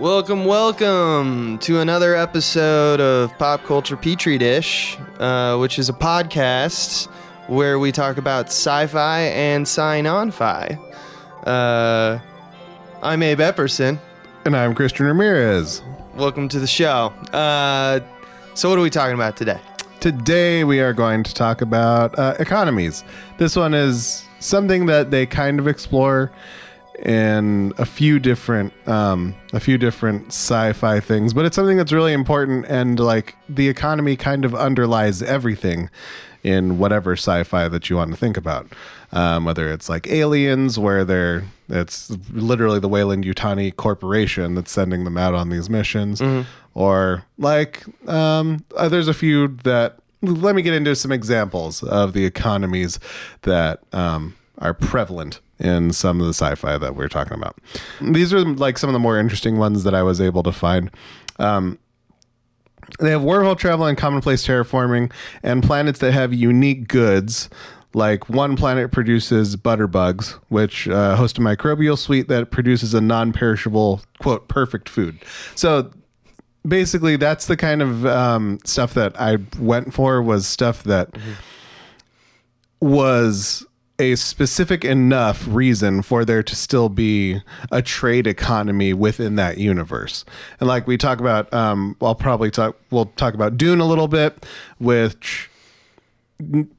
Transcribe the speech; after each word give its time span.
Welcome, 0.00 0.46
welcome 0.46 1.58
to 1.58 1.80
another 1.80 2.16
episode 2.16 3.02
of 3.02 3.36
Pop 3.36 3.62
Culture 3.64 3.98
Petri 3.98 4.38
Dish, 4.38 4.96
uh, 5.18 5.58
which 5.58 5.78
is 5.78 5.90
a 5.90 5.92
podcast 5.92 7.06
where 7.48 7.78
we 7.78 7.92
talk 7.92 8.16
about 8.16 8.46
sci-fi 8.46 9.20
and 9.20 9.68
sign-on-fi. 9.68 10.78
Uh, 11.44 12.18
I'm 13.02 13.22
Abe 13.22 13.40
Epperson. 13.40 14.00
And 14.46 14.56
I'm 14.56 14.74
Christian 14.74 15.04
Ramirez. 15.04 15.82
Welcome 16.16 16.48
to 16.48 16.58
the 16.58 16.66
show. 16.66 17.12
Uh, 17.34 18.00
so, 18.54 18.70
what 18.70 18.78
are 18.78 18.82
we 18.82 18.88
talking 18.88 19.14
about 19.14 19.36
today? 19.36 19.60
Today 20.00 20.64
we 20.64 20.80
are 20.80 20.94
going 20.94 21.24
to 21.24 21.34
talk 21.34 21.60
about 21.60 22.18
uh, 22.18 22.36
economies. 22.38 23.04
This 23.36 23.54
one 23.54 23.74
is 23.74 24.24
something 24.38 24.86
that 24.86 25.10
they 25.10 25.26
kind 25.26 25.60
of 25.60 25.68
explore 25.68 26.32
in 27.04 27.72
a 27.78 27.86
few 27.86 28.18
different 28.18 28.72
um, 28.86 29.34
a 29.52 29.60
few 29.60 29.78
different 29.78 30.28
sci-fi 30.28 31.00
things, 31.00 31.32
but 31.32 31.44
it's 31.44 31.56
something 31.56 31.76
that's 31.76 31.92
really 31.92 32.12
important 32.12 32.66
and 32.68 33.00
like 33.00 33.36
the 33.48 33.68
economy 33.68 34.16
kind 34.16 34.44
of 34.44 34.54
underlies 34.54 35.22
everything 35.22 35.88
in 36.42 36.78
whatever 36.78 37.12
sci-fi 37.12 37.68
that 37.68 37.90
you 37.90 37.96
want 37.96 38.10
to 38.10 38.16
think 38.16 38.36
about. 38.36 38.66
Um, 39.12 39.44
whether 39.44 39.72
it's 39.72 39.88
like 39.88 40.06
aliens, 40.06 40.78
where 40.78 41.04
they're 41.04 41.44
it's 41.68 42.10
literally 42.32 42.78
the 42.78 42.88
Weyland 42.88 43.24
Yutani 43.24 43.74
Corporation 43.74 44.54
that's 44.54 44.70
sending 44.70 45.04
them 45.04 45.16
out 45.16 45.34
on 45.34 45.48
these 45.50 45.68
missions, 45.68 46.20
or 46.74 47.24
like 47.38 47.82
um, 48.08 48.64
uh, 48.76 48.88
there's 48.88 49.08
a 49.08 49.14
few 49.14 49.48
that. 49.64 49.96
Let 50.22 50.54
me 50.54 50.60
get 50.60 50.74
into 50.74 50.94
some 50.96 51.12
examples 51.12 51.82
of 51.82 52.12
the 52.12 52.26
economies 52.26 53.00
that 53.40 53.80
um, 53.94 54.36
are 54.60 54.74
prevalent 54.74 55.40
in 55.58 55.92
some 55.92 56.20
of 56.20 56.26
the 56.26 56.32
sci-fi 56.32 56.78
that 56.78 56.94
we're 56.94 57.08
talking 57.08 57.34
about. 57.34 57.58
These 58.00 58.32
are 58.32 58.40
like 58.44 58.78
some 58.78 58.88
of 58.88 58.92
the 58.92 58.98
more 58.98 59.18
interesting 59.18 59.58
ones 59.58 59.84
that 59.84 59.94
I 59.94 60.02
was 60.02 60.20
able 60.20 60.42
to 60.42 60.52
find. 60.52 60.90
Um, 61.38 61.78
they 62.98 63.10
have 63.10 63.22
wormhole 63.22 63.56
travel 63.56 63.86
and 63.86 63.96
commonplace 63.96 64.46
terraforming, 64.46 65.12
and 65.42 65.62
planets 65.62 66.00
that 66.00 66.12
have 66.12 66.34
unique 66.34 66.88
goods. 66.88 67.48
Like 67.92 68.28
one 68.28 68.56
planet 68.56 68.92
produces 68.92 69.56
butterbugs, 69.56 70.38
which 70.48 70.86
uh, 70.88 71.16
host 71.16 71.38
a 71.38 71.40
microbial 71.40 71.98
suite 71.98 72.28
that 72.28 72.50
produces 72.50 72.94
a 72.94 73.00
non-perishable 73.00 74.02
quote 74.20 74.46
perfect 74.48 74.88
food. 74.88 75.18
So 75.56 75.90
basically, 76.66 77.16
that's 77.16 77.46
the 77.46 77.56
kind 77.56 77.82
of 77.82 78.06
um, 78.06 78.60
stuff 78.64 78.94
that 78.94 79.20
I 79.20 79.38
went 79.58 79.92
for. 79.92 80.22
Was 80.22 80.46
stuff 80.46 80.84
that 80.84 81.16
was 82.80 83.66
a 84.00 84.16
specific 84.16 84.82
enough 84.82 85.46
reason 85.46 86.00
for 86.00 86.24
there 86.24 86.42
to 86.42 86.56
still 86.56 86.88
be 86.88 87.42
a 87.70 87.82
trade 87.82 88.26
economy 88.26 88.94
within 88.94 89.36
that 89.36 89.58
universe. 89.58 90.24
And 90.58 90.66
like 90.68 90.86
we 90.86 90.96
talk 90.96 91.20
about, 91.20 91.52
um, 91.52 91.96
I'll 92.00 92.14
probably 92.14 92.50
talk, 92.50 92.76
we'll 92.90 93.06
talk 93.16 93.34
about 93.34 93.58
Dune 93.58 93.78
a 93.78 93.84
little 93.84 94.08
bit, 94.08 94.46
which 94.78 95.50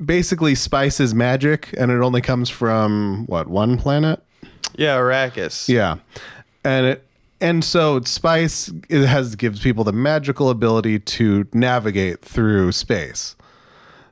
basically 0.03 0.55
spices 0.55 1.13
magic 1.13 1.71
and 1.77 1.91
it 1.91 2.01
only 2.01 2.21
comes 2.21 2.49
from 2.49 3.25
what, 3.27 3.47
one 3.47 3.77
planet? 3.77 4.21
Yeah, 4.75 4.97
Arrakis. 4.97 5.69
Yeah. 5.69 5.97
And 6.63 6.87
it, 6.87 7.07
and 7.39 7.63
so 7.63 8.01
spice 8.01 8.71
it 8.89 9.05
has 9.05 9.35
gives 9.35 9.61
people 9.61 9.83
the 9.83 9.93
magical 9.93 10.49
ability 10.49 10.99
to 10.99 11.47
navigate 11.53 12.21
through 12.21 12.71
space. 12.71 13.35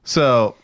So 0.04 0.56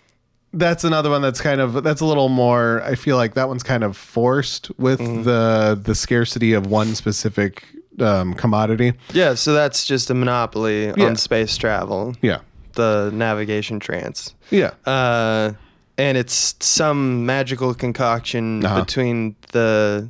that's 0.57 0.83
another 0.83 1.09
one 1.09 1.21
that's 1.21 1.41
kind 1.41 1.61
of 1.61 1.83
that's 1.83 2.01
a 2.01 2.05
little 2.05 2.29
more 2.29 2.81
I 2.83 2.95
feel 2.95 3.17
like 3.17 3.33
that 3.35 3.47
one's 3.47 3.63
kind 3.63 3.83
of 3.83 3.95
forced 3.97 4.71
with 4.79 4.99
the 4.99 5.79
the 5.81 5.93
scarcity 5.95 6.53
of 6.53 6.67
one 6.67 6.95
specific 6.95 7.65
um, 7.99 8.33
commodity. 8.33 8.93
Yeah, 9.13 9.35
so 9.35 9.53
that's 9.53 9.85
just 9.85 10.09
a 10.09 10.13
monopoly 10.13 10.87
Yeah. 10.97 11.05
on 11.05 11.15
space 11.15 11.55
travel, 11.57 12.15
Yeah. 12.21 12.39
the 12.73 13.09
navigation 13.13 13.79
trance. 13.79 14.33
Yeah. 14.51 14.71
uh, 14.85 15.53
and 15.97 16.17
it's 16.17 16.55
some 16.59 17.25
magical 17.25 17.73
concoction 17.73 18.65
Uh-huh. 18.65 18.81
between 18.81 19.35
the 19.53 20.09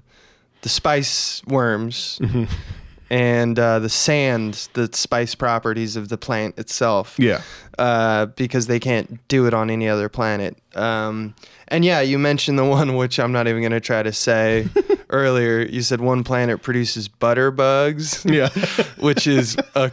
the 0.61 0.69
spice 0.69 1.43
worms 1.47 2.17
Mm-hmm. 2.23 2.45
And 3.09 3.57
uh, 3.59 3.79
the 3.79 3.89
sand, 3.89 4.67
the 4.73 4.89
spice 4.93 5.35
properties 5.35 5.95
of 5.95 6.09
the 6.09 6.17
plant 6.17 6.57
itself. 6.57 7.15
Yeah. 7.19 7.41
Uh, 7.77 8.27
because 8.27 8.67
they 8.67 8.79
can't 8.79 9.25
do 9.27 9.47
it 9.47 9.53
on 9.53 9.69
any 9.69 9.87
other 9.89 10.07
planet. 10.07 10.57
Um, 10.75 11.35
and 11.67 11.83
yeah, 11.83 11.99
you 12.01 12.17
mentioned 12.17 12.57
the 12.57 12.63
one 12.65 12.95
which 12.95 13.19
I'm 13.19 13.31
not 13.33 13.47
even 13.47 13.61
going 13.61 13.73
to 13.73 13.79
try 13.81 14.01
to 14.01 14.13
say 14.13 14.67
earlier. 15.09 15.61
You 15.65 15.81
said 15.81 15.99
one 16.01 16.23
planet 16.23 16.61
produces 16.61 17.07
butter 17.07 17.51
bugs, 17.51 18.23
Yeah. 18.25 18.47
which 18.99 19.27
is 19.27 19.57
a 19.75 19.91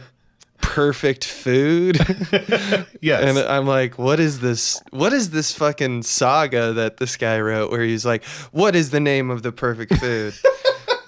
perfect 0.61 1.25
food. 1.25 1.97
yes. 3.01 3.23
And 3.23 3.37
I'm 3.37 3.67
like, 3.67 3.97
what 3.99 4.19
is 4.21 4.39
this? 4.39 4.81
What 4.91 5.11
is 5.11 5.31
this 5.31 5.51
fucking 5.53 6.03
saga 6.03 6.71
that 6.73 6.97
this 6.97 7.17
guy 7.17 7.39
wrote 7.41 7.69
where 7.69 7.83
he's 7.83 8.05
like, 8.05 8.23
what 8.53 8.75
is 8.77 8.91
the 8.91 9.01
name 9.01 9.29
of 9.29 9.43
the 9.43 9.51
perfect 9.51 9.93
food? 9.97 10.33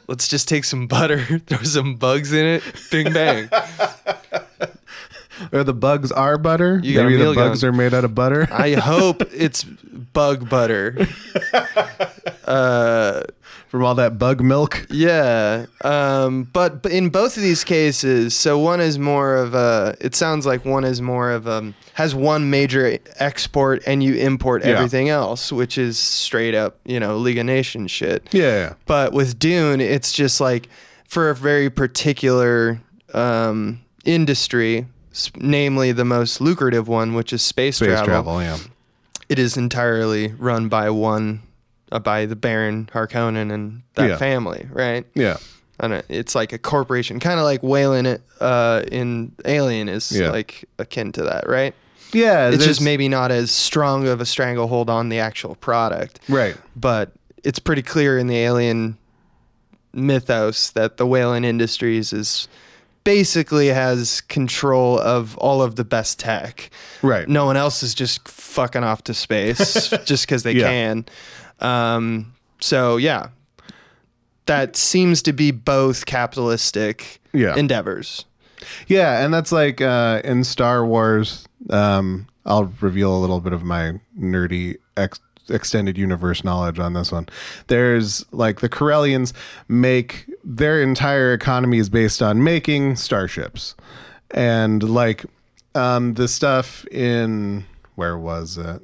Let's 0.08 0.28
just 0.28 0.48
take 0.48 0.64
some 0.64 0.88
butter, 0.88 1.20
throw 1.48 1.64
some 1.64 1.96
bugs 1.96 2.32
in 2.32 2.46
it, 2.46 2.64
bing 2.92 3.12
bang. 3.14 3.50
or 5.52 5.64
the 5.64 5.74
bugs 5.74 6.12
are 6.12 6.38
butter. 6.38 6.80
You 6.84 6.94
got 6.94 7.02
a 7.02 7.04
Maybe 7.06 7.18
the 7.18 7.24
meal 7.26 7.36
bugs 7.36 7.64
are 7.64 7.72
made 7.72 7.94
out 7.94 8.06
of 8.06 8.14
butter. 8.14 8.48
I 8.52 8.74
hope 8.74 9.22
it's 9.34 9.64
bug 9.64 10.50
butter. 10.50 11.08
Uh, 12.46 13.24
from 13.75 13.84
all 13.84 13.96
that 13.96 14.18
bug 14.18 14.40
milk. 14.41 14.88
yeah. 14.90 15.66
Um, 15.81 16.44
but, 16.53 16.81
but 16.81 16.94
in 16.94 17.09
both 17.09 17.36
of 17.36 17.44
these 17.44 17.66
cases, 17.66 18.34
so 18.34 18.58
one 18.58 18.80
is 18.80 18.97
more 18.97 19.36
of 19.36 19.53
a, 19.53 19.97
it 20.00 20.16
sounds 20.16 20.46
like 20.46 20.63
one 20.63 20.86
is 20.86 21.02
more 21.02 21.30
of 21.31 21.46
a, 21.46 21.74
has 21.96 22.16
one 22.16 22.50
major 22.50 22.97
export 23.18 23.84
and 23.86 24.02
you 24.02 24.16
import 24.16 24.63
Yeah. 24.63 24.72
everything 24.78 25.09
else, 25.09 25.52
which 25.52 25.78
is 25.78 25.97
straight 26.00 26.56
up, 26.56 26.78
you 26.86 27.02
know, 27.02 27.18
League 27.18 27.38
of 27.38 27.46
Nations 27.46 27.91
shit. 27.91 28.25
Yeah. 28.31 28.75
But 28.86 29.12
with 29.12 29.38
Dune, 29.40 29.81
it's 29.81 30.13
just 30.13 30.40
like 30.40 30.69
for 31.06 31.30
a 31.30 31.36
very 31.36 31.69
particular 31.69 32.80
um, 33.13 33.81
industry, 34.06 34.86
namely 35.36 35.92
the 35.92 36.06
most 36.06 36.40
lucrative 36.40 36.88
one, 36.88 37.13
which 37.13 37.34
is 37.34 37.42
space, 37.42 37.75
Space 37.75 37.88
travel. 37.90 38.06
travel. 38.06 38.42
Yeah. 38.42 38.57
It 39.28 39.38
is 39.38 39.57
entirely 39.57 40.30
run 40.34 40.69
by 40.69 40.90
one, 40.92 41.42
by 42.03 42.25
the 42.25 42.35
Baron 42.35 42.89
Harkonnen 42.94 43.51
and 43.51 43.81
that 43.95 44.09
Yeah. 44.09 44.17
family, 44.17 44.67
right? 44.72 45.06
Yeah. 45.13 45.38
I 45.79 45.88
don't, 45.89 46.06
it's 46.07 46.35
like 46.35 46.53
a 46.53 46.57
corporation, 46.57 47.19
kind 47.19 47.38
of 47.39 47.44
like 47.45 47.61
Weyland 47.61 48.19
uh, 48.39 48.83
in 48.91 49.33
Alien 49.45 49.89
is 49.89 50.11
Yeah. 50.11 50.29
like 50.31 50.66
akin 50.79 51.11
to 51.13 51.23
that, 51.23 51.47
right? 51.50 51.73
Yeah. 52.13 52.50
It's 52.50 52.63
just 52.66 52.81
maybe 52.81 53.09
not 53.09 53.31
as 53.31 53.51
strong 53.51 54.07
of 54.07 54.22
a 54.22 54.25
stranglehold 54.25 54.89
on 54.89 55.09
the 55.09 55.19
actual 55.19 55.56
product 55.56 56.19
right. 56.29 56.56
but 56.75 57.11
it's 57.44 57.59
pretty 57.59 57.81
clear 57.81 58.17
in 58.17 58.27
the 58.27 58.38
alien 58.38 58.97
mythos 59.94 60.72
that 60.72 60.97
the 60.97 61.06
Weyland 61.06 61.45
Industries 61.45 62.12
is 62.13 62.47
basically 63.03 63.67
has 63.67 64.22
control 64.22 65.00
of 65.00 65.38
all 65.38 65.62
of 65.62 65.75
the 65.75 65.83
best 65.83 66.19
tech. 66.19 66.69
Right. 67.01 67.27
No 67.29 67.45
one 67.45 67.56
else 67.56 67.83
is 67.83 67.94
just 67.94 68.27
fucking 68.27 68.83
off 68.83 69.03
to 69.06 69.13
space 69.13 69.89
just 70.06 70.25
because 70.25 70.44
they 70.44 70.53
Yeah. 70.53 70.67
can. 70.69 71.06
Um, 71.60 72.34
so 72.60 72.98
yeah, 72.98 73.30
that 74.46 74.76
seems 74.76 75.22
to 75.24 75.34
be 75.34 75.52
both 75.52 76.06
capitalistic 76.06 77.20
Yeah. 77.34 77.56
endeavors. 77.56 78.26
Yeah, 78.88 79.24
and 79.24 79.34
that's 79.34 79.52
like 79.52 79.82
uh, 79.82 80.22
in 80.24 80.44
Star 80.44 80.86
Wars. 80.86 81.48
Um, 81.70 82.28
I'll 82.46 82.66
reveal 82.82 83.16
a 83.16 83.20
little 83.20 83.40
bit 83.42 83.54
of 83.54 83.64
my 83.64 84.00
nerdy 84.20 84.78
ex- 84.98 85.19
extended 85.50 85.98
universe 85.98 86.44
knowledge 86.44 86.80
on 86.80 86.94
this 86.94 87.12
one. 87.12 87.28
There's 87.68 88.25
like 88.31 88.62
the 88.62 88.69
Corellians 88.69 89.34
make 89.68 90.25
their 90.44 90.81
entire 90.81 91.34
economy 91.34 91.78
is 91.80 91.90
based 91.90 92.22
on 92.22 92.44
making 92.44 92.96
starships, 92.98 93.75
and 94.31 94.81
like 94.84 95.25
um, 95.75 96.13
the 96.16 96.28
stuff 96.28 96.86
in 96.88 97.66
where 97.96 98.18
was 98.18 98.58
it? 98.58 98.81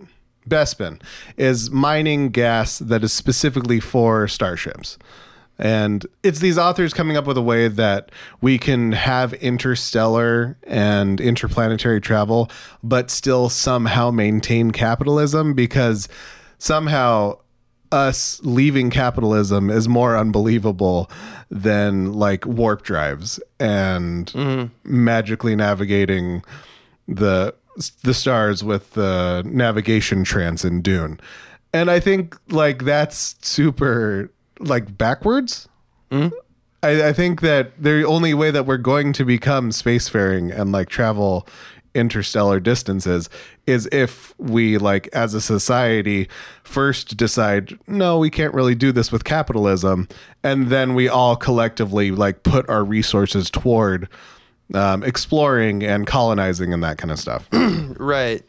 Bespin 0.48 1.02
is 1.38 1.70
mining 1.70 2.30
gas 2.30 2.80
that 2.80 3.04
is 3.04 3.14
specifically 3.14 3.80
for 3.80 4.28
starships. 4.28 4.98
And 5.60 6.08
it's 6.24 6.40
these 6.40 6.58
authors 6.58 6.92
coming 6.92 7.18
up 7.18 7.28
with 7.28 7.38
a 7.38 7.42
way 7.42 7.68
that 7.68 8.12
we 8.42 8.58
can 8.58 8.94
have 8.94 9.34
interstellar 9.36 10.58
and 10.64 11.22
interplanetary 11.22 12.02
travel, 12.02 12.50
but 12.82 13.12
still 13.12 13.48
somehow 13.48 14.10
maintain 14.10 14.72
capitalism 14.72 15.54
because 15.54 16.10
somehow 16.58 17.38
us 17.92 18.40
leaving 18.44 18.90
capitalism 18.90 19.70
is 19.70 19.88
more 19.88 20.18
unbelievable 20.18 21.12
than 21.52 22.14
like 22.14 22.46
warp 22.46 22.82
drives 22.82 23.40
and 23.60 24.28
mm-hmm. 24.28 24.68
magically 24.84 25.56
navigating 25.56 26.44
the 27.08 27.54
the 28.04 28.14
stars 28.14 28.64
with 28.64 28.92
the 28.92 29.44
navigation 29.46 30.24
trance 30.24 30.66
in 30.66 30.82
Dune. 30.82 31.20
And 31.74 31.90
I 31.90 32.00
think 32.00 32.38
like 32.50 32.84
that's 32.84 33.36
super 33.42 34.32
like 34.60 34.98
backwards. 34.98 35.68
Hmm? 36.12 36.28
I, 36.84 37.10
I 37.10 37.14
think 37.14 37.42
that 37.42 37.82
the 37.82 38.04
only 38.06 38.34
way 38.34 38.52
that 38.52 38.66
we're 38.66 38.78
going 38.78 39.14
to 39.14 39.26
become 39.26 39.70
spacefaring 39.70 40.58
and 40.58 40.72
like 40.72 40.90
travel 40.90 41.48
interstellar 41.94 42.60
distances 42.60 43.30
is 43.68 43.88
if 43.92 44.34
we 44.38 44.78
like 44.78 45.10
as 45.12 45.34
a 45.34 45.42
society 45.42 46.30
first 46.64 47.18
decide 47.18 47.78
no 47.86 48.18
we 48.18 48.30
can't 48.30 48.54
really 48.54 48.76
do 48.76 48.94
this 48.94 49.12
with 49.12 49.26
capitalism 49.26 50.08
and 50.42 50.70
then 50.70 50.96
we 50.96 51.10
all 51.10 51.36
collectively 51.36 52.10
like 52.10 52.44
put 52.44 52.68
our 52.70 52.86
resources 52.86 53.50
toward 53.50 54.08
um, 54.74 55.04
exploring 55.04 55.84
and 55.84 56.08
colonizing 56.08 56.74
and 56.74 56.84
that 56.84 56.98
kind 56.98 57.12
of 57.12 57.20
stuff 57.20 57.48
Right. 57.98 58.44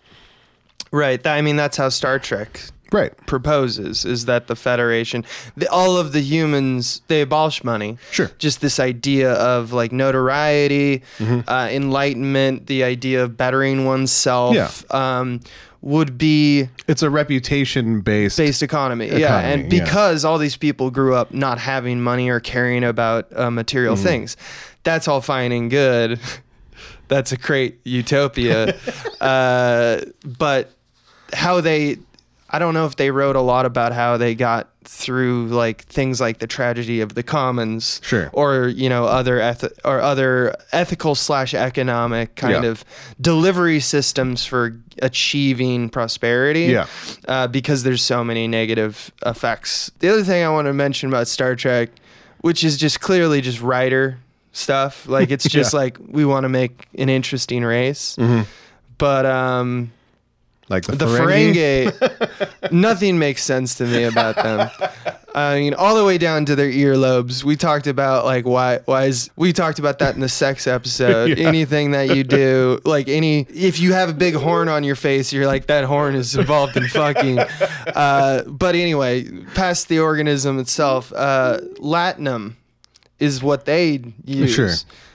Right. 0.91 1.27
I 1.27 1.41
mean, 1.43 1.57
that's 1.57 1.77
how 1.77 1.89
Star 1.89 2.19
Trek 2.19 2.61
right 2.93 3.17
proposes 3.27 4.05
is 4.05 4.27
that 4.27 4.47
the 4.49 4.55
Federation, 4.55 5.25
the, 5.57 5.67
all 5.71 5.97
of 5.97 6.13
the 6.13 6.21
humans, 6.21 7.01
they 7.09 7.23
abolish 7.23 7.65
money. 7.65 7.97
Sure. 8.11 8.31
Just 8.39 8.61
this 8.61 8.79
idea 8.79 9.33
of 9.33 9.73
like 9.73 9.93
notoriety, 9.93 11.03
Mm-hmm. 11.19 11.49
uh, 11.49 11.69
enlightenment, 11.71 12.67
the 12.67 12.85
idea 12.85 13.23
of 13.25 13.37
bettering 13.37 13.87
oneself. 13.87 14.85
Um, 14.93 15.41
would 15.81 16.17
be 16.17 16.69
it's 16.87 17.03
a 17.03 17.11
reputation 17.11 18.03
based 18.03 18.37
based 18.39 18.63
economy. 18.63 19.09
yeah, 19.09 19.17
Economy, 19.41 19.53
and 19.65 19.73
yeah. 19.73 19.83
because 19.83 20.25
all 20.25 20.39
these 20.39 20.57
people 20.57 20.93
grew 20.93 21.13
up 21.17 21.35
not 21.35 21.59
having 21.59 22.01
money 22.01 22.29
or 22.29 22.39
caring 22.39 22.85
about 22.85 23.27
uh, 23.37 23.51
material 23.51 23.97
Mm-hmm. 23.97 24.05
things, 24.05 24.37
that's 24.85 25.09
all 25.09 25.21
fine 25.21 25.53
and 25.53 25.71
good. 25.71 26.19
that's 27.09 27.33
a 27.33 27.37
great 27.37 27.81
utopia. 27.85 28.77
uh, 29.21 30.01
but 30.25 30.71
how 31.33 31.61
they, 31.61 31.97
I 32.51 32.59
don't 32.59 32.75
know 32.75 32.87
if 32.87 32.97
they 32.97 33.11
wrote 33.11 33.37
a 33.37 33.41
lot 33.41 33.67
about 33.67 33.93
how 33.93 34.17
they 34.17 34.35
got 34.35 34.69
through 34.85 35.47
like 35.47 35.83
things 35.85 36.21
like 36.21 36.39
the 36.41 36.47
tragedy 36.49 37.01
of 37.01 37.15
the 37.15 37.23
commons, 37.23 38.01
Sure. 38.03 38.29
or 38.33 38.67
you 38.67 38.89
know 38.89 39.05
other 39.05 39.39
eth- 39.41 39.73
or 39.85 40.01
other 40.01 40.57
ethical 40.73 41.15
slash 41.15 41.55
economic 41.55 42.35
kind 42.35 42.65
Yeah. 42.65 42.71
of 42.71 42.85
delivery 43.21 43.79
systems 43.79 44.45
for 44.45 44.77
achieving 45.01 45.89
prosperity 45.89 46.65
Yeah. 46.65 46.87
uh, 47.29 47.47
because 47.47 47.85
there's 47.85 48.03
so 48.03 48.25
many 48.25 48.49
negative 48.49 49.13
effects. 49.25 49.93
The 50.01 50.09
other 50.09 50.25
thing 50.25 50.45
I 50.45 50.49
want 50.49 50.67
to 50.67 50.73
mention 50.73 51.09
about 51.09 51.29
Star 51.29 51.55
Trek, 51.55 51.91
which 52.41 52.65
is 52.65 52.77
just 52.77 53.01
clearly 53.01 53.41
just 53.41 53.61
writer 53.63 54.19
stuff, 54.53 55.07
like 55.09 55.31
it's 55.31 55.45
just 55.49 55.73
Yeah. 55.73 55.79
like 55.81 55.99
we 56.07 56.25
want 56.25 56.45
to 56.45 56.49
make 56.49 56.87
an 56.99 57.09
interesting 57.09 57.65
race, 57.65 58.17
Mhm. 58.19 58.47
but 58.99 59.27
um, 59.27 59.93
like 60.69 60.85
the, 60.85 60.97
the 60.97 61.07
Ferengi. 61.07 61.91
Ferengi, 61.91 62.73
nothing 62.73 63.19
makes 63.19 63.43
sense 63.43 63.75
to 63.77 63.85
me 63.85 64.05
about 64.05 64.37
them. 64.37 64.71
I 65.35 65.59
mean, 65.59 65.73
all 65.75 65.95
the 65.97 66.05
way 66.05 66.19
down 66.19 66.45
to 66.47 66.55
their 66.55 66.71
earlobes. 66.71 67.43
We 67.43 67.57
talked 67.57 67.87
about 67.87 68.27
like 68.27 68.45
why 68.45 68.81
why 68.85 69.07
is 69.07 69.31
we 69.37 69.53
talked 69.55 69.79
about 69.79 69.99
that 70.01 70.15
in 70.15 70.21
the 70.21 70.29
sex 70.29 70.67
episode. 70.79 71.39
Yeah. 71.39 71.49
Anything 71.49 71.93
that 71.93 72.15
you 72.15 72.23
do, 72.23 72.81
like 72.85 73.09
any 73.09 73.47
if 73.55 73.81
you 73.81 73.95
have 73.95 74.11
a 74.11 74.15
big 74.15 74.35
horn 74.35 74.69
on 74.69 74.85
your 74.85 74.95
face, 74.97 75.33
you're 75.33 75.47
like 75.47 75.67
that 75.69 75.85
horn 75.85 76.15
is 76.15 76.35
involved 76.37 76.77
in 76.77 76.87
fucking. 76.89 77.39
Uh, 77.39 78.43
but 78.47 78.75
anyway, 78.75 79.25
past 79.55 79.89
the 79.89 79.99
organism 80.01 80.59
itself, 80.59 81.13
uh, 81.17 81.61
latinum 81.79 82.57
is 83.23 83.43
what 83.43 83.65
they 83.65 84.03
use, 84.25 84.53
Sure. 84.55 84.71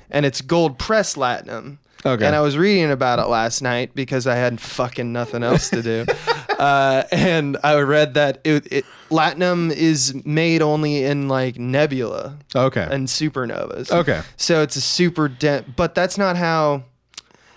and 0.10 0.26
it's 0.26 0.42
gold 0.42 0.78
press 0.80 1.16
latinum. 1.16 1.78
Okay. 2.06 2.26
And 2.26 2.36
I 2.36 2.42
was 2.42 2.58
reading 2.58 2.92
about 2.92 3.20
it 3.20 3.28
last 3.28 3.62
night 3.62 3.94
because 3.96 4.28
I 4.28 4.36
had 4.36 4.62
fucking 4.62 5.12
nothing 5.12 5.44
else 5.44 5.70
to 5.72 5.82
do. 5.82 6.06
uh, 6.60 7.04
and 7.12 7.58
I 7.64 7.80
read 7.82 8.14
that 8.14 8.40
it, 8.46 8.72
it 8.72 8.86
latinum 9.10 9.72
is 9.74 10.14
made 10.24 10.62
only 10.62 11.04
in 11.04 11.28
like 11.28 11.58
nebula 11.60 12.38
okay 12.56 12.88
and 12.90 13.08
supernovas. 13.08 13.92
okay 13.92 14.22
So 14.38 14.62
it's 14.62 14.76
a 14.78 14.82
super 14.82 15.28
dense, 15.28 15.66
but 15.76 15.96
that's 15.96 16.18
not 16.18 16.38
how. 16.38 16.84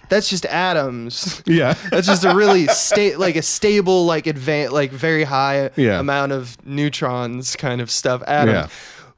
That's 0.09 0.29
just 0.29 0.45
atoms. 0.47 1.41
yeah 1.47 1.75
That's 1.93 2.09
just 2.09 2.25
a 2.25 2.35
really 2.35 2.67
sta- 2.67 3.15
like 3.17 3.37
a 3.37 3.43
stable, 3.43 4.07
like 4.07 4.27
advanced, 4.27 4.73
like 4.73 4.91
very 4.91 5.23
high 5.23 5.71
Yeah. 5.77 6.01
amount 6.01 6.33
of 6.33 6.57
neutrons 6.67 7.55
kind 7.55 7.81
of 7.81 7.91
stuff. 7.93 8.21
Atom, 8.27 8.55
Yeah. 8.55 8.67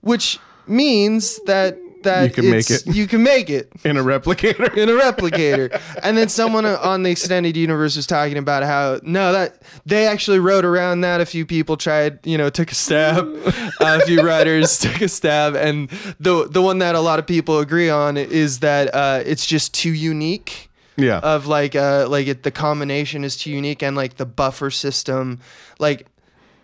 which 0.02 0.38
means 0.66 1.40
that 1.46 1.78
that 2.02 2.24
You 2.24 2.30
can 2.30 2.50
make 2.50 2.70
it. 2.70 2.86
You 2.86 3.06
can 3.06 3.22
make 3.22 3.50
it 3.50 3.70
in 3.84 3.96
a 3.96 4.02
replicator 4.02 4.76
in 4.76 4.88
a 4.88 4.92
replicator. 4.92 5.80
and 6.02 6.16
then 6.16 6.28
someone 6.28 6.64
on 6.66 7.02
the 7.02 7.10
extended 7.10 7.56
universe 7.56 7.96
was 7.96 8.06
talking 8.06 8.36
about 8.36 8.62
how 8.62 9.00
no, 9.02 9.32
that 9.32 9.62
they 9.86 10.06
actually 10.06 10.38
wrote 10.38 10.64
around 10.64 11.02
that. 11.02 11.20
A 11.20 11.26
few 11.26 11.46
people 11.46 11.76
tried, 11.76 12.24
you 12.26 12.36
know, 12.38 12.50
took 12.50 12.70
a 12.70 12.74
stab. 12.74 13.24
Uh, 13.46 13.70
a 13.80 14.00
few 14.00 14.22
writers 14.22 14.78
took 14.78 15.00
a 15.00 15.08
stab, 15.08 15.54
and 15.54 15.88
the 16.20 16.48
the 16.48 16.62
one 16.62 16.78
that 16.78 16.94
a 16.94 17.00
lot 17.00 17.18
of 17.18 17.26
people 17.26 17.58
agree 17.58 17.90
on 17.90 18.16
is 18.16 18.60
that 18.60 18.94
uh, 18.94 19.22
it's 19.24 19.46
just 19.46 19.74
too 19.74 19.92
unique. 19.92 20.70
yeah 20.96 21.18
Of 21.18 21.46
like, 21.46 21.74
uh, 21.74 22.06
like 22.08 22.26
it, 22.26 22.42
the 22.42 22.50
combination 22.50 23.24
is 23.24 23.36
too 23.36 23.50
unique, 23.50 23.82
and 23.82 23.96
like 23.96 24.16
the 24.16 24.26
buffer 24.26 24.70
system, 24.70 25.40
like 25.78 26.06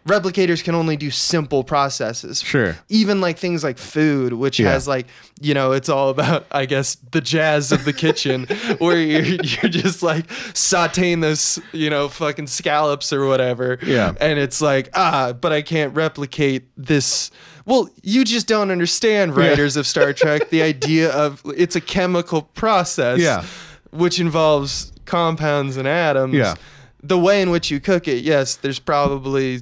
replicators 0.06 0.62
can 0.65 0.75
only 0.75 0.97
do 0.97 1.11
simple 1.11 1.62
processes 1.62 2.41
sure 2.41 2.77
even 2.89 3.21
like 3.21 3.39
things 3.39 3.62
like 3.62 3.79
food, 3.79 4.33
which 4.33 4.59
Yeah. 4.59 4.71
has 4.71 4.89
like 4.89 5.06
you 5.41 5.55
know 5.55 5.73
it's 5.73 5.89
all 5.89 6.09
about 6.09 6.47
I 6.50 6.67
guess 6.67 6.97
the 7.12 7.21
jazz 7.21 7.73
of 7.73 7.85
the 7.85 7.93
kitchen, 7.93 8.47
where 8.79 8.99
you're 9.00 9.25
you're 9.25 9.71
just 9.71 10.03
like 10.03 10.27
sautéing 10.55 11.21
this 11.21 11.59
you 11.73 11.91
know 11.91 12.09
fucking 12.09 12.47
scallops 12.47 13.12
or 13.12 13.27
whatever, 13.27 13.79
Yeah. 13.83 14.15
and 14.21 14.39
it's 14.39 14.61
like 14.61 14.89
ah, 14.95 15.33
but 15.33 15.53
I 15.53 15.62
can't 15.62 15.95
replicate 15.95 16.69
this. 16.77 17.31
Well, 17.67 17.91
you 18.03 18.25
just 18.25 18.47
don't 18.47 18.71
understand, 18.71 19.37
writers 19.37 19.77
of 19.77 19.87
Star 19.87 20.15
Trek, 20.15 20.49
the 20.49 20.62
idea 20.75 21.11
of 21.12 21.43
it's 21.56 21.77
a 21.77 21.83
chemical 21.83 22.41
process, 22.43 23.19
Yeah. 23.21 23.45
which 23.91 24.19
involves 24.19 24.91
compounds 25.05 25.77
and 25.77 25.87
atoms. 25.87 26.33
Yeah. 26.35 26.55
The 27.03 27.19
way 27.19 27.43
in 27.43 27.50
which 27.50 27.71
you 27.71 27.79
cook 27.79 28.09
it, 28.09 28.25
yes, 28.25 28.56
there's 28.56 28.79
probably 28.79 29.61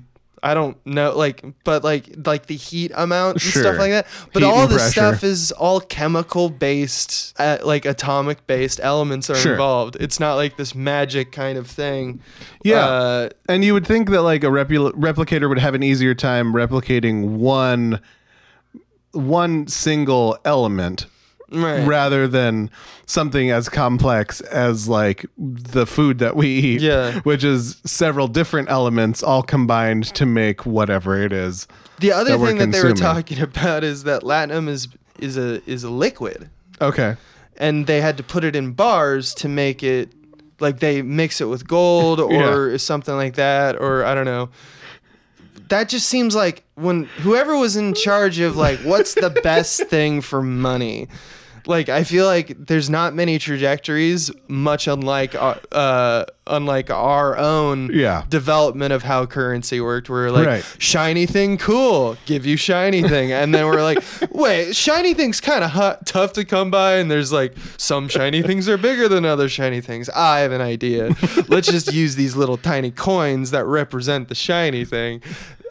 I 0.50 0.54
don't 0.54 0.76
know, 0.86 1.16
like, 1.16 1.44
but 1.64 1.82
like, 1.82 2.08
like 2.24 2.46
the 2.46 2.56
heat 2.56 2.92
amount 2.94 3.34
and 3.34 3.42
Sure. 3.42 3.62
stuff 3.62 3.78
like 3.78 3.90
that. 3.90 4.06
But 4.32 4.42
Heat 4.42 4.48
all 4.48 4.66
the 4.68 4.76
pressure. 4.76 4.90
stuff 4.92 5.24
is 5.24 5.50
all 5.52 5.80
chemical 5.80 6.50
based, 6.50 7.34
uh, 7.38 7.58
like 7.64 7.84
atomic 7.84 8.46
based 8.46 8.78
elements 8.82 9.28
are 9.28 9.34
Sure. 9.34 9.52
involved. 9.52 9.96
It's 9.98 10.20
not 10.20 10.34
like 10.36 10.56
this 10.56 10.74
magic 10.74 11.32
kind 11.32 11.58
of 11.58 11.66
thing. 11.66 12.20
Yeah. 12.62 12.86
Uh, 12.86 13.28
And 13.48 13.64
you 13.64 13.74
would 13.74 13.86
think 13.86 14.10
that 14.10 14.22
like 14.22 14.44
a 14.44 14.48
repli- 14.48 14.92
replicator 14.92 15.48
would 15.48 15.58
have 15.58 15.74
an 15.74 15.82
easier 15.82 16.14
time 16.14 16.52
replicating 16.52 17.36
one 17.38 18.00
one 19.12 19.66
single 19.66 20.36
element 20.44 21.06
right. 21.50 21.86
rather 21.86 22.26
than 22.28 22.70
something 23.06 23.50
as 23.50 23.68
complex 23.68 24.40
as 24.40 24.88
like 24.88 25.26
the 25.38 25.86
food 25.86 26.18
that 26.18 26.36
we 26.36 26.48
eat, 26.48 26.80
Yeah. 26.80 27.20
which 27.20 27.44
is 27.44 27.76
several 27.84 28.28
different 28.28 28.68
elements 28.70 29.22
all 29.22 29.42
combined 29.42 30.04
to 30.14 30.26
make 30.26 30.66
whatever 30.66 31.20
it 31.22 31.32
is. 31.32 31.66
the 32.00 32.12
other 32.12 32.36
that 32.36 32.44
thing 32.46 32.58
that 32.58 32.72
they 32.72 32.82
were 32.82 32.92
talking 32.92 33.40
about 33.50 33.82
is 33.84 34.04
that 34.04 34.22
latinum 34.22 34.68
is 34.68 34.88
is 35.18 35.36
a 35.38 35.62
is 35.70 35.82
a 35.84 35.88
liquid, 35.90 36.50
Okay. 36.80 37.16
and 37.56 37.86
they 37.86 38.00
had 38.02 38.16
to 38.18 38.22
put 38.22 38.44
it 38.44 38.54
in 38.54 38.72
bars 38.72 39.32
to 39.34 39.48
make 39.48 39.82
it 39.82 40.12
like 40.60 40.80
they 40.80 41.00
mix 41.02 41.40
it 41.40 41.46
with 41.46 41.66
gold 41.66 42.20
or 42.40 42.76
something 42.78 43.14
like 43.14 43.34
that, 43.36 43.76
or 43.80 44.04
I 44.04 44.14
don't 44.14 44.24
know. 44.26 44.50
That 45.68 45.88
just 45.88 46.06
seems 46.08 46.34
like 46.36 46.64
when 46.74 47.04
whoever 47.22 47.56
was 47.56 47.76
in 47.76 47.94
charge 47.94 48.38
of 48.40 48.56
like 48.56 48.78
what's 48.80 49.14
the 49.14 49.30
best 49.42 49.82
thing 49.84 50.20
for 50.20 50.42
money. 50.42 51.08
Like 51.66 51.88
I 51.88 52.04
feel 52.04 52.26
like 52.26 52.54
there's 52.66 52.88
not 52.88 53.14
many 53.14 53.38
trajectories, 53.38 54.30
much 54.48 54.86
unlike 54.86 55.34
uh, 55.34 55.56
uh 55.72 56.24
unlike 56.46 56.90
our 56.90 57.36
own 57.36 57.90
Yeah. 57.92 58.22
development 58.28 58.92
of 58.92 59.02
how 59.02 59.26
currency 59.26 59.80
worked. 59.80 60.08
Where 60.08 60.30
like 60.30 60.46
Right. 60.46 60.64
shiny 60.78 61.26
thing, 61.26 61.58
cool, 61.58 62.16
give 62.24 62.46
you 62.46 62.56
shiny 62.56 63.02
thing, 63.02 63.32
and 63.32 63.52
then 63.52 63.66
we're 63.66 63.82
like, 63.82 63.98
wait, 64.30 64.76
shiny 64.76 65.12
thing's 65.12 65.40
kind 65.40 65.64
of 65.64 65.70
hot, 65.70 66.06
tough 66.06 66.32
to 66.34 66.44
come 66.44 66.70
by, 66.70 66.94
and 66.98 67.10
there's 67.10 67.32
like 67.32 67.54
some 67.78 68.06
shiny 68.08 68.42
things 68.42 68.68
are 68.68 68.78
bigger 68.78 69.08
than 69.08 69.24
other 69.24 69.48
shiny 69.48 69.80
things. 69.80 70.08
I 70.10 70.40
have 70.40 70.52
an 70.52 70.60
idea. 70.60 71.16
Let's 71.48 71.68
just 71.68 71.92
use 71.92 72.14
these 72.14 72.36
little 72.36 72.56
tiny 72.56 72.92
coins 72.92 73.50
that 73.50 73.64
represent 73.64 74.28
the 74.28 74.36
shiny 74.36 74.84
thing. 74.84 75.20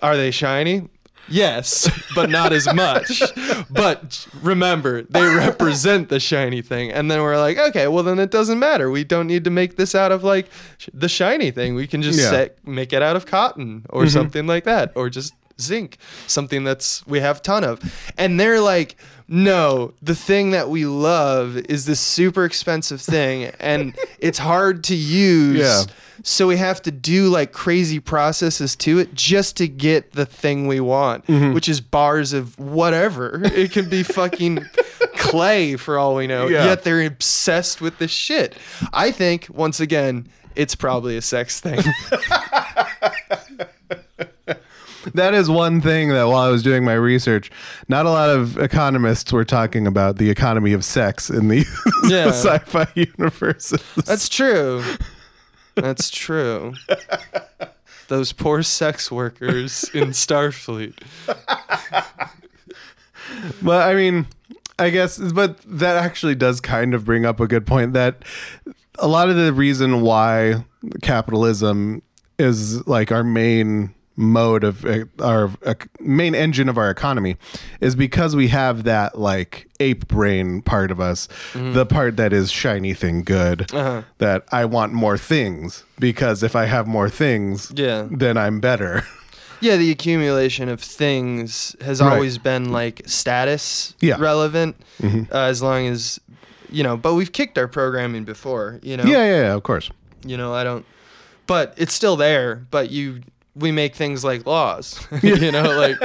Are 0.02 0.18
they 0.18 0.32
shiny? 0.32 0.90
Yes, 1.28 1.90
but 2.14 2.30
not 2.30 2.54
as 2.54 2.72
much. 2.74 3.22
But 3.70 4.28
remember, 4.42 5.02
they 5.04 5.24
represent 5.24 6.10
the 6.10 6.20
shiny 6.20 6.62
thing. 6.62 6.92
And 6.92 7.10
then 7.10 7.22
we're 7.22 7.38
like, 7.38 7.58
okay, 7.58 7.88
well 7.88 8.04
then 8.04 8.20
it 8.20 8.32
doesn't 8.32 8.60
matter. 8.60 8.92
We 8.92 9.04
don't 9.04 9.28
need 9.28 9.44
to 9.46 9.50
make 9.50 9.76
this 9.76 9.96
out 9.96 10.12
of 10.12 10.24
like 10.24 10.48
sh- 10.78 10.90
the 10.94 11.10
shiny 11.10 11.52
thing. 11.52 11.76
We 11.76 11.88
can 11.88 12.02
just 12.02 12.20
Yeah. 12.20 12.30
set, 12.30 12.68
make 12.68 12.94
it 12.94 13.02
out 13.02 13.16
of 13.16 13.26
cotton 13.26 13.86
or 13.90 14.04
mm-hmm. 14.04 14.10
something 14.10 14.48
like 14.48 14.64
that, 14.66 14.92
or 14.96 15.10
just 15.10 15.34
zinc, 15.60 15.98
something 16.28 16.64
that's 16.64 17.06
we 17.08 17.20
have 17.20 17.42
ton 17.42 17.64
of. 17.64 17.80
And 18.18 18.40
they're 18.40 18.60
like, 18.60 18.96
no, 19.28 19.94
the 20.02 20.16
thing 20.16 20.52
that 20.52 20.70
we 20.70 20.86
love 20.86 21.58
is 21.58 21.86
this 21.86 22.00
super 22.00 22.46
expensive 22.46 23.02
thing 23.02 23.46
and 23.60 23.96
it's 24.20 24.38
hard 24.38 24.84
to 24.86 24.96
use. 24.96 25.60
Yeah. 25.60 25.84
So 26.24 26.48
we 26.48 26.58
have 26.58 26.82
to 26.84 26.92
do 26.92 27.28
like 27.30 27.52
crazy 27.52 28.00
processes 28.00 28.76
to 28.78 29.00
it 29.00 29.14
just 29.14 29.58
to 29.58 29.68
get 29.68 30.14
the 30.14 30.26
thing 30.26 30.68
we 30.68 30.80
want, 30.80 31.26
Mm-hmm. 31.28 31.54
which 31.54 31.68
is 31.70 31.82
bars 31.82 32.34
of 32.34 32.58
whatever. 32.58 33.42
It 33.44 33.72
could 33.72 33.90
be 33.90 34.02
fucking 34.04 34.66
clay 35.18 35.76
for 35.76 35.98
all 35.98 36.16
we 36.16 36.26
know. 36.28 36.48
Yeah. 36.48 36.66
Yet 36.66 36.84
they're 36.84 37.06
obsessed 37.06 37.82
with 37.82 37.98
this 38.00 38.12
shit. 38.12 38.56
I 38.94 39.12
think 39.12 39.48
once 39.52 39.80
again, 39.80 40.28
it's 40.56 40.74
probably 40.76 41.18
a 41.18 41.22
sex 41.22 41.60
thing. 41.60 41.80
That 45.14 45.34
is 45.34 45.50
one 45.50 45.82
thing 45.82 46.10
that 46.10 46.24
while 46.24 46.38
I 46.38 46.50
was 46.50 46.64
doing 46.64 46.84
my 46.84 46.94
research, 46.94 47.52
not 47.88 48.06
a 48.06 48.10
lot 48.10 48.30
of 48.30 48.58
economists 48.58 49.32
were 49.32 49.46
talking 49.46 49.86
about 49.88 50.18
the 50.18 50.30
economy 50.30 50.74
of 50.74 50.84
sex 50.84 51.30
in 51.30 51.48
the 51.48 51.66
Yeah. 52.08 52.28
sci-fi 52.30 52.88
universes. 52.96 53.82
That's 54.06 54.28
true. 54.30 54.84
That's 55.76 56.10
true. 56.10 56.74
Those 58.08 58.32
poor 58.34 58.62
sex 58.64 59.12
workers 59.12 59.90
in 59.94 60.10
Starfleet. 60.10 60.94
But 63.62 63.88
I 63.90 63.96
mean, 63.96 64.28
I 64.78 64.90
guess, 64.92 65.18
but 65.18 65.58
that 65.66 65.98
actually 65.98 66.36
does 66.36 66.62
kind 66.62 66.94
of 66.94 67.06
bring 67.06 67.26
up 67.26 67.40
a 67.40 67.48
good 67.48 67.66
point 67.66 67.94
that 67.94 68.24
a 69.00 69.08
lot 69.08 69.30
of 69.30 69.36
the 69.36 69.52
reason 69.54 70.02
why 70.02 70.64
capitalism 71.02 72.02
is 72.38 72.86
like 72.88 73.12
our 73.12 73.24
main 73.24 73.95
mode 74.18 74.64
of 74.64 74.86
uh, 74.86 75.06
our 75.22 75.52
uh, 75.66 75.74
main 76.00 76.34
engine 76.36 76.70
of 76.70 76.78
our 76.78 76.90
economy 76.90 77.36
is 77.82 77.96
because 77.96 78.36
we 78.36 78.48
have 78.48 78.84
that 78.84 79.20
like 79.20 79.68
ape 79.82 80.08
brain 80.08 80.62
part 80.62 80.90
of 80.92 81.00
us 81.02 81.28
the 81.54 81.86
part 81.86 82.16
that 82.16 82.32
is 82.32 82.50
shiny 82.52 82.94
thing 82.94 83.24
good 83.24 83.72
Uh-huh. 83.74 84.04
that 84.20 84.44
i 84.54 84.64
want 84.64 84.94
more 84.94 85.18
things 85.18 85.84
because 86.00 86.44
if 86.44 86.56
i 86.56 86.66
have 86.66 86.88
more 86.88 87.10
things 87.10 87.72
Yeah. 87.76 88.08
then 88.10 88.38
i'm 88.38 88.60
better 88.60 89.04
Yeah, 89.62 89.78
the 89.78 89.90
accumulation 89.90 90.68
of 90.70 90.82
things 90.82 91.76
has 91.82 92.02
Right. 92.02 92.14
always 92.14 92.38
been 92.38 92.72
like 92.74 93.02
status 93.06 93.96
Yeah. 94.02 94.16
Mm-hmm. 94.16 94.24
relevant, 94.24 94.76
uh, 95.04 95.40
as 95.50 95.62
long 95.64 95.88
as 95.88 96.20
you 96.70 96.84
know. 96.84 96.98
But 96.98 97.14
we've 97.16 97.32
kicked 97.32 97.58
our 97.58 97.68
programming 97.68 98.26
before, 98.26 98.80
you 98.84 98.98
know. 98.98 99.06
yeah 99.06 99.24
yeah 99.26 99.42
yeah 99.48 99.54
of 99.56 99.64
course 99.64 99.90
You 100.26 100.36
know, 100.38 100.54
I 100.54 100.64
don't. 100.66 100.86
But 101.48 101.74
it's 101.78 101.94
still 101.94 102.18
there. 102.18 102.68
But 102.70 102.92
you, 102.92 103.22
we 103.56 103.72
make 103.72 103.96
things 103.96 104.24
like 104.24 104.46
laws. 104.46 105.06
you 105.24 105.52
know, 105.52 105.78
like. 105.78 105.98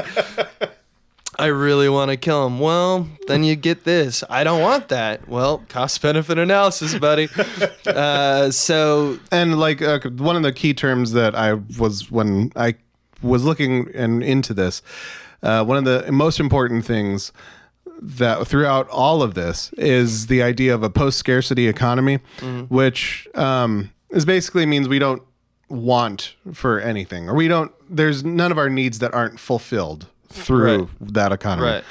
I 1.41 1.47
really 1.47 1.89
want 1.89 2.11
to 2.11 2.19
kill 2.19 2.47
him. 2.47 2.59
Well, 2.59 3.09
then 3.27 3.45
you 3.45 3.57
get 3.57 3.85
this. 3.85 4.23
I 4.29 4.45
don't 4.45 4.61
want 4.61 4.89
that. 4.89 5.27
Well, 5.27 5.65
cost 5.71 6.03
benefit 6.03 6.39
analysis, 6.39 6.99
buddy. 6.99 7.29
Uh, 7.87 8.51
so 8.51 9.19
and 9.33 9.59
like 9.59 9.83
uh, 9.83 9.99
one 10.19 10.37
of 10.37 10.43
the 10.43 10.53
key 10.53 10.73
terms 10.75 11.13
that 11.13 11.35
I 11.35 11.55
was 11.79 12.11
when 12.11 12.53
I 12.55 12.75
was 13.23 13.43
looking 13.43 13.91
and 13.95 14.23
into 14.23 14.55
this, 14.55 14.83
uh, 15.43 15.65
one 15.65 15.77
of 15.77 15.85
the 15.85 16.13
most 16.13 16.39
important 16.39 16.85
things 16.85 17.33
that 18.01 18.47
throughout 18.47 18.89
all 18.91 19.23
of 19.23 19.35
this 19.35 19.73
is 19.73 20.29
the 20.29 20.43
idea 20.43 20.75
of 20.75 20.83
a 20.83 20.91
post 20.91 21.19
scarcity 21.19 21.67
economy, 21.69 22.17
which 22.69 23.27
um, 23.35 23.91
is 24.11 24.25
basically 24.25 24.67
means 24.67 24.89
we 24.89 24.99
don't 24.99 25.23
want 25.71 26.35
for 26.53 26.81
anything 26.81 27.29
or 27.29 27.35
we 27.35 27.49
don't. 27.49 27.73
There's 27.89 28.25
none 28.25 28.51
of 28.53 28.59
our 28.59 28.69
needs 28.69 28.99
that 28.99 29.15
aren't 29.15 29.39
fulfilled 29.41 30.09
through 30.29 30.79
Right. 30.83 30.89
that 31.15 31.33
economy. 31.33 31.69
Right. 31.69 31.85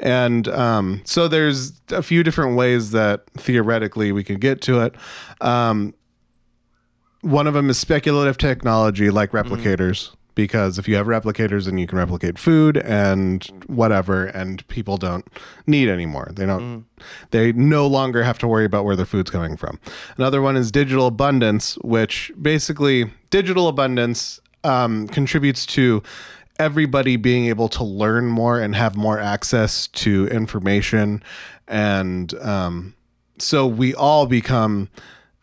And 0.00 0.48
um, 0.48 1.02
so 1.04 1.28
there's 1.28 1.72
a 1.90 2.02
few 2.02 2.22
different 2.22 2.56
ways 2.56 2.90
that 2.92 3.24
theoretically 3.36 4.10
we 4.12 4.24
could 4.24 4.40
get 4.40 4.60
to 4.62 4.80
it. 4.80 4.94
Um, 5.40 5.94
one 7.20 7.46
of 7.46 7.54
them 7.54 7.70
is 7.70 7.78
speculative 7.78 8.36
technology 8.38 9.10
like 9.10 9.30
replicators 9.32 10.10
because 10.34 10.78
if 10.78 10.88
you 10.88 10.96
have 10.96 11.06
replicators 11.06 11.68
and 11.68 11.78
you 11.78 11.86
can 11.86 11.98
replicate 11.98 12.38
food 12.38 12.76
and 12.78 13.44
whatever 13.66 14.26
and 14.26 14.66
people 14.68 14.96
don't 14.96 15.26
need 15.66 15.88
anymore. 15.88 16.30
They 16.32 16.46
don't 16.46 16.86
they 17.30 17.52
no 17.52 17.86
longer 17.86 18.22
have 18.22 18.38
to 18.38 18.48
worry 18.48 18.64
about 18.64 18.84
where 18.84 18.96
their 18.96 19.06
food's 19.06 19.30
coming 19.30 19.56
from. 19.56 19.78
Another 20.16 20.42
one 20.42 20.56
is 20.56 20.70
digital 20.70 21.06
abundance 21.06 21.76
which 21.82 22.32
basically 22.40 23.10
digital 23.30 23.68
abundance 23.68 24.40
um, 24.64 25.08
contributes 25.08 25.66
to 25.66 26.02
everybody 26.58 27.16
being 27.16 27.46
able 27.46 27.68
to 27.68 27.84
learn 27.84 28.26
more 28.26 28.60
and 28.60 28.74
have 28.74 28.96
more 28.96 29.18
access 29.18 29.88
to 29.88 30.28
information. 30.28 31.22
And 31.66 32.32
um, 32.34 32.94
so 33.38 33.66
we 33.66 33.94
all 33.94 34.26
become 34.26 34.88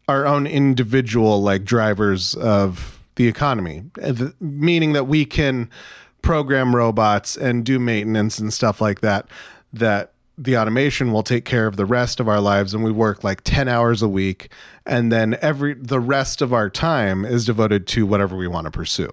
our 0.08 0.26
own 0.26 0.48
individual 0.48 1.42
like 1.42 1.64
drivers 1.64 2.36
of 2.36 3.01
the 3.22 3.28
economy 3.28 3.84
uh, 4.02 4.30
meaning 4.40 4.94
that 4.94 5.06
we 5.06 5.26
can 5.26 5.70
program 6.24 6.76
robots 6.76 7.38
and 7.38 7.64
do 7.64 7.78
maintenance 7.78 8.40
and 8.40 8.52
stuff 8.52 8.82
like 8.82 9.02
that 9.02 9.28
that 9.72 10.14
the 10.38 10.58
automation 10.58 11.12
will 11.12 11.22
take 11.22 11.46
care 11.46 11.68
of 11.68 11.76
the 11.76 11.86
rest 11.86 12.20
of 12.20 12.28
our 12.28 12.40
lives 12.42 12.74
and 12.74 12.84
we 12.84 12.92
work 12.92 13.24
like 13.24 13.42
10 13.44 13.68
hours 13.68 14.02
a 14.02 14.10
week 14.10 14.52
and 14.88 15.12
then 15.12 15.38
every 15.40 15.76
the 15.76 16.00
rest 16.00 16.42
of 16.42 16.52
our 16.52 16.70
time 16.70 17.24
is 17.24 17.46
devoted 17.46 17.86
to 17.86 18.08
whatever 18.08 18.36
we 18.36 18.48
want 18.48 18.66
to 18.66 18.72
pursue 18.72 19.12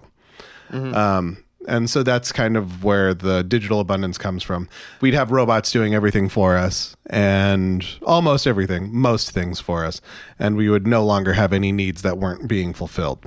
um, 0.71 1.43
and 1.67 1.89
so 1.89 2.03
that's 2.03 2.31
kind 2.31 2.57
of 2.57 2.83
where 2.83 3.13
the 3.13 3.43
digital 3.43 3.79
abundance 3.79 4.17
comes 4.17 4.43
from. 4.43 4.67
We'd 5.01 5.13
have 5.13 5.31
robots 5.31 5.71
doing 5.71 5.93
everything 5.93 6.29
for 6.29 6.57
us 6.57 6.95
and 7.07 7.85
almost 8.03 8.47
everything, 8.47 8.93
most 8.93 9.31
things 9.31 9.59
for 9.59 9.85
us. 9.85 10.01
And 10.39 10.55
we 10.55 10.69
would 10.69 10.87
no 10.87 11.05
longer 11.05 11.33
have 11.33 11.53
any 11.53 11.71
needs 11.71 12.01
that 12.01 12.17
weren't 12.17 12.47
being 12.47 12.73
fulfilled. 12.73 13.25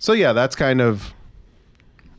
So 0.00 0.14
yeah, 0.14 0.32
that's 0.32 0.56
kind 0.56 0.80
of 0.80 1.14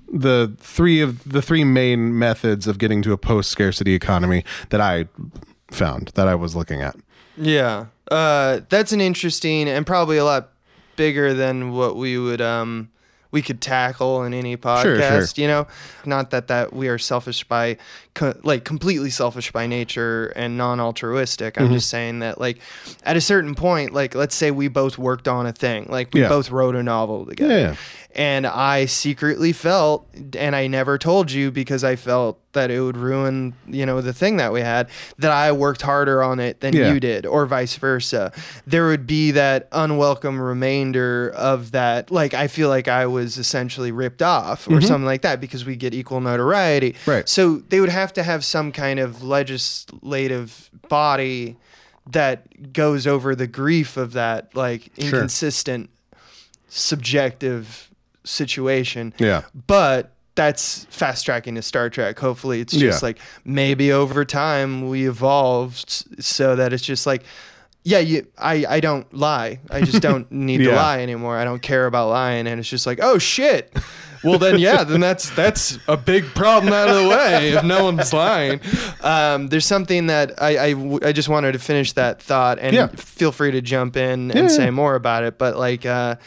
the 0.08 0.56
three 0.60 1.02
of 1.02 1.28
the 1.30 1.42
three 1.42 1.64
main 1.64 2.18
methods 2.18 2.68
of 2.68 2.78
getting 2.78 3.02
to 3.02 3.12
a 3.12 3.18
post 3.18 3.50
scarcity 3.50 3.96
economy 3.96 4.46
that 4.70 4.80
I 4.80 5.08
found 5.72 6.10
that 6.16 6.28
I 6.28 6.36
was 6.36 6.56
looking 6.56 6.82
at. 6.82 6.96
Yeah, 7.36 7.88
uh, 8.10 8.62
that's 8.70 8.92
an 8.92 9.02
interesting 9.02 9.68
and 9.68 9.86
probably 9.86 10.18
a 10.18 10.24
lot 10.26 10.52
bigger 10.96 11.34
than 11.34 11.72
what 11.72 11.96
we 11.96 12.18
would 12.20 12.42
um 12.42 12.90
we 13.32 13.42
could 13.42 13.62
tackle 13.62 14.24
in 14.24 14.34
any 14.34 14.58
podcast. 14.58 15.38
You 15.38 15.48
know, 15.48 15.68
not 16.06 16.30
that 16.30 16.50
that 16.50 16.74
we 16.74 16.88
are 16.88 17.00
selfish 17.00 17.44
by 17.46 17.78
co- 18.14 18.38
like 18.44 18.64
completely 18.66 19.10
selfish 19.10 19.52
by 19.52 19.68
nature 19.68 20.28
and 20.36 20.58
non-altruistic. 20.58 21.56
Mm-hmm. 21.56 21.64
I'm 21.66 21.74
just 21.74 21.90
saying 21.90 22.20
that 22.20 22.40
like 22.40 22.60
at 23.04 23.18
a 23.18 23.22
certain 23.22 23.56
point, 23.56 23.94
like 23.94 24.16
let's 24.16 24.36
say 24.36 24.52
we 24.52 24.68
both 24.68 24.98
worked 24.98 25.28
on 25.28 25.46
a 25.46 25.52
thing, 25.54 25.88
like 25.90 26.14
we 26.14 26.22
Yeah. 26.22 26.30
both 26.30 26.52
wrote 26.52 26.76
a 26.76 26.84
novel 26.84 27.26
together. 27.26 27.60
Yeah. 27.60 27.76
And 28.14 28.46
I 28.46 28.88
secretly 28.88 29.54
felt, 29.54 30.06
and 30.38 30.54
I 30.54 30.68
never 30.68 30.98
told 30.98 31.32
you 31.32 31.50
because 31.50 31.86
I 31.86 31.96
felt 31.96 32.40
that 32.52 32.70
it 32.70 32.82
would 32.82 32.98
ruin, 32.98 33.54
you 33.66 33.86
know, 33.86 34.02
the 34.02 34.12
thing 34.12 34.36
that 34.36 34.52
we 34.52 34.60
had, 34.60 34.90
that 35.20 35.32
I 35.32 35.54
worked 35.54 35.82
harder 35.82 36.22
on 36.22 36.42
it 36.42 36.60
than 36.60 36.76
Yeah. 36.76 36.92
you 36.92 37.00
did, 37.00 37.26
or 37.26 37.46
vice 37.46 37.78
versa. 37.78 38.34
There 38.68 38.88
would 38.88 39.08
be 39.08 39.32
that 39.32 39.70
unwelcome 39.72 40.42
remainder 40.42 41.32
of 41.38 41.72
that. 41.72 42.12
Like, 42.12 42.34
I 42.34 42.48
feel 42.48 42.68
like 42.68 42.90
I 42.90 43.06
was 43.06 43.38
essentially 43.38 43.94
ripped 43.94 44.22
off 44.22 44.68
or 44.68 44.82
something 44.82 45.06
like 45.06 45.22
that 45.22 45.40
because 45.40 45.64
we 45.64 45.78
get 45.78 45.94
equal 45.94 46.20
notoriety. 46.20 46.92
Mm-hmm. 46.94 47.12
Right. 47.12 47.30
So 47.30 47.62
they 47.70 47.80
would 47.80 47.90
have 47.90 48.01
to 48.14 48.24
have 48.24 48.44
some 48.46 48.72
kind 48.72 49.00
of 49.00 49.24
legislative 49.24 50.70
body 50.90 51.58
that 52.10 52.74
goes 52.74 53.06
over 53.08 53.36
the 53.36 53.48
grief 53.48 53.96
of 53.98 54.14
that, 54.14 54.56
like, 54.56 54.92
Sure. 54.98 55.06
inconsistent 55.06 55.90
subjective 56.68 57.90
situation. 58.24 59.14
Yeah. 59.18 59.44
But 59.68 60.12
that's 60.36 60.86
fast 60.90 61.26
tracking 61.26 61.56
to 61.56 61.62
Star 61.62 61.90
Trek. 61.90 62.18
Hopefully, 62.20 62.62
it's 62.62 62.74
just 62.74 63.02
Yeah. 63.02 63.08
like 63.08 63.20
maybe 63.44 63.92
over 63.92 64.24
time 64.26 64.88
we 64.88 65.08
evolved 65.08 65.90
so 66.24 66.56
that 66.56 66.72
it's 66.74 66.84
just 66.84 67.06
like, 67.06 67.24
yeah, 67.84 68.00
you, 68.00 68.28
I, 68.38 68.66
I 68.68 68.80
don't 68.80 69.12
lie. 69.14 69.60
I 69.70 69.82
just 69.82 70.02
don't 70.08 70.32
need 70.32 70.60
to 70.60 70.72
lie 70.76 71.02
anymore. 71.02 71.38
I 71.38 71.44
don't 71.44 71.62
care 71.62 71.86
about 71.88 72.10
lying, 72.10 72.48
and 72.48 72.60
it's 72.60 72.70
just 72.70 72.86
like, 72.86 73.00
oh 73.02 73.18
shit. 73.18 73.76
Well 74.24 74.38
then, 74.38 74.60
yeah, 74.60 74.84
then 74.84 75.00
that's 75.00 75.32
that's 75.32 75.80
a 75.88 75.98
big 75.98 76.26
problem 76.36 76.72
out 76.74 76.90
of 76.90 76.96
the 77.04 77.10
way 77.10 77.54
if 77.54 77.64
no 77.64 77.86
one's 77.86 78.14
lying. 78.14 78.60
Um, 79.02 79.48
there's 79.48 79.66
something 79.66 80.08
that 80.08 80.40
I. 80.40 80.76
I 81.04 81.12
just 81.12 81.28
wanted 81.28 81.54
to 81.54 81.60
finish 81.60 81.94
that 81.94 82.22
thought, 82.22 82.60
and 82.60 82.76
Yeah. 82.76 82.88
feel 82.90 83.32
free 83.32 83.50
to 83.52 83.62
jump 83.62 83.98
in 83.98 84.30
and 84.30 84.36
Yeah, 84.42 84.48
say 84.48 84.70
more 84.70 84.94
about 84.94 85.24
it. 85.24 85.40
But 85.40 85.58
like, 85.58 85.88
uh, 85.88 86.18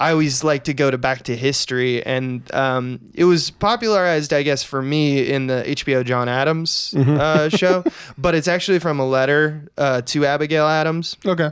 I 0.00 0.12
always 0.12 0.42
like 0.42 0.64
to 0.64 0.74
go 0.74 0.90
to 0.90 0.96
back 0.98 1.22
to 1.24 1.36
history, 1.36 2.02
and 2.04 2.42
um, 2.54 2.98
it 3.14 3.24
was 3.24 3.50
popularized, 3.50 4.32
I 4.32 4.42
guess, 4.42 4.62
for 4.64 4.80
me 4.82 5.30
in 5.30 5.46
the 5.46 5.62
HBO 5.66 6.04
John 6.04 6.28
Adams 6.28 6.94
Mm-hmm. 6.96 7.16
uh, 7.20 7.48
show. 7.60 7.84
But 8.16 8.34
it's 8.34 8.48
actually 8.48 8.78
from 8.80 8.98
a 8.98 9.06
letter 9.06 9.68
uh, 9.76 10.00
to 10.02 10.24
Abigail 10.26 10.66
Adams, 10.66 11.16
Okay. 11.26 11.50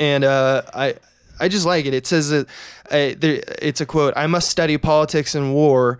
and 0.00 0.24
uh, 0.24 0.62
I 0.74 0.94
I 1.38 1.48
just 1.48 1.66
like 1.66 1.84
it. 1.86 1.94
It 1.94 2.06
says 2.06 2.30
that 2.30 2.46
uh, 2.90 3.14
there, 3.18 3.42
it's 3.62 3.80
a 3.82 3.86
quote: 3.86 4.14
"I 4.16 4.26
must 4.26 4.48
study 4.48 4.78
politics 4.78 5.34
and 5.34 5.52
war." 5.54 5.98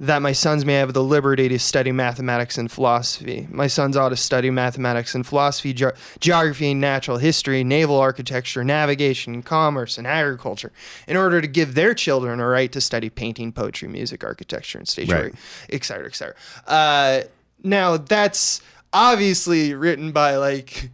That 0.00 0.22
my 0.22 0.30
sons 0.32 0.64
may 0.64 0.74
have 0.74 0.92
the 0.92 1.02
liberty 1.02 1.48
to 1.48 1.58
study 1.58 1.90
mathematics 1.90 2.56
and 2.56 2.70
philosophy. 2.70 3.48
My 3.50 3.66
sons 3.66 3.96
ought 3.96 4.10
to 4.10 4.16
study 4.16 4.48
mathematics 4.48 5.14
and 5.14 5.26
philosophy, 5.26 5.72
ge- 5.72 5.84
geography 6.20 6.70
and 6.70 6.80
natural 6.80 7.18
history, 7.18 7.64
naval 7.64 7.98
architecture, 7.98 8.62
navigation, 8.62 9.42
commerce, 9.42 9.98
and 9.98 10.06
agriculture, 10.06 10.70
in 11.08 11.16
order 11.16 11.40
to 11.40 11.48
give 11.48 11.74
their 11.74 11.94
children 11.94 12.38
a 12.38 12.46
right 12.46 12.70
to 12.70 12.80
study 12.80 13.10
painting, 13.10 13.50
poetry, 13.50 13.88
music, 13.88 14.22
architecture, 14.22 14.78
and 14.78 14.86
stage 14.86 15.10
Right. 15.10 15.24
work, 15.24 15.34
et 15.70 15.84
cetera, 15.84 16.06
et 16.06 16.14
cetera. 16.14 16.34
Uh, 16.66 17.22
now, 17.64 17.96
that's 17.96 18.60
obviously 18.92 19.74
written 19.74 20.12
by 20.12 20.36
like 20.36 20.90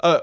uh, 0.00 0.20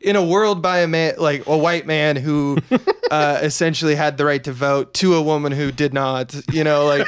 in 0.00 0.16
a 0.16 0.24
world 0.24 0.62
by 0.62 0.80
a 0.80 0.86
man 0.86 1.14
like 1.18 1.46
a 1.46 1.56
white 1.56 1.86
man 1.86 2.16
who 2.16 2.58
uh, 3.10 3.40
essentially 3.42 3.94
had 3.94 4.16
the 4.18 4.24
right 4.24 4.44
to 4.44 4.52
vote 4.52 4.94
to 4.94 5.14
a 5.14 5.22
woman 5.22 5.52
who 5.52 5.72
did 5.72 5.94
not 5.94 6.34
you 6.52 6.64
know 6.64 6.84
like 6.86 7.06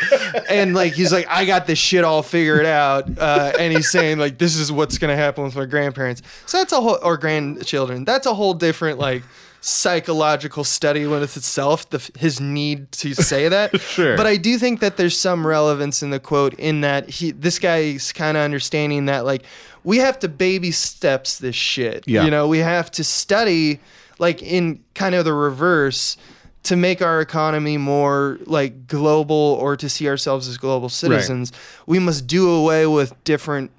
and 0.50 0.74
like 0.74 0.92
he's 0.92 1.12
like 1.12 1.26
i 1.28 1.44
got 1.44 1.66
this 1.66 1.78
shit 1.78 2.04
all 2.04 2.22
figured 2.22 2.66
out 2.66 3.06
uh, 3.18 3.52
and 3.58 3.72
he's 3.72 3.90
saying 3.90 4.18
like 4.18 4.38
this 4.38 4.56
is 4.56 4.72
what's 4.72 4.98
gonna 4.98 5.16
happen 5.16 5.44
with 5.44 5.56
my 5.56 5.64
grandparents. 5.64 6.22
So 6.46 6.58
that's 6.58 6.72
a 6.72 6.80
whole 6.80 6.98
or 7.02 7.16
grandchildren 7.16 8.04
that's 8.04 8.26
a 8.26 8.34
whole 8.34 8.54
different 8.54 8.98
like 8.98 9.22
psychological 9.68 10.64
study 10.64 11.06
with 11.06 11.36
itself 11.36 11.88
the, 11.90 12.10
his 12.18 12.40
need 12.40 12.90
to 12.92 13.14
say 13.14 13.48
that 13.48 13.78
Sure. 13.80 14.16
but 14.16 14.26
i 14.26 14.36
do 14.36 14.56
think 14.58 14.80
that 14.80 14.96
there's 14.96 15.18
some 15.18 15.46
relevance 15.46 16.02
in 16.02 16.08
the 16.10 16.18
quote 16.18 16.54
in 16.54 16.80
that 16.80 17.10
he 17.10 17.32
this 17.32 17.58
guy's 17.58 18.12
kind 18.12 18.36
of 18.36 18.42
understanding 18.42 19.04
that 19.06 19.24
like 19.26 19.42
we 19.84 19.98
have 19.98 20.18
to 20.20 20.28
baby 20.28 20.70
steps 20.70 21.38
this 21.38 21.54
shit 21.54 22.04
Yeah. 22.06 22.24
you 22.24 22.30
know 22.30 22.48
we 22.48 22.58
have 22.58 22.90
to 22.92 23.04
study 23.04 23.78
like 24.18 24.42
in 24.42 24.82
kind 24.94 25.14
of 25.14 25.24
the 25.26 25.34
reverse 25.34 26.16
to 26.64 26.74
make 26.74 27.02
our 27.02 27.20
economy 27.20 27.76
more 27.76 28.38
like 28.46 28.86
global 28.86 29.58
or 29.60 29.76
to 29.76 29.88
see 29.88 30.08
ourselves 30.08 30.48
as 30.48 30.56
global 30.56 30.88
citizens 30.88 31.52
we 31.86 31.98
must 31.98 32.26
do 32.26 32.50
away 32.50 32.86
with 32.86 33.12
different 33.24 33.70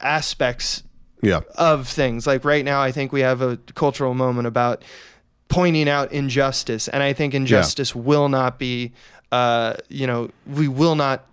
aspects 0.00 0.82
Yeah. 1.22 1.40
of 1.56 1.86
things. 1.88 2.26
Like 2.26 2.44
right 2.44 2.64
now, 2.64 2.82
I 2.82 2.90
think 2.92 3.12
we 3.12 3.20
have 3.20 3.40
a 3.40 3.56
cultural 3.74 4.14
moment 4.14 4.46
about 4.48 4.82
pointing 5.52 5.88
out 5.88 6.10
injustice, 6.12 6.88
and 6.88 7.02
I 7.02 7.12
think 7.12 7.34
injustice 7.34 7.94
will 7.94 8.28
not 8.28 8.58
be, 8.58 8.92
uh, 9.30 9.74
you 9.88 10.06
know, 10.06 10.30
we 10.46 10.66
will 10.66 10.94
not 10.94 11.26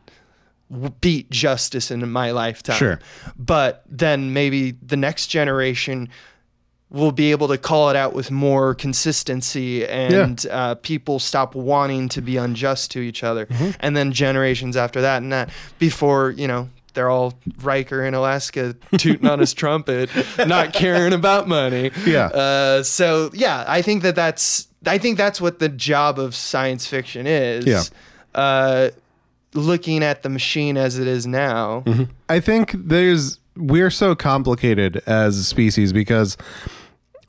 beat 1.01 1.29
justice 1.31 1.89
in 1.89 2.11
my 2.11 2.31
lifetime. 2.31 2.77
Sure. 2.77 2.99
But 3.37 3.83
then 3.89 4.33
maybe 4.33 4.71
the 4.71 4.97
next 4.97 5.27
generation 5.27 6.09
will 6.91 7.11
be 7.11 7.31
able 7.31 7.47
to 7.47 7.57
call 7.57 7.89
it 7.89 7.95
out 7.95 8.13
with 8.13 8.29
more 8.31 8.73
consistency 8.75 9.85
and 9.87 10.45
uh, 10.47 10.75
people 10.75 11.19
stop 11.19 11.55
wanting 11.55 12.09
to 12.09 12.21
be 12.21 12.35
unjust 12.37 12.91
to 12.91 12.99
each 12.99 13.23
other 13.23 13.45
Mm-hmm. 13.45 13.71
and 13.79 13.95
then 13.95 14.11
generations 14.11 14.75
after 14.75 14.99
that 15.01 15.21
and 15.21 15.31
that 15.31 15.49
before 15.77 16.31
you 16.31 16.47
know 16.47 16.67
they're 16.93 17.09
all 17.09 17.33
Riker 17.61 18.03
in 18.03 18.13
Alaska 18.13 18.75
tooting 18.97 19.27
on 19.27 19.39
his 19.39 19.53
trumpet, 19.55 20.09
not 20.37 20.73
caring 20.73 21.13
about 21.13 21.47
money. 21.47 21.91
Yeah. 22.05 22.27
Uh, 22.27 22.83
so 22.83 23.29
yeah, 23.33 23.63
I 23.67 23.81
think 23.81 24.03
that 24.03 24.15
that's 24.15 24.67
I 24.85 24.97
think 24.97 25.17
that's 25.17 25.41
what 25.41 25.59
the 25.59 25.69
job 25.69 26.19
of 26.19 26.35
science 26.35 26.87
fiction 26.87 27.27
is. 27.27 27.65
Yeah. 27.65 27.83
Uh, 28.33 28.89
looking 29.53 30.03
at 30.03 30.23
the 30.23 30.29
machine 30.29 30.77
as 30.77 30.99
it 30.99 31.07
is 31.07 31.25
now. 31.25 31.83
I 32.29 32.39
think 32.39 32.73
there's 32.75 33.39
we're 33.55 33.89
so 33.89 34.15
complicated 34.15 35.01
as 35.05 35.37
a 35.37 35.43
species 35.43 35.91
because 35.91 36.37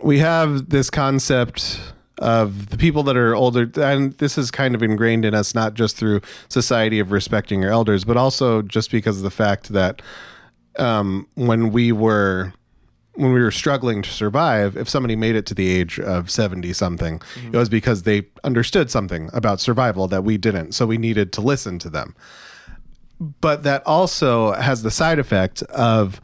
we 0.02 0.18
have 0.18 0.70
this 0.70 0.90
concept 0.90 1.80
of 2.20 2.68
the 2.68 2.76
people 2.76 3.02
that 3.02 3.16
are 3.16 3.34
older 3.34 3.70
and 3.82 4.12
this 4.18 4.36
is 4.36 4.50
kind 4.50 4.74
of 4.74 4.82
ingrained 4.82 5.24
in 5.24 5.34
us 5.34 5.54
not 5.54 5.74
just 5.74 5.96
through 5.96 6.20
society 6.48 6.98
of 6.98 7.10
respecting 7.10 7.62
your 7.62 7.70
elders 7.70 8.04
but 8.04 8.16
also 8.16 8.62
just 8.62 8.90
because 8.90 9.16
of 9.16 9.22
the 9.22 9.30
fact 9.30 9.70
that 9.70 10.02
um, 10.78 11.26
when 11.34 11.72
we 11.72 11.90
were 11.92 12.52
when 13.14 13.32
we 13.32 13.40
were 13.40 13.50
struggling 13.50 14.02
to 14.02 14.10
survive 14.10 14.76
if 14.76 14.88
somebody 14.88 15.16
made 15.16 15.34
it 15.34 15.46
to 15.46 15.54
the 15.54 15.68
age 15.68 15.98
of 15.98 16.30
70 16.30 16.72
something 16.74 17.20
it 17.52 17.56
was 17.56 17.68
because 17.68 18.02
they 18.04 18.26
understood 18.44 18.90
something 18.90 19.30
about 19.32 19.60
survival 19.60 20.06
that 20.08 20.22
we 20.22 20.36
didn't 20.36 20.72
so 20.72 20.86
we 20.86 20.98
needed 20.98 21.32
to 21.32 21.40
listen 21.40 21.78
to 21.80 21.90
them. 21.90 22.14
But 23.40 23.64
that 23.64 23.86
also 23.86 24.52
has 24.52 24.82
the 24.82 24.90
side 24.90 25.18
effect 25.18 25.62
of 25.64 26.20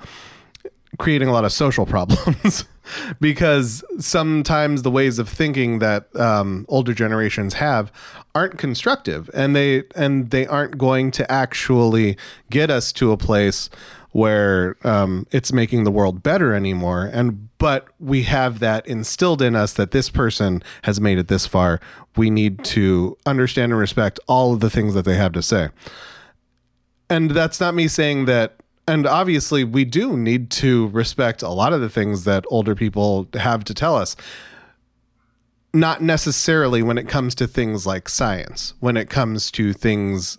creating 0.98 1.28
a 1.28 1.32
lot 1.32 1.44
of 1.44 1.52
social 1.52 1.84
problems 1.96 2.64
because 3.20 3.84
sometimes 3.98 4.82
the 4.82 4.90
ways 4.90 5.18
of 5.18 5.28
thinking 5.28 5.78
that 5.80 6.14
um, 6.16 6.64
older 6.68 6.94
generations 6.94 7.54
have 7.54 7.92
aren't 8.34 8.58
constructive 8.58 9.30
and 9.32 9.56
they 9.56 9.84
and 9.94 10.30
they 10.30 10.46
aren't 10.46 10.76
going 10.76 11.10
to 11.10 11.30
actually 11.30 12.16
get 12.50 12.70
us 12.70 12.92
to 12.92 13.12
a 13.12 13.16
place 13.16 13.70
where 14.16 14.76
um, 14.82 15.26
it's 15.30 15.52
making 15.52 15.84
the 15.84 15.90
world 15.90 16.22
better 16.22 16.54
anymore. 16.54 17.10
And 17.12 17.50
but 17.58 17.88
we 18.00 18.22
have 18.22 18.60
that 18.60 18.86
instilled 18.86 19.42
in 19.42 19.54
us 19.54 19.74
that 19.74 19.90
this 19.90 20.08
person 20.08 20.62
has 20.82 20.98
made 20.98 21.18
it 21.18 21.28
this 21.28 21.46
far. 21.46 21.80
We 22.16 22.30
need 22.30 22.64
to 22.64 23.16
understand 23.26 23.72
and 23.72 23.78
respect 23.78 24.18
all 24.26 24.54
of 24.54 24.60
the 24.60 24.70
things 24.70 24.94
that 24.94 25.04
they 25.04 25.16
have 25.16 25.32
to 25.32 25.42
say. 25.42 25.68
And 27.10 27.30
that's 27.32 27.60
not 27.60 27.74
me 27.74 27.88
saying 27.88 28.24
that 28.24 28.56
and 28.88 29.06
obviously 29.06 29.64
we 29.64 29.84
do 29.84 30.16
need 30.16 30.50
to 30.50 30.88
respect 30.88 31.42
a 31.42 31.48
lot 31.48 31.72
of 31.72 31.80
the 31.80 31.88
things 31.88 32.24
that 32.24 32.44
older 32.48 32.74
people 32.74 33.28
have 33.34 33.64
to 33.64 33.74
tell 33.74 33.96
us. 33.96 34.16
Not 35.74 36.02
necessarily 36.02 36.82
when 36.82 36.96
it 36.96 37.08
comes 37.08 37.34
to 37.36 37.46
things 37.46 37.86
like 37.86 38.08
science 38.08 38.74
when 38.80 38.96
it 38.96 39.10
comes 39.10 39.50
to 39.52 39.72
things 39.72 40.38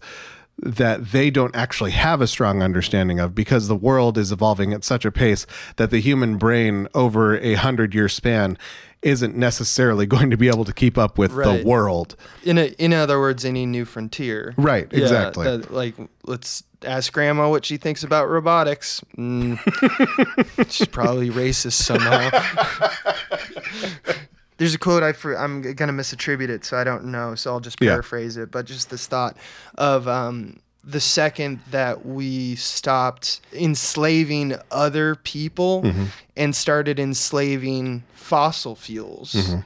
that 0.60 1.12
they 1.12 1.29
don't 1.29 1.55
actually 1.55 1.91
have 1.91 2.19
a 2.19 2.27
strong 2.27 2.63
understanding 2.63 3.19
of 3.19 3.36
because 3.36 3.67
the 3.67 3.75
world 3.75 4.17
is 4.17 4.31
evolving 4.31 4.73
at 4.73 4.83
such 4.83 5.05
a 5.05 5.12
pace 5.12 5.45
that 5.75 5.91
the 5.91 5.99
human 5.99 6.38
brain 6.38 6.88
over 6.95 7.38
a 7.38 7.53
hundred 7.53 7.93
year 7.93 8.10
span 8.10 8.57
isn't 9.01 9.36
necessarily 9.36 10.05
going 10.15 10.29
to 10.31 10.38
be 10.38 10.47
able 10.47 10.65
to 10.65 10.73
keep 10.73 10.97
up 10.97 11.17
with 11.17 11.31
Right. 11.33 11.62
the 11.62 11.67
world 11.67 12.15
In 12.43 12.57
a, 12.57 12.65
in 12.77 12.93
other 12.93 13.19
words, 13.19 13.45
any 13.45 13.65
new 13.65 13.86
frontier. 13.86 14.53
Right, 14.57 14.88
Yeah, 14.91 14.99
exactly. 15.01 15.45
that, 15.45 15.71
like, 15.71 15.95
let's 16.25 16.63
ask 16.83 17.12
grandma 17.13 17.49
what 17.49 17.65
she 17.65 17.77
thinks 17.77 18.03
about 18.03 18.29
robotics. 18.29 19.01
Mm, 19.17 19.57
she's 20.71 20.88
probably 20.88 21.29
racist 21.29 21.73
somehow. 21.73 22.29
There's 24.57 24.73
a 24.73 24.79
quote 24.79 25.03
I 25.03 25.13
I'm 25.36 25.62
gonna 25.73 25.93
misattribute 25.93 26.49
it, 26.49 26.65
so 26.65 26.77
I 26.77 26.83
don't 26.83 27.05
know. 27.05 27.36
So 27.36 27.51
I'll 27.51 27.60
just 27.60 27.77
Yeah. 27.79 27.91
paraphrase 27.91 28.38
it. 28.38 28.49
But 28.49 28.65
just 28.65 28.89
this 28.89 29.05
thought 29.05 29.38
of 29.75 30.07
um, 30.07 30.60
the 30.89 31.00
second 31.02 31.60
that 31.71 32.06
we 32.06 32.56
stopped 32.56 33.41
enslaving 33.54 34.56
other 34.71 35.15
people 35.15 35.82
Mm-hmm. 35.84 36.06
and 36.38 36.56
started 36.56 36.97
enslaving 37.00 38.04
fossil 38.15 38.76
fuels, 38.76 39.34
Mm-hmm. 39.34 39.60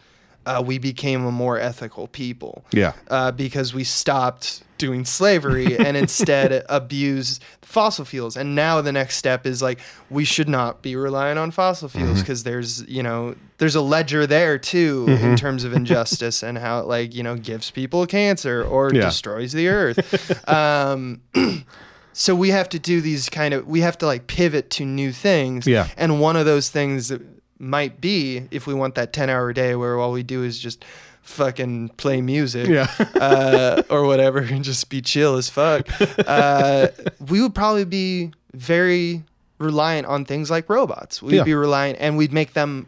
Uh, 0.45 0.61
we 0.65 0.77
became 0.79 1.25
a 1.25 1.31
more 1.31 1.59
ethical 1.59 2.07
people 2.07 2.63
yeah 2.73 2.93
uh, 3.09 3.31
because 3.31 3.73
we 3.73 3.83
stopped 3.83 4.63
doing 4.77 5.05
slavery 5.05 5.77
and 5.85 5.95
instead 5.95 6.65
abused 6.67 7.43
fossil 7.61 8.03
fuels. 8.03 8.35
And 8.35 8.55
now 8.55 8.81
the 8.81 8.91
next 8.91 9.15
step 9.17 9.45
is 9.45 9.61
like 9.61 9.79
we 10.09 10.25
should 10.25 10.49
not 10.49 10.81
be 10.81 10.95
relying 10.95 11.37
on 11.37 11.51
fossil 11.51 11.87
fuels 11.87 12.09
Mm-hmm. 12.09 12.19
because 12.21 12.43
there's 12.43 12.81
you 12.87 13.03
know 13.03 13.35
there's 13.59 13.75
a 13.75 13.81
ledger 13.81 14.25
there 14.25 14.57
too 14.57 15.05
Mm-hmm. 15.07 15.23
in 15.25 15.35
terms 15.37 15.63
of 15.63 15.73
injustice 15.73 16.41
and 16.43 16.57
how 16.57 16.79
it 16.79 16.87
like 16.87 17.13
you 17.13 17.21
know 17.21 17.35
gives 17.35 17.69
people 17.69 18.07
cancer 18.07 18.63
or 18.63 18.91
Yeah. 18.91 19.01
destroys 19.01 19.51
the 19.53 19.67
earth. 19.67 20.49
um, 20.49 21.21
so 22.13 22.35
we 22.35 22.49
have 22.49 22.67
to 22.69 22.79
do 22.79 23.01
these 23.01 23.29
kind 23.29 23.53
of 23.53 23.67
we 23.67 23.81
have 23.81 23.97
to 23.99 24.05
like 24.07 24.25
pivot 24.27 24.69
to 24.71 24.85
new 24.85 25.11
things. 25.11 25.67
Yeah. 25.67 25.87
And 25.95 26.19
one 26.19 26.35
of 26.35 26.45
those 26.45 26.69
things 26.69 27.11
might 27.61 28.01
be 28.01 28.47
if 28.51 28.65
we 28.67 28.73
want 28.73 28.95
that 28.95 29.13
10 29.13 29.29
hour 29.29 29.53
day 29.53 29.75
where 29.75 29.97
all 29.99 30.11
we 30.11 30.23
do 30.23 30.43
is 30.43 30.59
just 30.59 30.83
fucking 31.21 31.89
play 31.97 32.19
music 32.21 32.67
Yeah. 32.67 32.87
uh, 33.15 33.83
or 33.89 34.03
whatever 34.05 34.39
and 34.39 34.63
just 34.63 34.89
be 34.89 35.01
chill 35.01 35.35
as 35.37 35.49
fuck. 35.49 35.87
Uh, 36.27 36.87
we 37.29 37.41
would 37.41 37.53
probably 37.53 37.85
be 37.85 38.31
very 38.53 39.23
reliant 39.59 40.07
on 40.07 40.25
things 40.25 40.49
like 40.49 40.67
robots. 40.69 41.21
We'd 41.21 41.35
Yeah. 41.35 41.43
be 41.43 41.53
reliant 41.53 41.99
and 42.01 42.17
we'd 42.17 42.33
make 42.33 42.53
them 42.53 42.87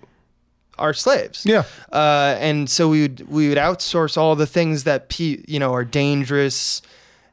our 0.79 0.93
slaves. 0.95 1.45
Yeah. 1.45 1.63
Uh, 1.91 2.35
and 2.39 2.67
so 2.67 2.89
we 2.89 3.03
would 3.03 3.29
we 3.29 3.47
would 3.49 3.59
outsource 3.59 4.17
all 4.17 4.35
the 4.35 4.47
things 4.47 4.83
that 4.85 5.07
pe- 5.09 5.43
you 5.47 5.59
know 5.59 5.71
are 5.71 5.85
dangerous 5.85 6.81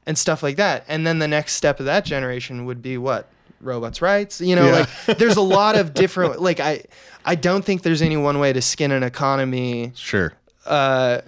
and 0.07 0.19
stuff 0.19 0.43
like 0.43 0.57
that. 0.57 0.85
And 0.89 1.07
then 1.07 1.21
the 1.21 1.29
next 1.29 1.55
step 1.55 1.81
of 1.81 1.87
that 1.87 2.05
generation 2.05 2.67
would 2.67 2.83
be 2.83 2.99
what 2.99 3.31
robots 3.61 4.01
rights 4.03 4.41
you 4.41 4.57
know 4.57 4.67
Yeah. 4.67 4.87
like 5.07 5.19
there's 5.19 5.37
a 5.37 5.43
lot 5.43 5.77
of 5.77 5.93
different 6.03 6.41
like 6.41 6.61
i 6.61 6.83
i 7.25 7.35
don't 7.35 7.65
think 7.65 7.83
there's 7.83 8.03
any 8.03 8.17
one 8.17 8.39
way 8.39 8.53
to 8.53 8.63
skin 8.63 8.91
an 8.93 9.03
economy 9.03 9.93
sure 9.95 10.33
uh, 10.67 11.21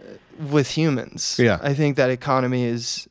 with 0.50 0.68
humans 0.70 1.36
Yeah. 1.38 1.58
i 1.62 1.74
think 1.74 1.96
that 1.96 2.10
economy 2.10 2.64
is 2.64 3.08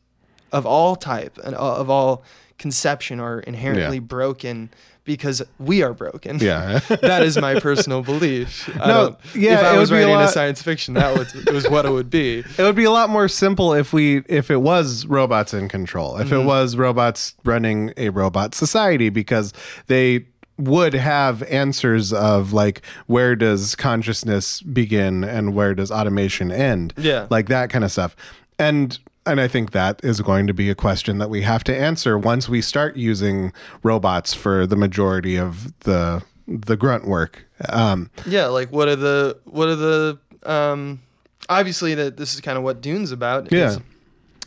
of 0.52 0.66
all 0.66 0.96
type 0.96 1.38
and 1.44 1.56
of 1.56 1.90
all 1.90 2.24
conception 2.62 3.20
are 3.20 3.40
inherently 3.40 3.98
Yeah. 3.98 4.02
broken 4.02 4.70
because 5.04 5.42
we 5.58 5.82
are 5.82 5.96
broken. 5.96 6.38
Yeah. 6.38 6.80
that 7.02 7.24
is 7.24 7.36
my 7.36 7.60
personal 7.60 8.04
belief. 8.12 8.70
No, 8.76 9.18
yeah, 9.34 9.54
if 9.54 9.66
I 9.66 9.78
was 9.80 9.90
be 9.90 9.96
a 9.96 10.06
writing 10.06 10.16
a, 10.16 10.28
science 10.28 10.62
fiction, 10.62 10.94
that 10.94 11.18
was, 11.18 11.34
was 11.46 11.68
what 11.68 11.86
it 11.86 11.92
would 11.92 12.12
be. 12.12 12.44
It 12.60 12.64
would 12.64 12.76
be 12.76 12.84
a 12.84 12.92
lot 12.92 13.10
more 13.10 13.28
simple 13.28 13.74
if 13.74 13.92
we 13.92 14.18
if 14.28 14.52
it 14.52 14.58
was 14.58 15.08
robots 15.08 15.56
in 15.56 15.68
control. 15.68 16.18
If 16.18 16.32
it 16.32 16.36
mm-hmm. 16.36 16.46
was 16.46 16.76
robots 16.76 17.34
running 17.44 17.92
a 17.98 18.10
robot 18.10 18.54
society 18.54 19.10
because 19.10 19.54
they 19.88 20.28
would 20.58 20.94
have 20.94 21.42
answers 21.44 22.14
of 22.14 22.54
like 22.54 22.84
where 23.08 23.36
does 23.36 23.76
consciousness 23.76 24.62
begin 24.62 25.24
and 25.24 25.56
where 25.56 25.74
does 25.74 25.90
automation 25.90 26.52
end? 26.52 26.94
Yeah. 26.98 27.26
Like 27.32 27.48
that 27.48 27.72
kind 27.72 27.84
of 27.84 27.92
stuff. 27.92 28.16
And 28.60 29.00
and 29.26 29.40
I 29.40 29.48
think 29.48 29.72
that 29.72 30.00
is 30.04 30.22
going 30.22 30.48
to 30.48 30.54
be 30.54 30.70
a 30.70 30.76
question 30.76 31.18
that 31.20 31.30
we 31.30 31.42
have 31.44 31.64
to 31.66 31.76
answer 31.78 32.18
once 32.18 32.50
we 32.50 32.62
start 32.62 32.98
using 32.98 33.54
robots 33.84 34.34
for 34.34 34.66
the 34.66 34.76
majority 34.76 35.38
of 35.38 35.78
the 35.82 36.24
the 36.48 36.76
grunt 36.76 37.08
work. 37.08 37.46
Um, 37.70 38.10
Yeah, 38.26 38.48
like 38.48 38.72
what 38.72 38.88
are 38.88 38.96
the 38.96 39.38
what 39.46 39.70
are 39.70 39.76
the 39.76 40.20
um 40.44 41.02
obviously 41.50 41.94
that 41.96 42.18
this 42.18 42.34
is 42.34 42.42
kind 42.42 42.58
of 42.58 42.64
what 42.64 42.82
Dune's 42.82 43.12
about. 43.12 43.52
Yeah. 43.52 43.78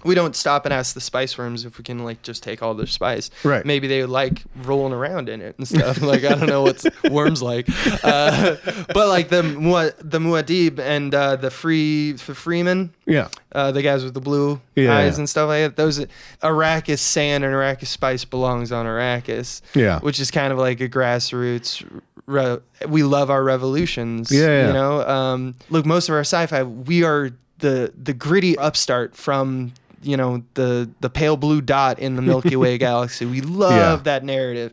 We 0.05 0.15
don't 0.15 0.37
stop 0.37 0.65
and 0.67 0.73
ask 0.75 0.95
the 0.95 1.01
spice 1.01 1.37
worms 1.39 1.65
if 1.65 1.79
we 1.79 1.85
can 1.85 2.05
like 2.05 2.23
just 2.23 2.43
take 2.43 2.63
all 2.63 2.75
their 2.75 2.87
spice. 2.87 3.31
Right. 3.43 3.65
Maybe 3.65 3.87
they 3.89 4.05
like 4.05 4.43
rolling 4.63 4.93
around 4.93 5.29
in 5.29 5.41
it 5.41 5.57
and 5.59 5.67
stuff. 5.67 6.01
like 6.13 6.25
I 6.25 6.35
don't 6.35 6.47
know 6.49 6.63
what's 6.63 6.87
worms 7.11 7.43
like. 7.43 7.67
Uh, 8.05 8.57
but 8.93 9.09
like 9.09 9.29
the 9.31 9.43
Mua- 9.43 9.95
the 9.99 10.19
Muad'Dib 10.19 10.79
and 10.79 11.15
uh, 11.15 11.37
the 11.37 11.51
free 11.51 12.13
the 12.13 12.33
Fremen, 12.35 12.91
yeah. 13.07 13.29
uh, 13.53 13.73
the 13.73 13.83
guys 13.83 14.05
with 14.05 14.15
the 14.15 14.21
blue 14.21 14.61
Yeah. 14.75 14.97
eyes 14.97 15.19
and 15.19 15.29
stuff 15.29 15.49
like 15.49 15.63
that. 15.63 15.77
Those 15.77 16.05
Arrakis 16.43 16.99
sand 16.99 17.45
and 17.45 17.53
Arrakis 17.55 17.87
spice 17.87 18.25
belongs 18.25 18.73
on 18.73 18.87
Arrakis. 18.87 19.63
Yeah. 19.75 20.01
which 20.01 20.21
is 20.21 20.31
kind 20.31 20.53
of 20.53 20.59
like 20.59 20.81
a 20.81 20.89
grassroots. 20.89 21.85
Re- 22.27 22.59
we 22.89 23.03
love 23.03 23.31
our 23.31 23.43
revolutions. 23.45 24.31
Yeah, 24.33 24.47
yeah. 24.47 24.67
you 24.69 24.73
know. 24.73 25.07
Um, 25.07 25.55
look, 25.71 25.85
most 25.85 26.09
of 26.09 26.15
our 26.15 26.21
sci-fi, 26.21 26.63
we 26.63 27.03
are 27.05 27.31
the 27.59 27.93
the 28.03 28.13
gritty 28.13 28.57
upstart 28.59 29.15
from 29.15 29.73
you 30.05 30.17
know 30.17 30.43
the 30.55 30.91
the 31.01 31.11
pale 31.11 31.37
blue 31.37 31.61
dot 31.61 31.99
in 31.99 32.17
the 32.17 32.23
Milky 32.23 32.57
Way 32.57 32.79
galaxy. 32.89 33.27
We 33.27 33.41
love 33.41 33.73
Yeah. 33.73 33.97
that 34.05 34.25
narrative. 34.25 34.73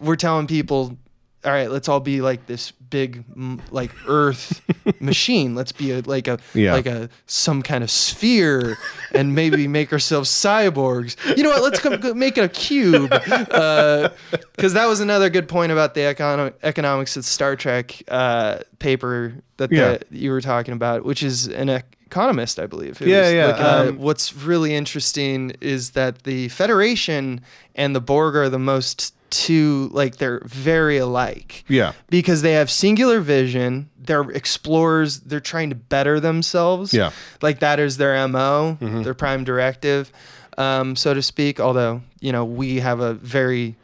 We're 0.00 0.16
telling 0.16 0.46
people. 0.46 0.96
All 1.44 1.52
right, 1.52 1.70
let's 1.70 1.88
all 1.88 2.00
be 2.00 2.20
like 2.20 2.46
this 2.46 2.72
big, 2.72 3.24
like 3.70 3.92
Earth 4.08 4.60
machine. 5.00 5.54
Let's 5.54 5.70
be 5.70 5.92
a, 5.92 6.00
like 6.00 6.26
a 6.26 6.40
Yeah. 6.52 6.72
like 6.72 6.86
a 6.86 7.08
some 7.26 7.62
kind 7.62 7.84
of 7.84 7.92
sphere, 7.92 8.76
and 9.14 9.36
maybe 9.36 9.68
make 9.68 9.92
ourselves 9.92 10.28
cyborgs. 10.28 11.14
You 11.36 11.44
know 11.44 11.50
what? 11.50 11.62
Let's 11.62 11.78
come 11.78 12.18
make 12.18 12.36
it 12.38 12.44
a 12.44 12.48
cube, 12.48 13.08
because 13.10 14.72
that 14.74 14.86
was 14.86 14.98
another 15.00 15.30
good 15.30 15.48
point 15.48 15.72
about 15.72 15.94
the 15.94 16.00
econo- 16.00 16.54
economics 16.64 17.16
of 17.16 17.24
Star 17.24 17.54
Trek 17.56 18.02
uh, 18.08 18.58
paper 18.80 19.34
that 19.58 19.70
the, 19.70 19.76
Yeah. 19.76 19.98
you 20.10 20.30
were 20.32 20.40
talking 20.40 20.74
about, 20.74 21.04
which 21.04 21.22
is 21.22 21.46
an 21.46 21.68
ec- 21.68 21.96
economist, 22.10 22.58
I 22.58 22.66
believe. 22.66 23.00
It 23.02 23.08
Yeah, 23.08 23.20
was 23.22 23.32
yeah, 23.32 23.46
like, 23.46 23.60
uh, 23.60 23.88
um, 23.90 23.98
what's 23.98 24.34
really 24.34 24.74
interesting 24.74 25.52
is 25.60 25.90
that 25.90 26.22
the 26.24 26.48
Federation 26.48 27.40
and 27.74 27.94
the 27.94 28.00
Borg 28.00 28.34
are 28.36 28.48
the 28.48 28.58
most 28.58 29.14
two 29.30 29.90
like 29.92 30.16
they're 30.16 30.40
very 30.46 30.96
alike 30.96 31.62
Yeah. 31.68 31.92
because 32.08 32.40
they 32.40 32.52
have 32.54 32.70
singular 32.70 33.20
vision. 33.20 33.90
They're 34.02 34.30
explorers. 34.30 35.20
They're 35.20 35.38
trying 35.52 35.68
to 35.68 35.76
better 35.76 36.18
themselves. 36.18 36.94
Yeah. 36.94 37.10
like 37.42 37.58
that 37.60 37.78
is 37.78 37.98
their 37.98 38.26
mo, 38.26 38.78
Mm-hmm. 38.80 39.02
their 39.02 39.12
prime 39.14 39.44
directive, 39.44 40.10
um, 40.56 40.96
so 40.96 41.12
to 41.12 41.20
speak. 41.20 41.60
Although 41.60 42.00
you 42.20 42.32
know 42.32 42.44
we 42.46 42.80
have 42.80 43.00
a 43.00 43.12
very 43.14 43.76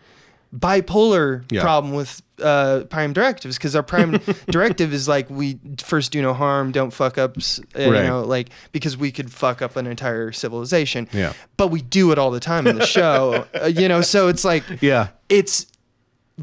bipolar 0.59 1.45
Yeah. 1.51 1.63
problem 1.63 1.93
with 1.95 2.23
uh, 2.43 2.81
prime 2.91 3.13
directives 3.13 3.57
because 3.57 3.77
our 3.77 3.83
prime 3.83 4.19
directive 4.51 4.93
is 4.93 5.07
like 5.07 5.31
we 5.31 5.59
first 5.79 6.11
do 6.13 6.21
no 6.21 6.35
harm, 6.35 6.73
don't 6.73 6.91
fuck 6.93 7.17
up, 7.19 7.37
uh, 7.37 7.41
Right. 7.77 7.87
you 7.87 7.93
know, 8.09 8.23
like 8.23 8.51
because 8.73 8.97
we 8.97 9.13
could 9.13 9.31
fuck 9.33 9.63
up 9.63 9.77
an 9.77 9.87
entire 9.87 10.33
civilization. 10.33 11.09
Yeah. 11.13 11.33
but 11.57 11.69
we 11.69 11.81
do 11.83 12.11
it 12.13 12.19
all 12.19 12.31
the 12.31 12.41
time 12.41 12.67
in 12.67 12.77
the 12.77 12.87
show, 12.87 13.47
uh, 13.63 13.67
you 13.67 13.89
know. 13.89 14.01
So 14.01 14.29
it's 14.29 14.45
like 14.45 14.65
Yeah. 14.81 15.09
it's 15.29 15.67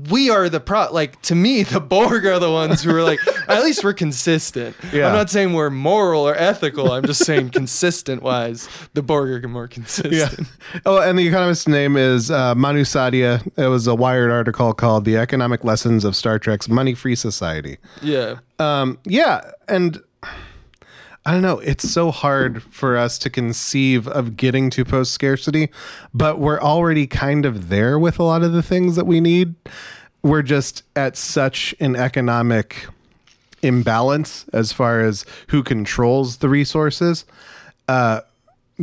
we 0.10 0.30
are 0.30 0.47
the 0.47 0.60
pro 0.62 0.89
like 0.91 1.21
to 1.21 1.36
me 1.36 1.63
the 1.63 1.82
borg 1.82 2.25
are 2.25 2.39
the 2.39 2.49
ones 2.49 2.82
who 2.82 2.95
are 2.95 3.04
like 3.04 3.19
at 3.49 3.62
least 3.62 3.84
we're 3.84 3.91
consistent 3.93 4.73
Yeah. 4.93 5.08
i'm 5.08 5.13
not 5.13 5.30
saying 5.30 5.51
we're 5.51 5.69
moral 5.69 6.25
or 6.25 6.34
ethical 6.34 6.93
i'm 6.93 7.04
just 7.06 7.25
saying 7.25 7.49
consistent 7.49 8.23
wise 8.23 8.69
the 8.93 9.04
borg 9.04 9.43
are 9.43 9.47
more 9.49 9.67
consistent 9.67 10.13
yeah. 10.13 10.80
Oh, 10.86 11.01
and 11.01 11.19
the 11.19 11.27
economist's 11.27 11.67
name 11.67 11.97
is 11.97 12.32
uh, 12.32 12.56
Manu 12.56 12.84
Saadia. 12.84 13.45
It 13.58 13.67
was 13.67 13.86
a 13.88 13.93
Wired 13.95 14.32
article 14.32 14.73
called 14.73 15.04
"The 15.04 15.17
Economic 15.17 15.65
Lessons 15.65 16.06
of 16.06 16.15
Star 16.15 16.39
Trek's 16.39 16.69
Money-Free 16.69 17.15
Society." 17.15 17.77
yeah 18.01 18.36
Um, 18.60 18.97
yeah, 19.04 19.41
and 19.67 20.01
I 21.25 21.31
don't 21.34 21.43
know. 21.43 21.60
It's 21.60 21.88
so 21.89 22.10
hard 22.10 22.63
for 22.63 22.97
us 22.97 23.19
to 23.19 23.29
conceive 23.29 24.07
of 24.07 24.36
getting 24.38 24.69
to 24.71 24.84
post 24.84 25.12
scarcity, 25.13 25.69
but 26.13 26.39
we're 26.39 26.60
already 26.60 27.05
kind 27.05 27.45
of 27.45 27.69
there 27.69 27.99
with 27.99 28.17
a 28.17 28.23
lot 28.23 28.41
of 28.41 28.53
the 28.53 28.63
things 28.63 28.95
that 28.95 29.05
we 29.05 29.19
need. 29.21 29.53
We're 30.23 30.41
just 30.41 30.84
at 30.95 31.15
such 31.17 31.75
an 31.79 31.95
economic 31.95 32.88
imbalance 33.62 34.45
as 34.53 34.71
far 34.73 35.01
as 35.01 35.25
who 35.47 35.62
controls 35.63 36.38
the 36.38 36.49
resources. 36.49 37.25
Uh, 37.88 38.21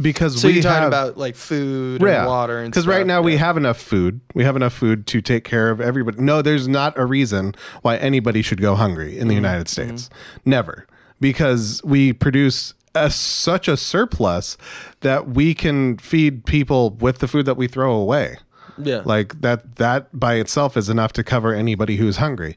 because 0.01 0.41
so 0.41 0.47
we 0.47 0.55
you're 0.55 0.63
talking 0.63 0.79
have, 0.83 0.89
about 0.89 1.17
like 1.17 1.35
food 1.35 2.01
and 2.03 2.27
water 2.27 2.61
and 2.61 2.71
because 2.71 2.87
right 2.87 3.05
now 3.07 3.21
we 3.21 3.37
have 3.37 3.57
enough 3.57 3.81
food. 3.81 4.21
We 4.35 4.45
have 4.45 4.55
enough 4.55 4.73
food 4.75 5.09
to 5.09 5.21
take 5.21 5.43
care 5.43 5.71
of 5.71 5.81
everybody. 5.81 6.23
No, 6.23 6.41
there's 6.41 6.69
not 6.69 6.97
a 6.97 7.05
reason 7.05 7.57
why 7.83 7.97
anybody 7.97 8.43
should 8.43 8.61
go 8.61 8.77
hungry 8.77 9.13
Mm-hmm. 9.13 9.23
in 9.23 9.29
the 9.29 9.35
United 9.35 9.69
States. 9.69 10.09
Never, 10.45 10.87
because 11.21 11.83
we 11.85 12.13
produce 12.13 12.75
a, 12.95 13.11
such 13.11 13.69
a 13.69 13.77
surplus 13.77 14.57
that 15.01 15.29
we 15.29 15.55
can 15.55 15.99
feed 15.99 16.45
people 16.45 16.91
with 16.91 17.19
the 17.19 17.29
food 17.29 17.47
that 17.47 17.57
we 17.57 17.69
throw 17.69 17.93
away. 17.93 18.37
yeah 18.79 19.03
Like 19.05 19.41
that. 19.41 19.77
That 19.77 20.09
by 20.19 20.35
itself 20.35 20.77
is 20.77 20.89
enough 20.89 21.13
to 21.15 21.25
cover 21.25 21.55
anybody 21.55 21.97
who's 21.97 22.17
hungry. 22.17 22.57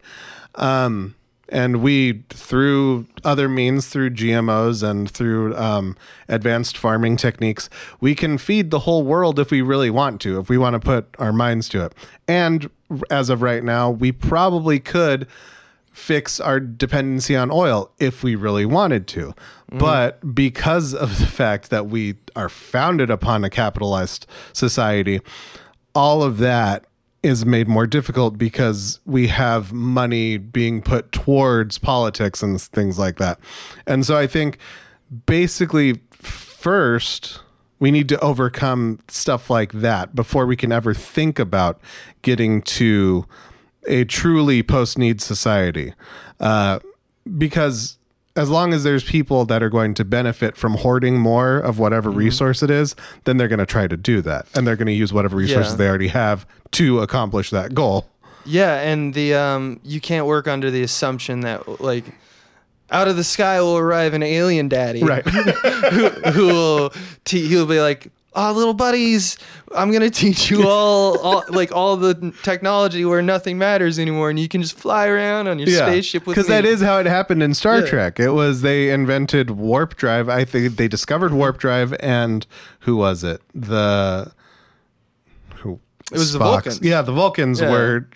Um, 0.56 1.16
and 1.52 1.84
we, 1.84 2.24
through 2.30 3.06
other 3.26 3.50
means, 3.50 3.88
through 3.88 4.12
GMOs 4.12 4.90
and 4.90 5.12
through 5.12 5.54
um, 5.58 5.98
advanced 6.30 6.78
farming 6.78 7.18
techniques, 7.18 7.70
we 8.00 8.16
can 8.16 8.38
feed 8.38 8.72
the 8.72 8.80
whole 8.80 9.04
world 9.04 9.38
if 9.38 9.52
we 9.52 9.62
really 9.62 9.90
want 9.90 10.22
to, 10.22 10.40
if 10.40 10.48
we 10.48 10.58
want 10.58 10.76
to 10.76 10.80
put 10.80 11.14
our 11.20 11.34
minds 11.34 11.68
to 11.70 11.84
it. 11.84 11.94
And 12.26 12.70
as 13.10 13.30
of 13.30 13.42
right 13.42 13.66
now, 13.66 13.92
we 13.92 14.14
probably 14.14 14.80
could 14.80 15.28
fix 15.92 16.40
our 16.40 16.60
dependency 16.60 17.36
on 17.36 17.52
oil 17.52 17.92
if 18.00 18.24
we 18.24 18.36
really 18.36 18.66
wanted 18.66 19.08
to. 19.08 19.34
But 19.74 20.36
because 20.36 20.94
of 20.94 21.20
the 21.20 21.26
fact 21.26 21.70
that 21.70 21.88
we 21.88 22.16
are 22.36 22.50
founded 22.50 23.10
upon 23.10 23.44
a 23.46 23.50
capitalized 23.50 24.26
society, 24.52 25.22
all 25.96 26.24
of 26.24 26.40
that 26.40 26.86
is 27.24 27.46
made 27.46 27.68
more 27.68 27.88
difficult 27.88 28.38
because 28.38 29.00
we 29.06 29.28
have 29.28 29.72
money 29.72 30.38
being 30.38 30.82
put 30.82 31.12
towards 31.12 31.78
politics 31.78 32.42
and 32.42 32.60
things 32.60 32.98
like 32.98 33.18
that. 33.18 33.40
And 33.86 34.06
so 34.06 34.18
I 34.18 34.28
think 34.28 34.58
basically 35.26 36.02
first 36.12 37.40
we 37.80 37.92
need 37.92 38.10
to 38.10 38.20
overcome 38.20 39.00
stuff 39.08 39.50
like 39.50 39.72
that 39.74 40.16
before 40.16 40.46
we 40.46 40.56
can 40.56 40.72
ever 40.72 40.94
think 40.94 41.40
about 41.40 41.80
getting 42.22 42.62
to 42.62 43.26
a 43.88 44.04
truly 44.06 44.64
post 44.64 44.98
need 44.98 45.22
society. 45.22 45.94
Uh, 46.40 46.80
because 47.38 47.98
as 48.36 48.50
long 48.50 48.74
as 48.74 48.84
there's 48.84 49.04
people 49.04 49.44
that 49.46 49.62
are 49.62 49.70
going 49.70 49.94
to 49.96 50.06
benefit 50.06 50.56
from 50.56 50.76
hoarding 50.76 51.20
more 51.20 51.58
of 51.58 51.80
whatever 51.80 52.10
Mm-hmm. 52.10 52.20
resource 52.20 52.64
it 52.64 52.70
is, 52.72 52.96
then 53.26 53.38
they're 53.38 53.48
going 53.50 53.60
to 53.60 53.66
try 53.66 53.88
to 53.88 53.98
do 53.98 54.22
that. 54.22 54.46
And 54.56 54.66
they're 54.66 54.76
going 54.78 54.88
to 54.88 54.94
use 54.94 55.12
whatever 55.12 55.36
resources 55.36 55.74
Yeah. 55.74 55.78
they 55.78 55.88
already 55.90 56.08
have 56.08 56.46
to 56.72 57.00
accomplish 57.02 57.50
that 57.50 57.74
goal. 57.74 58.08
yeah 58.46 58.80
and 58.82 59.14
the 59.14 59.36
um 59.36 59.80
you 59.84 60.00
can't 60.02 60.26
work 60.26 60.48
under 60.48 60.72
the 60.72 60.82
assumption 60.82 61.42
that 61.42 61.80
like 61.80 62.06
out 62.90 63.08
of 63.08 63.16
the 63.16 63.24
sky 63.24 63.62
will 63.62 63.78
arrive 63.78 64.14
an 64.16 64.24
alien 64.24 64.68
daddy 64.68 65.04
Right. 65.04 65.24
who, 65.28 66.10
who 66.32 66.46
will 66.48 66.94
te- 67.24 67.48
he'll 67.48 67.68
be 67.68 67.80
like 67.80 68.08
oh 68.34 68.52
little 68.54 68.74
buddies 68.74 69.38
i'm 69.76 69.92
gonna 69.92 70.10
teach 70.24 70.50
you 70.50 70.68
all, 70.68 71.18
all 71.20 71.44
like 71.50 71.72
all 71.74 71.98
the 71.98 72.34
technology 72.44 73.04
where 73.04 73.22
nothing 73.22 73.58
matters 73.58 74.00
anymore 74.00 74.30
and 74.30 74.40
you 74.40 74.48
can 74.48 74.62
just 74.62 74.78
fly 74.78 75.08
around 75.08 75.48
on 75.48 75.60
your 75.60 75.68
spaceship 75.68 76.26
with 76.26 76.36
because 76.36 76.48
that 76.48 76.64
is 76.66 76.82
how 76.82 76.98
it 76.98 77.06
happened 77.06 77.44
in 77.44 77.54
Star 77.54 77.80
Yeah. 77.82 77.86
Trek. 77.88 78.20
It 78.20 78.30
was 78.32 78.62
they 78.62 78.90
invented 78.90 79.52
warp 79.52 79.96
drive. 79.96 80.30
I 80.30 80.46
think 80.46 80.78
they 80.78 80.88
discovered 80.88 81.34
warp 81.34 81.58
drive, 81.58 81.94
and 82.00 82.46
who 82.82 82.96
was 82.96 83.24
it? 83.24 83.42
The 83.54 84.32
who? 85.56 85.80
It 86.12 86.18
was 86.18 86.34
the 86.34 86.40
Vulcans. 86.40 86.80
Yeah, 86.82 87.02
the 87.02 87.12
Vulcans 87.12 87.60
Yeah. 87.60 87.70
were 87.72 88.08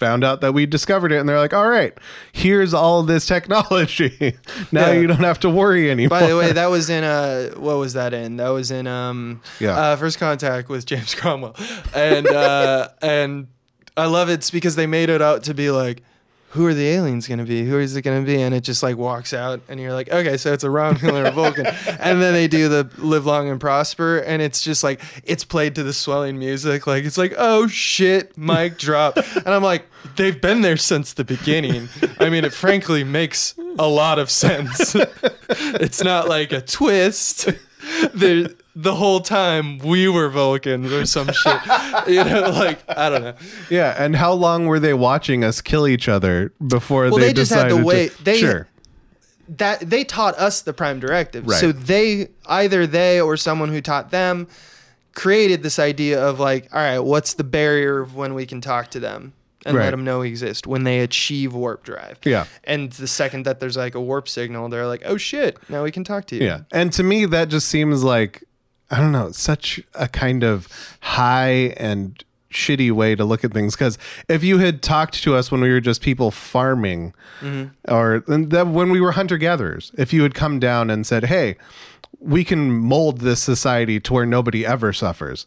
found 0.00 0.24
out 0.24 0.40
that 0.40 0.52
we 0.54 0.66
discovered 0.66 1.12
it 1.12 1.18
and 1.20 1.28
they're 1.28 1.38
like, 1.38 1.52
all 1.54 1.68
right, 1.68 1.96
here's 2.32 2.74
all 2.74 3.02
this 3.04 3.26
technology. 3.26 4.36
now 4.72 4.86
Yeah. 4.88 4.92
you 5.00 5.06
don't 5.06 5.18
have 5.20 5.38
to 5.40 5.50
worry 5.50 5.90
anymore. 5.90 6.18
By 6.18 6.26
the 6.26 6.36
way, 6.36 6.52
that 6.52 6.70
was 6.70 6.88
in 6.90 7.04
uh 7.04 7.50
what 7.56 7.76
was 7.76 7.92
that 7.92 8.12
in? 8.14 8.38
That 8.38 8.48
was 8.48 8.70
in 8.72 8.86
um 8.88 9.42
Yeah. 9.60 9.78
uh, 9.78 9.96
First 9.96 10.18
Contact 10.18 10.68
with 10.68 10.86
James 10.86 11.14
Cromwell. 11.14 11.54
And 11.94 12.26
uh 12.26 12.88
and 13.02 13.46
I 13.96 14.06
love 14.06 14.30
it 14.30 14.34
it's 14.40 14.50
because 14.50 14.74
they 14.74 14.86
made 14.86 15.10
it 15.10 15.20
out 15.20 15.42
to 15.44 15.54
be 15.54 15.70
like 15.70 16.02
who 16.50 16.66
are 16.66 16.74
the 16.74 16.88
aliens 16.88 17.28
going 17.28 17.38
to 17.38 17.44
be? 17.44 17.64
Who 17.64 17.78
is 17.78 17.94
it 17.94 18.02
going 18.02 18.24
to 18.24 18.26
be? 18.26 18.42
And 18.42 18.52
it 18.52 18.62
just 18.62 18.82
like 18.82 18.96
walks 18.96 19.32
out, 19.32 19.60
and 19.68 19.78
you're 19.78 19.92
like, 19.92 20.10
okay, 20.10 20.36
so 20.36 20.52
it's 20.52 20.64
a 20.64 20.68
Romulan 20.68 21.12
or 21.12 21.24
a 21.26 21.30
Vulcan. 21.30 21.66
And 22.00 22.20
then 22.20 22.32
they 22.32 22.48
do 22.48 22.68
the 22.68 22.90
live 22.98 23.26
long 23.26 23.48
and 23.48 23.60
prosper, 23.60 24.18
and 24.18 24.42
it's 24.42 24.60
just 24.60 24.82
like 24.82 25.00
it's 25.24 25.44
played 25.44 25.74
to 25.76 25.82
the 25.82 25.92
swelling 25.92 26.38
music, 26.38 26.86
like 26.86 27.04
it's 27.04 27.18
like, 27.18 27.34
oh 27.38 27.66
shit, 27.68 28.36
mic 28.36 28.78
drop. 28.78 29.18
And 29.36 29.48
I'm 29.48 29.62
like, 29.62 29.86
they've 30.16 30.38
been 30.38 30.62
there 30.62 30.76
since 30.76 31.12
the 31.12 31.24
beginning. 31.24 31.88
I 32.18 32.28
mean, 32.30 32.44
it 32.44 32.52
frankly 32.52 33.04
makes 33.04 33.54
a 33.78 33.86
lot 33.86 34.18
of 34.18 34.30
sense. 34.30 34.94
it's 35.48 36.02
not 36.02 36.28
like 36.28 36.52
a 36.52 36.60
twist. 36.60 37.48
There, 38.12 38.48
the 38.82 38.94
whole 38.94 39.20
time 39.20 39.78
we 39.78 40.08
were 40.08 40.28
Vulcans 40.28 40.92
or 40.92 41.04
some 41.06 41.30
shit. 41.32 41.60
You 42.08 42.24
know, 42.24 42.50
like 42.50 42.78
I 42.88 43.08
don't 43.10 43.22
know. 43.22 43.34
yeah, 43.68 43.94
and 44.02 44.16
how 44.16 44.32
long 44.32 44.66
were 44.66 44.80
they 44.80 44.94
watching 44.94 45.44
us 45.44 45.60
kill 45.60 45.86
each 45.86 46.08
other 46.08 46.52
before 46.66 47.02
Well, 47.04 47.18
they, 47.18 47.26
they 47.28 47.32
just 47.32 47.52
had 47.52 47.68
to 47.68 47.76
wait. 47.84 48.16
They- 48.24 48.38
sure. 48.38 48.68
that 49.48 49.80
they 49.80 50.04
taught 50.04 50.36
us 50.38 50.62
the 50.62 50.72
prime 50.72 50.98
directive. 51.00 51.46
Right. 51.46 51.60
So 51.60 51.72
they 51.72 52.28
either 52.46 52.86
they 52.86 53.20
or 53.20 53.36
someone 53.36 53.68
who 53.68 53.80
taught 53.80 54.10
them 54.10 54.46
created 55.14 55.62
this 55.62 55.78
idea 55.78 56.22
of 56.24 56.38
like, 56.40 56.68
all 56.72 56.80
right, 56.80 57.00
what's 57.00 57.34
the 57.34 57.44
barrier 57.44 58.00
of 58.00 58.14
when 58.14 58.34
we 58.34 58.46
can 58.46 58.60
talk 58.60 58.90
to 58.92 59.00
them 59.00 59.32
and 59.66 59.76
Right. 59.76 59.84
let 59.86 59.90
them 59.90 60.04
know 60.04 60.20
we 60.20 60.28
exist 60.28 60.66
when 60.66 60.84
they 60.84 61.00
achieve 61.00 61.52
warp 61.52 61.82
drive. 61.82 62.18
Yeah. 62.24 62.46
And 62.64 62.92
the 62.92 63.08
second 63.08 63.44
that 63.44 63.60
there's 63.60 63.76
like 63.76 63.94
a 63.94 64.00
warp 64.00 64.28
signal, 64.28 64.68
they're 64.68 64.86
like, 64.86 65.02
oh 65.04 65.16
shit, 65.16 65.58
now 65.68 65.82
we 65.82 65.90
can 65.90 66.04
talk 66.04 66.26
to 66.28 66.36
you. 66.36 66.44
Yeah. 66.46 66.60
And 66.72 66.92
to 66.94 67.02
me, 67.02 67.26
that 67.26 67.48
just 67.48 67.68
seems 67.68 68.02
like, 68.04 68.44
I 68.90 68.98
don't 68.98 69.12
know, 69.12 69.30
such 69.30 69.80
a 69.94 70.08
kind 70.08 70.42
of 70.42 70.68
high 71.00 71.74
and 71.76 72.22
shitty 72.50 72.90
way 72.90 73.14
to 73.14 73.24
look 73.24 73.44
at 73.44 73.52
things. 73.52 73.76
Because 73.76 73.96
if 74.28 74.42
you 74.42 74.58
had 74.58 74.82
talked 74.82 75.22
to 75.22 75.36
us 75.36 75.52
when 75.52 75.60
we 75.60 75.70
were 75.70 75.80
just 75.80 76.02
people 76.02 76.30
farming, 76.32 77.14
or 77.88 78.24
and 78.26 78.50
that 78.50 78.66
when 78.66 78.90
we 78.90 79.00
were 79.00 79.12
hunter 79.12 79.38
gatherers, 79.38 79.92
if 79.96 80.12
you 80.12 80.22
had 80.24 80.34
come 80.34 80.58
down 80.58 80.90
and 80.90 81.06
said, 81.06 81.24
hey, 81.24 81.56
we 82.18 82.42
can 82.44 82.70
mold 82.72 83.20
this 83.20 83.40
society 83.40 84.00
to 84.00 84.12
where 84.12 84.26
nobody 84.26 84.66
ever 84.66 84.92
suffers. 84.92 85.46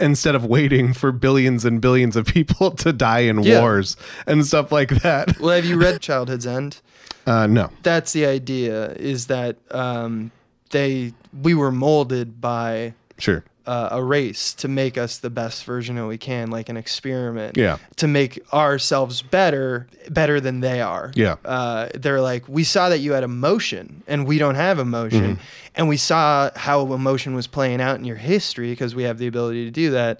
Instead 0.00 0.34
of 0.34 0.44
waiting 0.46 0.94
for 0.94 1.12
billions 1.12 1.64
and 1.66 1.80
billions 1.80 2.16
of 2.16 2.24
people 2.26 2.70
to 2.84 2.92
die 2.94 3.20
in 3.20 3.42
Yeah. 3.42 3.60
wars 3.60 3.96
and 4.26 4.44
stuff 4.46 4.72
like 4.72 4.88
that. 5.02 5.38
Well, 5.38 5.54
have 5.54 5.66
you 5.66 5.76
read 5.76 6.00
Childhood's 6.08 6.46
End? 6.46 6.80
Uh, 7.26 7.46
no. 7.46 7.70
That's 7.82 8.12
the 8.12 8.24
idea 8.26 8.92
is 8.94 9.26
that 9.26 9.58
um, 9.70 10.32
they 10.72 11.14
we 11.42 11.54
were 11.54 11.72
molded 11.72 12.40
by 12.40 12.92
Sure. 13.18 13.44
uh, 13.66 13.90
a 13.92 14.02
race 14.02 14.52
to 14.54 14.66
make 14.68 14.98
us 14.98 15.18
the 15.18 15.30
best 15.30 15.64
version 15.64 15.94
that 15.96 16.06
we 16.06 16.18
can, 16.18 16.50
like 16.50 16.68
an 16.68 16.76
experiment. 16.76 17.56
Yeah. 17.56 17.78
To 17.96 18.08
make 18.08 18.40
ourselves 18.52 19.22
better, 19.22 19.86
better 20.10 20.40
than 20.40 20.58
they 20.60 20.80
are. 20.80 21.12
Yeah. 21.14 21.36
Uh, 21.44 21.88
they're 21.94 22.20
like, 22.20 22.48
we 22.48 22.64
saw 22.64 22.88
that 22.88 22.98
you 22.98 23.12
had 23.12 23.22
emotion, 23.22 24.02
and 24.08 24.26
we 24.26 24.38
don't 24.38 24.56
have 24.56 24.80
emotion, 24.80 25.22
Mm-hmm. 25.36 25.42
and 25.76 25.88
we 25.88 25.96
saw 25.96 26.50
how 26.56 26.92
emotion 26.92 27.34
was 27.36 27.46
playing 27.46 27.80
out 27.80 27.96
in 27.98 28.04
your 28.04 28.16
history 28.16 28.70
because 28.70 28.94
we 28.96 29.04
have 29.04 29.18
the 29.18 29.28
ability 29.28 29.64
to 29.66 29.70
do 29.70 29.92
that. 29.92 30.18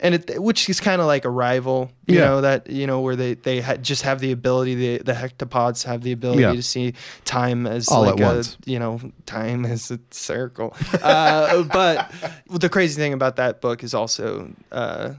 And 0.00 0.14
it, 0.14 0.40
which 0.40 0.68
is 0.68 0.78
kind 0.78 1.00
of 1.00 1.08
like 1.08 1.24
a 1.24 1.30
rival, 1.30 1.90
you 2.06 2.18
Yeah. 2.18 2.26
know, 2.26 2.40
that 2.42 2.70
you 2.70 2.86
know 2.86 3.00
where 3.00 3.16
they 3.16 3.34
they 3.34 3.60
ha- 3.60 3.76
just 3.76 4.02
have 4.02 4.20
the 4.20 4.30
ability, 4.30 4.74
the 4.76 4.98
the 4.98 5.12
heptapods 5.12 5.84
have 5.84 6.02
the 6.02 6.12
ability 6.12 6.42
Yeah. 6.42 6.52
to 6.52 6.62
see 6.62 6.94
time 7.24 7.66
as 7.66 7.88
All 7.88 8.02
like 8.02 8.14
at 8.14 8.20
a 8.20 8.34
once. 8.36 8.56
you 8.64 8.78
know 8.78 9.00
time 9.26 9.64
as 9.66 9.90
a 9.90 9.98
circle. 10.10 10.74
Uh, 11.02 11.64
but 11.64 12.12
the 12.48 12.68
crazy 12.68 12.94
thing 13.00 13.12
about 13.12 13.36
that 13.36 13.60
book 13.60 13.82
is 13.82 13.92
also 13.92 14.50
uh, 14.70 15.14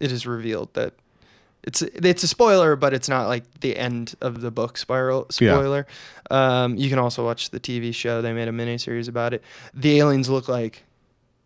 it 0.00 0.12
is 0.12 0.26
revealed 0.26 0.68
that 0.74 0.92
it's 1.62 1.80
it's 1.82 2.22
a 2.22 2.28
spoiler, 2.28 2.76
but 2.76 2.92
it's 2.92 3.08
not 3.08 3.26
like 3.26 3.44
the 3.60 3.76
end 3.76 4.14
of 4.20 4.40
the 4.42 4.50
book 4.50 4.76
spiral 4.76 5.26
Yeah. 5.40 5.54
spoiler. 5.54 5.86
Um, 6.30 6.76
you 6.76 6.88
can 6.90 6.98
also 6.98 7.24
watch 7.24 7.50
the 7.50 7.60
TV 7.60 7.94
show. 7.94 8.20
They 8.22 8.32
made 8.34 8.48
a 8.48 8.52
miniseries 8.52 9.08
about 9.08 9.32
it. 9.34 9.42
The 9.72 9.98
aliens 9.98 10.28
look 10.28 10.46
like 10.48 10.84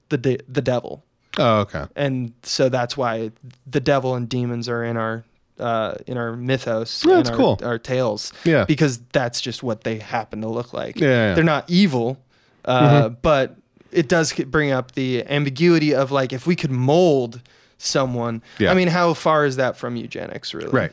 the 0.08 0.18
de- 0.18 0.40
the 0.48 0.60
devil, 0.62 1.02
Oh, 1.38 1.60
okay. 1.60 1.84
and 1.96 2.32
so 2.42 2.68
that's 2.68 2.96
why 2.96 3.30
the 3.66 3.80
devil 3.80 4.14
and 4.14 4.28
demons 4.28 4.68
are 4.68 4.84
in 4.84 4.96
our 4.96 5.24
uh, 5.58 5.94
in 6.06 6.16
our 6.16 6.34
mythos, 6.36 7.04
Yeah, 7.04 7.12
in 7.12 7.16
that's 7.18 7.30
our, 7.30 7.36
cool. 7.36 7.60
our 7.62 7.78
tales, 7.78 8.32
Yeah. 8.44 8.64
because 8.64 8.98
that's 9.12 9.40
just 9.40 9.62
what 9.62 9.84
they 9.84 9.98
happen 9.98 10.40
to 10.40 10.48
look 10.48 10.72
like. 10.72 10.98
Yeah, 10.98 11.08
yeah. 11.28 11.34
They're 11.34 11.44
not 11.44 11.64
evil, 11.70 12.18
uh, 12.64 13.10
but 13.10 13.56
it 13.92 14.08
does 14.08 14.32
bring 14.32 14.72
up 14.72 14.92
the 14.92 15.24
ambiguity 15.28 15.94
of 15.94 16.10
like 16.10 16.32
if 16.32 16.46
we 16.46 16.56
could 16.56 16.72
mold 16.72 17.40
someone. 17.78 18.42
Yeah. 18.58 18.70
I 18.72 18.74
mean, 18.74 18.88
how 18.88 19.14
far 19.14 19.44
is 19.46 19.56
that 19.56 19.76
from 19.76 19.94
eugenics, 19.96 20.54
really? 20.54 20.70
Right. 20.70 20.92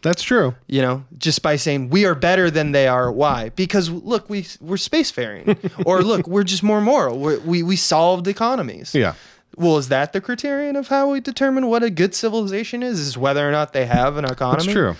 That's 0.00 0.22
true. 0.22 0.54
You 0.68 0.80
know, 0.80 1.04
just 1.18 1.42
by 1.42 1.56
saying 1.56 1.90
we 1.90 2.06
are 2.06 2.14
better 2.14 2.50
than 2.50 2.70
they 2.72 2.86
are. 2.86 3.10
Why? 3.10 3.48
Because 3.50 3.90
look, 3.90 4.30
we 4.30 4.46
we're 4.60 4.76
spacefaring, 4.76 5.58
or 5.86 6.02
look, 6.02 6.26
we're 6.28 6.44
just 6.44 6.62
more 6.62 6.80
moral. 6.80 7.18
We're, 7.18 7.40
we 7.40 7.62
we 7.64 7.74
solved 7.76 8.28
economies. 8.28 8.94
Yeah. 8.94 9.14
Well, 9.58 9.76
is 9.78 9.88
that 9.88 10.12
the 10.12 10.20
criterion 10.20 10.76
of 10.76 10.88
how 10.88 11.10
we 11.10 11.20
determine 11.20 11.66
what 11.66 11.82
a 11.82 11.90
good 11.90 12.14
civilization 12.14 12.82
is? 12.82 13.00
Is 13.00 13.18
whether 13.18 13.46
or 13.46 13.52
not 13.52 13.72
they 13.72 13.86
have 13.86 14.16
an 14.16 14.24
economy? 14.24 14.64
That's 14.64 14.72
true. 14.72 14.96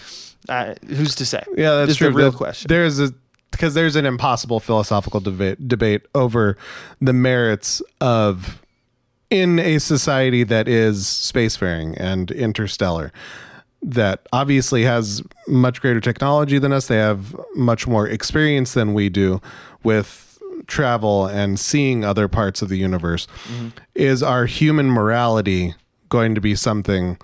Uh, 0.48 0.74
who's 0.86 1.14
to 1.16 1.26
say? 1.26 1.42
Yeah, 1.56 1.76
that's 1.76 1.96
true. 1.96 2.08
The 2.08 2.14
real 2.14 2.30
There- 2.30 2.36
question. 2.38 2.68
There's 2.68 2.98
a 2.98 3.12
because 3.50 3.74
there's 3.74 3.96
an 3.96 4.04
impossible 4.04 4.60
philosophical 4.60 5.20
debate 5.20 5.66
debate 5.68 6.02
over 6.14 6.56
the 7.00 7.12
merits 7.12 7.80
of 8.00 8.60
in 9.30 9.58
a 9.58 9.78
society 9.78 10.42
that 10.44 10.68
is 10.68 11.04
spacefaring 11.04 11.94
and 11.98 12.30
interstellar 12.30 13.12
that 13.82 14.26
obviously 14.32 14.82
has 14.82 15.22
much 15.46 15.80
greater 15.80 16.00
technology 16.00 16.58
than 16.58 16.72
us 16.72 16.88
they 16.88 16.96
have 16.96 17.34
much 17.54 17.86
more 17.86 18.06
experience 18.08 18.74
than 18.74 18.92
we 18.92 19.08
do 19.08 19.40
with 19.82 20.27
travel 20.68 21.26
and 21.26 21.58
seeing 21.58 22.04
other 22.04 22.28
parts 22.28 22.62
of 22.62 22.68
the 22.68 22.76
universe 22.76 23.26
is 23.94 24.22
our 24.22 24.46
human 24.46 24.88
morality 24.90 25.74
going 26.08 26.34
to 26.34 26.40
be 26.40 26.54
something 26.54 27.18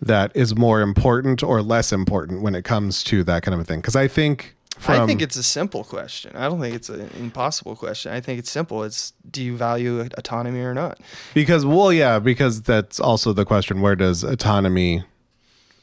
that 0.00 0.30
is 0.34 0.54
more 0.54 0.80
important 0.82 1.42
or 1.42 1.62
less 1.62 1.92
important 1.92 2.42
when 2.42 2.54
it 2.54 2.62
comes 2.62 3.02
to 3.02 3.24
that 3.24 3.42
kind 3.42 3.54
of 3.54 3.60
a 3.60 3.64
thing 3.64 3.80
because 3.80 3.96
i 3.96 4.06
think 4.06 4.54
from 4.78 5.02
I 5.02 5.06
think 5.06 5.22
it's 5.22 5.36
a 5.36 5.42
simple 5.44 5.84
question. 5.84 6.34
I 6.34 6.48
don't 6.48 6.60
think 6.60 6.74
it's 6.74 6.88
an 6.88 7.08
impossible 7.16 7.76
question. 7.76 8.12
I 8.12 8.20
think 8.20 8.40
it's 8.40 8.50
simple. 8.50 8.82
It's 8.82 9.12
do 9.30 9.40
you 9.40 9.56
value 9.56 10.00
autonomy 10.18 10.58
or 10.62 10.74
not? 10.74 10.98
because 11.32 11.64
well 11.64 11.92
yeah 11.92 12.18
because 12.18 12.62
that's 12.62 12.98
also 12.98 13.32
the 13.32 13.44
question 13.44 13.82
where 13.82 13.94
does 13.94 14.24
autonomy 14.24 15.04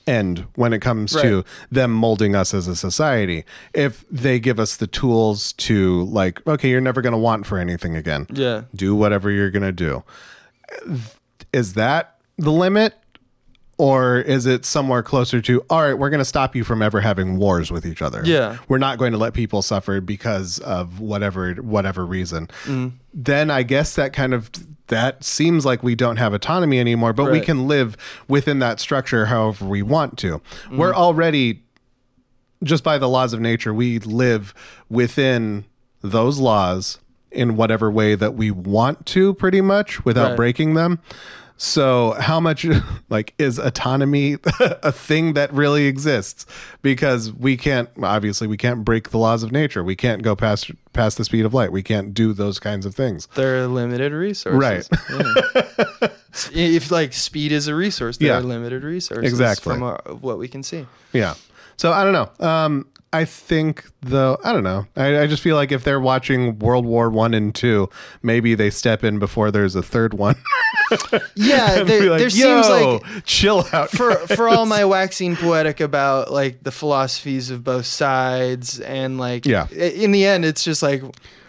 end 0.08 0.46
when 0.56 0.74
it 0.74 0.80
comes 0.80 1.14
to 1.14 1.44
them 1.70 1.92
molding 1.92 2.36
us 2.36 2.54
as 2.54 2.68
a 2.68 2.76
society. 2.76 3.46
If 3.74 4.06
they 4.10 4.40
give 4.40 4.60
us 4.60 4.78
the 4.78 4.88
tools 4.88 5.54
to 5.54 6.04
like 6.06 6.46
okay 6.48 6.70
you're 6.70 6.82
never 6.82 7.02
going 7.02 7.14
to 7.14 7.20
want 7.20 7.46
for 7.46 7.58
anything 7.58 7.96
again. 7.96 8.28
Yeah. 8.32 8.64
do 8.76 8.96
whatever 8.96 9.30
you're 9.32 9.52
going 9.52 9.64
to 9.64 9.72
do. 9.72 10.04
Is 11.54 11.74
that 11.74 12.18
the 12.38 12.52
limit 12.52 12.96
or 13.82 14.20
is 14.20 14.46
it 14.46 14.64
somewhere 14.64 15.02
closer 15.02 15.42
to 15.42 15.60
all 15.70 15.82
right 15.82 15.96
we're 15.98 16.12
going 16.12 16.20
to 16.20 16.26
stop 16.26 16.56
you 16.56 16.64
from 16.64 16.84
ever 16.84 17.02
having 17.02 17.38
wars 17.38 17.72
with 17.72 17.84
each 17.84 18.00
other 18.02 18.22
Yeah. 18.24 18.58
we're 18.68 18.78
not 18.78 19.00
going 19.00 19.12
to 19.12 19.18
let 19.18 19.34
people 19.34 19.64
suffer 19.64 20.00
because 20.02 20.60
of 20.60 21.00
whatever 21.00 21.54
whatever 21.56 22.06
reason 22.06 22.48
Mm. 22.66 22.92
then 23.14 23.50
i 23.50 23.64
guess 23.64 23.96
that 23.96 24.14
kind 24.14 24.34
of 24.36 24.52
that 24.88 25.24
seems 25.24 25.66
like 25.66 25.82
we 25.82 25.96
don't 25.96 26.18
have 26.18 26.32
autonomy 26.34 26.80
anymore 26.80 27.12
but 27.14 27.32
we 27.32 27.40
can 27.42 27.68
live 27.68 27.98
within 28.28 28.60
that 28.60 28.80
structure 28.80 29.26
however 29.26 29.66
we 29.66 29.82
want 29.82 30.18
to 30.20 30.40
Mm. 30.70 30.78
we're 30.78 30.94
already 30.94 31.64
just 32.64 32.84
by 32.84 33.00
the 33.00 33.10
laws 33.10 33.34
of 33.34 33.40
nature 33.42 33.74
we 33.74 33.98
live 34.00 34.54
within 34.90 35.66
those 36.04 36.38
laws 36.38 37.00
in 37.32 37.56
whatever 37.56 37.90
way 37.90 38.14
that 38.14 38.36
we 38.36 38.52
want 38.52 39.06
to 39.08 39.34
pretty 39.36 39.62
much 39.62 40.04
without 40.06 40.30
Right. 40.32 40.36
breaking 40.38 40.74
them 40.76 41.00
so 41.64 42.16
how 42.20 42.40
much 42.40 42.66
like 43.10 43.36
is 43.38 43.60
autonomy 43.60 44.38
a 44.60 44.92
thing 44.92 45.34
that 45.34 45.54
really 45.54 45.86
exists 45.86 46.48
because 46.82 47.32
we 47.34 47.56
can't 47.56 47.88
obviously 48.02 48.48
we 48.48 48.58
can't 48.58 48.84
break 48.84 49.12
the 49.12 49.18
laws 49.20 49.44
of 49.44 49.52
nature 49.52 49.84
we 49.84 49.96
can't 49.96 50.24
go 50.24 50.36
past 50.36 50.72
past 50.94 51.20
the 51.20 51.24
speed 51.24 51.46
of 51.46 51.54
light 51.54 51.72
we 51.72 51.84
can't 51.84 52.16
do 52.16 52.34
those 52.34 52.58
kinds 52.58 52.84
of 52.84 52.96
things 52.96 53.28
They're 53.36 53.68
limited 53.68 54.12
resources. 54.12 54.60
Right. 54.60 54.90
Yeah. 56.54 56.66
if 56.66 56.90
like 56.92 57.12
speed 57.14 57.52
is 57.52 57.68
a 57.68 57.76
resource, 57.76 58.18
they're 58.18 58.30
Yeah. 58.30 58.40
limited 58.40 58.84
resources 58.86 59.30
Exactly. 59.30 59.74
from 59.74 59.84
our, 59.84 60.02
what 60.22 60.38
we 60.40 60.48
can 60.48 60.64
see. 60.64 60.88
Yeah. 61.12 61.34
So 61.76 61.92
I 61.92 62.06
don't 62.06 62.14
know. 62.14 62.46
Um, 62.48 62.88
I 63.14 63.26
think 63.26 63.86
though 64.02 64.38
I 64.44 64.54
don't 64.54 64.64
know. 64.64 64.88
I, 64.96 65.20
I 65.24 65.28
just 65.28 65.44
feel 65.44 65.58
like 65.58 65.74
if 65.74 65.84
they're 65.84 66.00
watching 66.00 66.58
World 66.60 66.86
War 66.86 67.10
One 67.10 67.34
and 67.34 67.54
two, 67.54 67.90
maybe 68.24 68.56
they 68.56 68.70
step 68.70 69.04
in 69.04 69.20
before 69.20 69.52
there's 69.52 69.76
a 69.76 69.84
third 69.84 70.14
one. 70.14 70.36
yeah, 71.36 71.84
there, 71.84 72.10
like, 72.10 72.20
there 72.20 72.30
seems 72.30 72.70
like 72.70 73.02
chill 73.26 73.66
out. 73.74 73.90
for 73.90 74.16
for 74.36 74.48
all 74.50 74.66
my 74.66 74.84
waxing 74.96 75.36
poetic 75.36 75.80
about 75.80 76.32
like 76.32 76.64
the 76.64 76.72
philosophies 76.72 77.50
of 77.50 77.64
both 77.64 77.86
sides 77.86 78.80
and 78.80 79.18
like 79.18 79.46
Yeah. 79.46 79.68
in 79.70 80.12
the 80.12 80.26
end 80.26 80.46
it's 80.46 80.64
just 80.64 80.82
like 80.84 81.02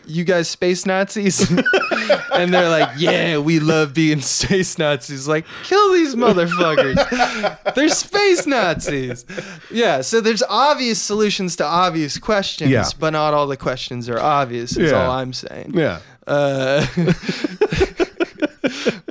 you 0.05 0.25
guys 0.25 0.49
space 0.49 0.85
Nazis 0.85 1.49
and 2.35 2.53
they're 2.53 2.69
like 2.69 2.91
yeah 2.97 3.39
we 3.39 3.61
love 3.61 3.95
being 3.95 4.21
space 4.21 4.77
Nazis 4.77 5.29
like 5.29 5.47
kill 5.63 5.93
these 5.93 6.17
motherfuckers 6.17 7.75
they're 7.75 7.89
space 7.89 8.45
Nazis 8.47 9.25
yeah 9.71 10.01
so 10.01 10.21
there's 10.21 10.43
obvious 10.49 11.01
solutions 11.01 11.55
to 11.57 11.65
obvious 11.65 12.19
questions 12.19 12.71
Yeah. 12.71 12.85
but 12.99 13.11
not 13.11 13.33
all 13.33 13.47
the 13.47 13.57
questions 13.57 14.09
are 14.09 14.19
obvious 14.19 14.77
is 14.77 14.91
Yeah. 14.91 15.05
all 15.05 15.11
I'm 15.13 15.33
saying 15.33 15.73
yeah. 15.75 16.01
uh, 16.27 16.85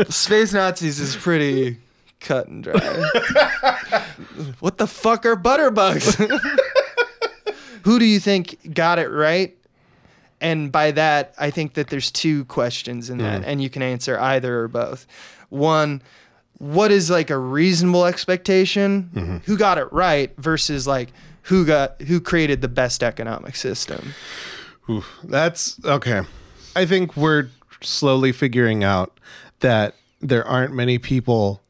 Space 0.10 0.54
Nazis 0.54 1.00
is 1.00 1.16
pretty 1.16 1.78
cut 2.20 2.48
and 2.48 2.64
dry. 2.64 2.80
what 4.60 4.78
the 4.78 4.88
fuck 4.88 5.26
are 5.26 5.36
butterbugs? 5.36 6.16
Who 7.84 8.00
do 8.00 8.06
you 8.06 8.20
think 8.20 8.74
got 8.74 9.00
it 9.00 9.10
right? 9.10 9.58
And 10.40 10.72
by 10.72 10.92
that, 10.92 11.34
I 11.38 11.52
think 11.52 11.74
that 11.76 11.90
there's 11.90 12.10
two 12.10 12.46
questions 12.46 13.10
in 13.10 13.20
that, 13.20 13.44
hmm. 13.44 13.50
and 13.50 13.62
you 13.62 13.70
can 13.70 13.82
answer 13.84 14.20
either 14.20 14.62
or 14.62 14.68
both. 14.68 15.06
One, 15.50 16.02
what 16.58 16.92
is 16.92 17.10
like 17.10 17.30
a 17.30 17.38
reasonable 17.38 18.06
expectation? 18.06 19.10
Mm-hmm. 19.14 19.38
Who 19.46 19.58
got 19.58 19.78
it 19.78 19.92
right 19.92 20.32
versus 20.38 20.88
like 20.88 21.12
who 21.44 21.66
got 21.66 22.02
who 22.04 22.22
created 22.22 22.62
the 22.62 22.68
best 22.68 23.04
economic 23.04 23.56
system? 23.56 24.14
Oof, 24.90 25.08
that's 25.24 25.84
okay. 25.84 26.22
I 26.76 26.86
think 26.86 27.18
we're 27.18 27.50
slowly 27.82 28.32
figuring 28.32 28.84
out 28.84 29.20
that 29.60 29.96
there 30.20 30.46
aren't 30.46 30.74
many 30.74 30.98
people 30.98 31.62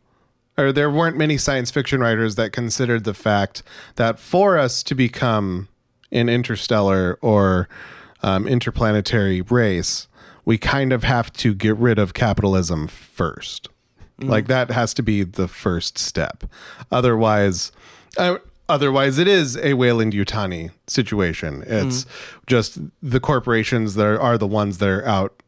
or 0.57 0.71
there 0.71 0.91
weren't 0.91 1.17
many 1.17 1.37
science 1.37 1.71
fiction 1.71 2.01
writers 2.01 2.35
that 2.35 2.51
considered 2.51 3.03
the 3.03 3.13
fact 3.13 3.63
that 3.95 4.19
for 4.19 4.57
us 4.57 4.83
to 4.83 4.93
become 4.93 5.67
an 6.11 6.29
interstellar 6.29 7.17
or 7.21 7.69
um, 8.21 8.47
interplanetary 8.47 9.41
race, 9.41 10.07
we 10.45 10.57
kind 10.57 10.91
of 10.91 11.03
have 11.03 11.31
to 11.33 11.53
get 11.53 11.75
rid 11.77 11.97
of 11.97 12.13
capitalism 12.13 12.87
first. 12.87 13.69
Like 14.19 14.47
that 14.47 14.69
has 14.69 14.93
to 14.95 15.03
be 15.03 15.23
the 15.23 15.47
first 15.47 15.97
step. 15.97 16.43
Otherwise, 16.91 17.71
uh, 18.17 18.37
otherwise 18.69 19.17
it 19.17 19.27
is 19.27 19.57
a 19.57 19.73
Weyland 19.73 20.13
Yutani 20.13 20.69
situation. 20.85 21.63
It's 21.65 22.05
just 22.45 22.77
the 23.01 23.19
corporations 23.19 23.95
that 23.95 24.05
are, 24.05 24.19
are 24.19 24.37
the 24.37 24.45
ones 24.45 24.77
that 24.77 24.89
are 24.89 25.05
out 25.07 25.40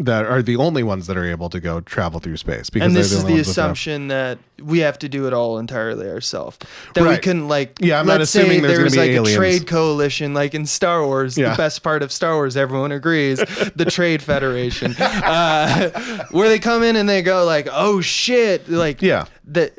that 0.00 0.24
are 0.26 0.42
the 0.42 0.54
only 0.56 0.82
ones 0.84 1.08
that 1.08 1.16
are 1.16 1.24
able 1.24 1.50
to 1.50 1.58
go 1.58 1.80
travel 1.80 2.20
through 2.20 2.36
space 2.36 2.70
because 2.70 2.86
and 2.86 2.94
this 2.96 3.10
is 3.10 3.18
the 3.24 3.32
with 3.32 3.34
enough- 3.34 3.46
assumption 3.48 4.08
that 4.08 4.38
we 4.62 4.78
have 4.78 4.98
to 5.00 5.08
do 5.08 5.26
it 5.26 5.32
all 5.32 5.58
entirely 5.58 6.08
ourselves. 6.08 6.56
That 6.94 7.02
we 7.02 7.10
Right. 7.10 7.22
can 7.22 7.48
like 7.48 7.78
Yeah, 7.80 7.98
I'm 8.00 8.06
not 8.06 8.20
assuming 8.20 8.62
there's 8.62 8.78
there's 8.78 8.92
be 8.92 8.98
like 8.98 9.10
aliens. 9.10 9.34
a 9.34 9.38
trade 9.38 9.66
coalition 9.66 10.34
like 10.34 10.54
in 10.54 10.66
Star 10.66 11.04
Wars. 11.04 11.36
Yeah. 11.36 11.50
The 11.50 11.56
best 11.56 11.82
part 11.82 12.02
of 12.02 12.12
Star 12.12 12.34
Wars, 12.34 12.56
everyone 12.56 12.92
agrees, 12.92 13.38
the 13.74 13.86
Trade 13.88 14.22
Federation, 14.22 14.94
uh, 14.96 15.90
where 16.30 16.48
they 16.48 16.58
come 16.58 16.82
in 16.82 16.94
and 16.96 17.08
they 17.08 17.22
go 17.22 17.44
like, 17.44 17.68
oh 17.70 18.00
shit, 18.00 18.68
like 18.68 19.02
Yeah. 19.02 19.24
the 19.44 19.72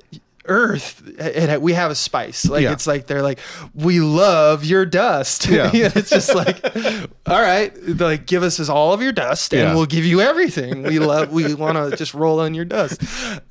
Earth, 0.49 1.01
it, 1.17 1.61
we 1.61 1.73
have 1.73 1.91
a 1.91 1.95
spice. 1.95 2.45
Like 2.45 2.63
Yeah. 2.63 2.73
it's 2.73 2.85
like 2.87 3.07
they're 3.07 3.21
like, 3.21 3.39
we 3.73 3.99
love 3.99 4.65
your 4.65 4.85
dust. 4.85 5.47
Yeah. 5.49 5.69
it's 5.73 6.09
just 6.09 6.33
like, 6.35 6.63
all 7.25 7.41
right, 7.41 7.71
they're 7.75 8.07
like 8.07 8.25
give 8.25 8.43
us 8.43 8.59
all 8.69 8.93
of 8.93 9.01
your 9.01 9.11
dust, 9.11 9.53
and 9.53 9.61
Yeah. 9.69 9.75
we'll 9.75 9.85
give 9.85 10.05
you 10.05 10.21
everything. 10.21 10.83
We 10.83 10.99
love. 10.99 11.31
We 11.31 11.53
want 11.63 11.77
to 11.77 11.95
just 11.95 12.13
roll 12.13 12.39
on 12.39 12.53
your 12.53 12.65
dust, 12.65 13.01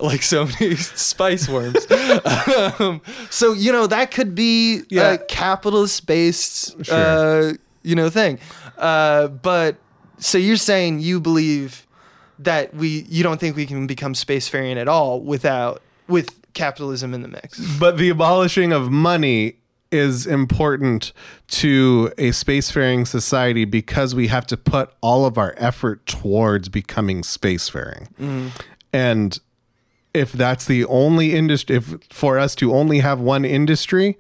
like 0.01 0.23
so 0.23 0.47
many 0.47 0.75
spice 0.77 1.49
worms. 1.49 1.87
um, 2.79 3.01
so 3.31 3.53
you 3.53 3.73
know 3.73 3.87
that 3.87 4.11
could 4.11 4.35
be 4.35 4.83
Yeah. 4.91 5.13
a 5.13 5.19
capitalist 5.19 6.07
based, 6.07 6.85
Sure. 6.85 6.95
uh, 6.95 7.53
you 7.83 7.95
know, 7.95 8.11
thing. 8.11 8.39
Uh, 8.77 9.29
but 9.29 9.77
so 10.19 10.37
you're 10.39 10.57
saying 10.57 11.01
you 11.01 11.21
believe 11.21 11.87
that 12.41 12.73
we, 12.75 13.05
you 13.09 13.23
don't 13.25 13.41
think 13.41 13.57
we 13.57 13.67
can 13.67 13.87
become 13.87 14.15
spacefaring 14.15 14.77
at 14.77 14.87
all 14.89 15.21
without 15.21 15.83
with 16.07 16.38
capitalism 16.59 17.15
in 17.15 17.23
the 17.23 17.29
mix. 17.29 17.59
But 17.79 17.97
the 17.99 18.09
abolishing 18.09 18.73
of 18.73 18.91
money 18.91 19.57
is 19.91 20.27
important 20.27 21.13
to 21.47 22.13
a 22.19 22.31
spacefaring 22.31 23.07
society 23.07 23.65
because 23.65 24.15
we 24.15 24.27
have 24.27 24.47
to 24.49 24.57
put 24.57 24.93
all 25.01 25.25
of 25.25 25.39
our 25.39 25.55
effort 25.57 26.05
towards 26.05 26.69
becoming 26.69 27.23
spacefaring. 27.23 28.09
Mm-hmm. 28.15 28.49
And 28.93 29.39
if 30.13 30.33
that's 30.33 30.67
the 30.67 30.85
only 30.87 31.35
industry, 31.35 31.77
if 31.77 31.99
for 32.11 32.39
us 32.39 32.55
to 32.57 32.75
only 32.75 32.99
have 32.99 33.21
one 33.21 33.45
industry, 33.45 34.19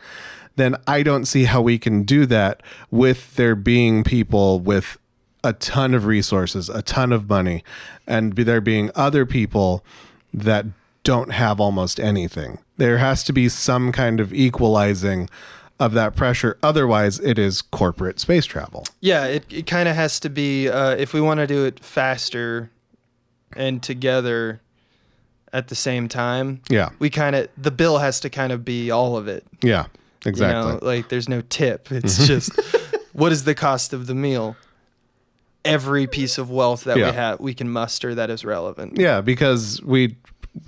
then 0.56 0.76
I 0.86 1.02
don't 1.02 1.26
see 1.26 1.44
how 1.44 1.60
we 1.60 1.78
can 1.78 2.04
do 2.04 2.24
that 2.26 2.62
with 2.90 3.36
there 3.36 3.54
being 3.54 4.04
people 4.04 4.60
with 4.60 4.96
a 5.44 5.52
ton 5.52 5.92
of 5.92 6.06
resources, 6.06 6.68
a 6.68 6.82
ton 6.82 7.12
of 7.12 7.28
money, 7.28 7.62
and 8.06 8.34
there 8.34 8.60
being 8.60 8.90
other 8.94 9.26
people 9.26 9.84
that 10.32 10.66
don't 11.04 11.32
have 11.32 11.60
almost 11.60 11.98
anything. 12.00 12.58
There 12.76 12.98
has 12.98 13.24
to 13.24 13.32
be 13.32 13.48
some 13.48 13.92
kind 13.92 14.20
of 14.20 14.32
equalizing 14.34 15.28
of 15.80 15.92
that 15.94 16.16
pressure. 16.16 16.58
Otherwise, 16.62 17.20
it 17.20 17.38
is 17.38 17.62
corporate 17.62 18.18
space 18.20 18.44
travel. 18.46 18.84
Yeah, 19.00 19.24
it, 19.26 19.44
it 19.50 19.66
kind 19.66 19.88
of 19.88 19.94
has 19.96 20.18
to 20.20 20.28
be 20.28 20.68
uh, 20.68 20.96
if 20.96 21.12
we 21.12 21.20
want 21.20 21.38
to 21.38 21.46
do 21.46 21.64
it 21.64 21.80
faster 21.80 22.70
and 23.56 23.82
together 23.82 24.60
at 25.52 25.68
the 25.68 25.74
same 25.74 26.08
time. 26.08 26.60
Yeah. 26.68 26.90
We 26.98 27.10
kind 27.10 27.34
of 27.36 27.48
the 27.56 27.70
bill 27.70 27.98
has 27.98 28.20
to 28.20 28.30
kind 28.30 28.52
of 28.52 28.64
be 28.64 28.90
all 28.90 29.16
of 29.16 29.28
it. 29.28 29.44
Yeah. 29.62 29.86
Exactly. 30.26 30.72
You 30.74 30.78
know, 30.80 30.84
like 30.84 31.08
there's 31.08 31.28
no 31.28 31.40
tip. 31.42 31.88
It's 31.92 32.26
just 32.26 32.50
what 33.12 33.32
is 33.32 33.44
the 33.44 33.54
cost 33.54 33.92
of 33.92 34.06
the 34.08 34.14
meal? 34.14 34.56
Every 35.64 36.06
piece 36.06 36.38
of 36.38 36.50
wealth 36.50 36.84
that 36.84 36.96
Yeah. 36.98 37.10
we 37.10 37.16
have, 37.16 37.40
we 37.40 37.54
can 37.54 37.70
muster 37.70 38.14
that 38.14 38.30
is 38.30 38.44
relevant. 38.44 38.98
Yeah, 38.98 39.20
because 39.20 39.80
we 39.82 40.16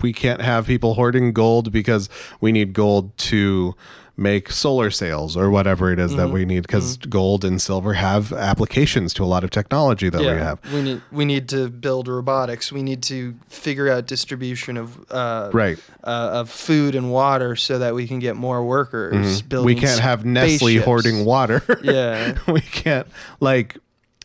we 0.01 0.13
can't 0.13 0.41
have 0.41 0.67
people 0.67 0.95
hoarding 0.95 1.33
gold 1.33 1.73
because 1.73 2.09
we 2.41 2.53
need 2.53 2.73
gold 2.73 3.17
to 3.19 3.75
make 4.17 4.51
solar 4.51 4.91
sails 4.91 5.35
or 5.35 5.49
whatever 5.51 5.91
it 5.91 5.99
is 5.99 6.11
Mm-hmm. 6.11 6.21
that 6.21 6.29
we 6.29 6.45
need 6.45 6.61
because 6.63 6.99
gold 6.99 7.43
and 7.43 7.63
silver 7.63 7.95
have 7.95 8.35
applications 8.35 9.15
to 9.15 9.25
a 9.25 9.27
lot 9.27 9.45
of 9.45 9.51
technology 9.51 10.11
that 10.11 10.21
we 10.21 10.27
have. 10.27 10.59
we 10.75 10.83
need 10.83 11.03
we 11.11 11.25
need 11.25 11.49
to 11.49 11.71
build 11.71 12.07
robotics. 12.07 12.71
We 12.71 12.83
need 12.83 13.03
to 13.05 13.35
figure 13.49 13.89
out 13.89 14.07
distribution 14.07 14.77
of 14.77 15.11
uh, 15.11 15.49
Right. 15.55 15.79
uh, 16.05 16.41
of 16.41 16.51
food 16.51 16.95
and 16.95 17.11
water 17.11 17.57
so 17.57 17.79
that 17.79 17.95
we 17.95 18.07
can 18.07 18.19
get 18.19 18.37
more 18.37 18.63
workers. 18.63 19.41
Building 19.41 19.75
Mm-hmm. 19.77 19.81
We 19.81 19.87
can't 19.89 20.01
have 20.01 20.25
Nestle 20.27 20.59
spaceships. 20.59 20.85
hoarding 20.85 21.25
water. 21.25 21.63
Yeah. 21.83 22.37
we 22.47 22.61
can't 22.61 23.07
like 23.41 23.79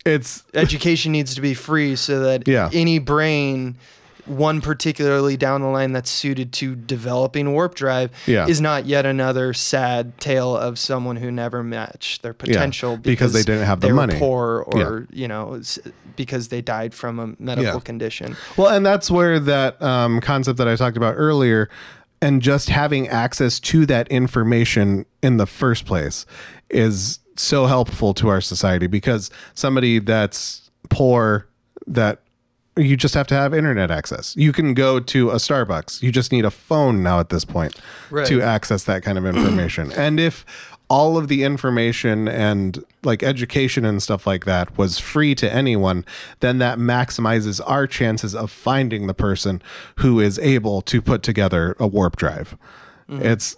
it's 0.05 0.43
education 0.53 1.13
needs 1.13 1.35
to 1.35 1.41
be 1.41 1.53
free 1.53 1.95
so 1.95 2.19
that 2.19 2.47
Yeah. 2.49 2.69
any 2.73 2.99
brain 2.99 3.77
one 4.25 4.59
particularly 4.61 5.37
down 5.37 5.61
the 5.61 5.67
line 5.67 5.91
that's 5.91 6.09
suited 6.09 6.51
to 6.53 6.75
developing 6.75 7.51
warp 7.53 7.75
drive 7.75 8.11
Yeah. 8.25 8.47
is 8.47 8.59
not 8.59 8.85
yet 8.85 9.05
another 9.05 9.53
sad 9.53 10.17
tale 10.19 10.55
of 10.57 10.79
someone 10.79 11.15
who 11.17 11.29
never 11.31 11.63
matched 11.63 12.21
their 12.23 12.33
potential 12.33 12.97
because 12.97 13.33
they 13.33 13.43
didn't 13.43 13.65
have 13.65 13.81
the 13.81 13.87
they 13.87 13.93
were 13.93 13.97
money. 13.97 14.17
poor 14.19 14.65
or 14.67 15.07
you 15.11 15.27
know 15.27 15.61
because 16.15 16.47
they 16.47 16.61
died 16.61 16.93
from 16.93 17.19
a 17.19 17.27
medical 17.39 17.73
Yeah. 17.75 17.79
condition 17.81 18.35
Well, 18.57 18.69
and 18.75 18.85
that's 18.85 19.11
where 19.11 19.39
that 19.39 19.81
um, 19.81 20.19
concept 20.21 20.57
that 20.57 20.67
I 20.67 20.75
talked 20.75 20.97
about 20.97 21.13
earlier, 21.17 21.69
and 22.21 22.41
just 22.41 22.69
having 22.69 23.07
access 23.09 23.59
to 23.59 23.85
that 23.87 24.07
information 24.07 25.05
in 25.21 25.37
the 25.37 25.45
first 25.45 25.85
place 25.85 26.25
is 26.69 27.19
so 27.35 27.65
helpful 27.65 28.13
to 28.15 28.29
our 28.29 28.41
society 28.41 28.87
because 28.87 29.29
somebody 29.53 29.99
that's 29.99 30.71
poor, 30.89 31.47
that 31.85 32.21
you 32.77 32.97
just 32.97 33.13
have 33.13 33.27
to 33.27 33.35
have 33.35 33.53
internet 33.53 33.89
access. 33.91 34.35
You 34.35 34.51
can 34.51 34.73
go 34.73 34.99
to 34.99 35.29
a 35.31 35.35
Starbucks. 35.35 36.01
You 36.03 36.11
just 36.11 36.31
need 36.31 36.43
a 36.45 36.51
phone 36.51 37.01
now 37.03 37.19
at 37.19 37.29
this 37.29 37.45
point 37.45 37.79
Right. 38.11 38.27
to 38.27 38.41
access 38.41 38.83
that 38.83 39.01
kind 39.03 39.17
of 39.17 39.25
information. 39.35 39.91
and 39.93 40.19
if 40.19 40.45
all 40.87 41.17
of 41.17 41.29
the 41.29 41.41
information 41.43 42.27
and 42.27 42.83
like 43.03 43.23
education 43.23 43.85
and 43.85 44.03
stuff 44.03 44.27
like 44.27 44.45
that 44.45 44.77
was 44.77 44.99
free 44.99 45.33
to 45.33 45.51
anyone, 45.51 46.05
then 46.41 46.59
that 46.59 46.77
maximizes 46.77 47.59
our 47.65 47.87
chances 47.87 48.35
of 48.35 48.51
finding 48.51 49.07
the 49.07 49.13
person 49.15 49.63
who 49.95 50.19
is 50.19 50.37
able 50.37 50.83
to 50.83 51.01
put 51.01 51.23
together 51.23 51.75
a 51.79 51.87
warp 51.87 52.17
drive. 52.17 52.55
Mm-hmm. 53.09 53.25
It's 53.25 53.57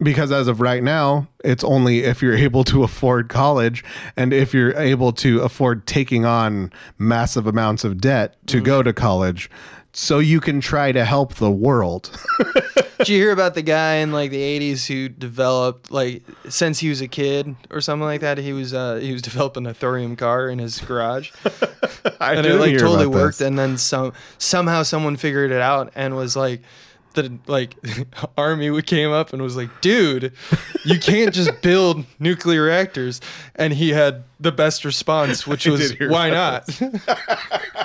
because 0.00 0.30
as 0.30 0.48
of 0.48 0.60
right 0.60 0.82
now, 0.82 1.28
it's 1.44 1.64
only 1.64 2.00
if 2.04 2.22
you're 2.22 2.36
able 2.48 2.64
to 2.64 2.82
afford 2.82 3.28
college 3.28 3.84
and 4.16 4.32
if 4.32 4.54
you're 4.54 4.76
able 4.76 5.12
to 5.12 5.40
afford 5.40 5.86
taking 5.86 6.24
on 6.24 6.72
massive 6.98 7.46
amounts 7.46 7.84
of 7.84 8.00
debt 8.00 8.36
to 8.46 8.60
go 8.60 8.82
to 8.82 8.92
college 8.92 9.50
so 9.92 10.18
you 10.18 10.40
can 10.40 10.60
try 10.60 10.92
to 10.92 11.04
help 11.04 11.34
the 11.34 11.50
world. 11.50 12.16
Did 12.98 13.08
you 13.08 13.18
hear 13.18 13.32
about 13.32 13.54
the 13.54 13.62
guy 13.62 13.94
in 13.96 14.12
like 14.12 14.30
the 14.30 14.40
'80s 14.40 14.86
who 14.86 15.08
developed 15.08 15.90
like 15.90 16.22
since 16.48 16.78
he 16.78 16.88
was 16.88 17.00
a 17.00 17.08
kid 17.08 17.56
or 17.70 17.80
something 17.80 18.04
like 18.04 18.20
that? 18.20 18.38
He 18.38 18.52
was 18.52 18.74
uh, 18.74 18.96
he 18.96 19.12
was 19.12 19.22
developing 19.30 19.66
a 19.66 19.74
thorium 19.74 20.16
car 20.16 20.48
in 20.48 20.58
his 20.58 20.80
garage, 20.80 21.32
I 22.20 22.34
and 22.34 22.46
it 22.46 22.58
like 22.58 22.78
totally 22.78 23.06
worked. 23.06 23.38
this. 23.38 23.46
And 23.46 23.58
then 23.58 23.78
some 23.78 24.12
somehow 24.38 24.82
someone 24.82 25.16
figured 25.16 25.50
it 25.50 25.60
out 25.60 25.92
and 25.94 26.14
was 26.16 26.36
like. 26.36 26.62
The 27.18 27.38
like 27.46 27.74
army 28.38 28.80
came 28.82 29.10
up 29.10 29.32
and 29.32 29.42
was 29.42 29.56
like, 29.56 29.80
"Dude, 29.80 30.32
you 30.84 30.98
can't 30.98 31.34
just 31.34 31.50
build 31.62 32.04
nuclear 32.18 32.62
reactors." 32.62 33.20
And 33.56 33.72
he 33.72 33.90
had 33.90 34.24
the 34.38 34.52
best 34.52 34.84
response, 34.84 35.46
which 35.46 35.66
was, 35.72 35.94
"Why 36.00 36.30
not?" 36.30 36.68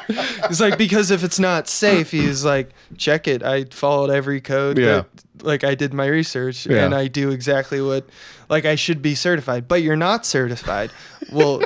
It's 0.09 0.59
like 0.59 0.77
because 0.77 1.11
if 1.11 1.23
it's 1.23 1.39
not 1.39 1.67
safe, 1.67 2.11
he's 2.11 2.43
like, 2.45 2.69
check 2.97 3.27
it. 3.27 3.41
I 3.43 3.65
followed 3.65 4.09
every 4.09 4.41
code. 4.41 4.77
Yeah. 4.77 4.85
That, 4.85 5.05
like 5.43 5.63
I 5.63 5.75
did 5.75 5.93
my 5.93 6.05
research 6.07 6.65
Yeah. 6.65 6.85
and 6.85 6.93
I 6.95 7.07
do 7.07 7.29
exactly 7.31 7.81
what 7.81 8.07
like 8.49 8.65
I 8.65 8.75
should 8.75 9.01
be 9.01 9.15
certified. 9.15 9.67
But 9.67 9.81
you're 9.81 9.95
not 9.95 10.25
certified. 10.25 10.91
Well, 11.31 11.61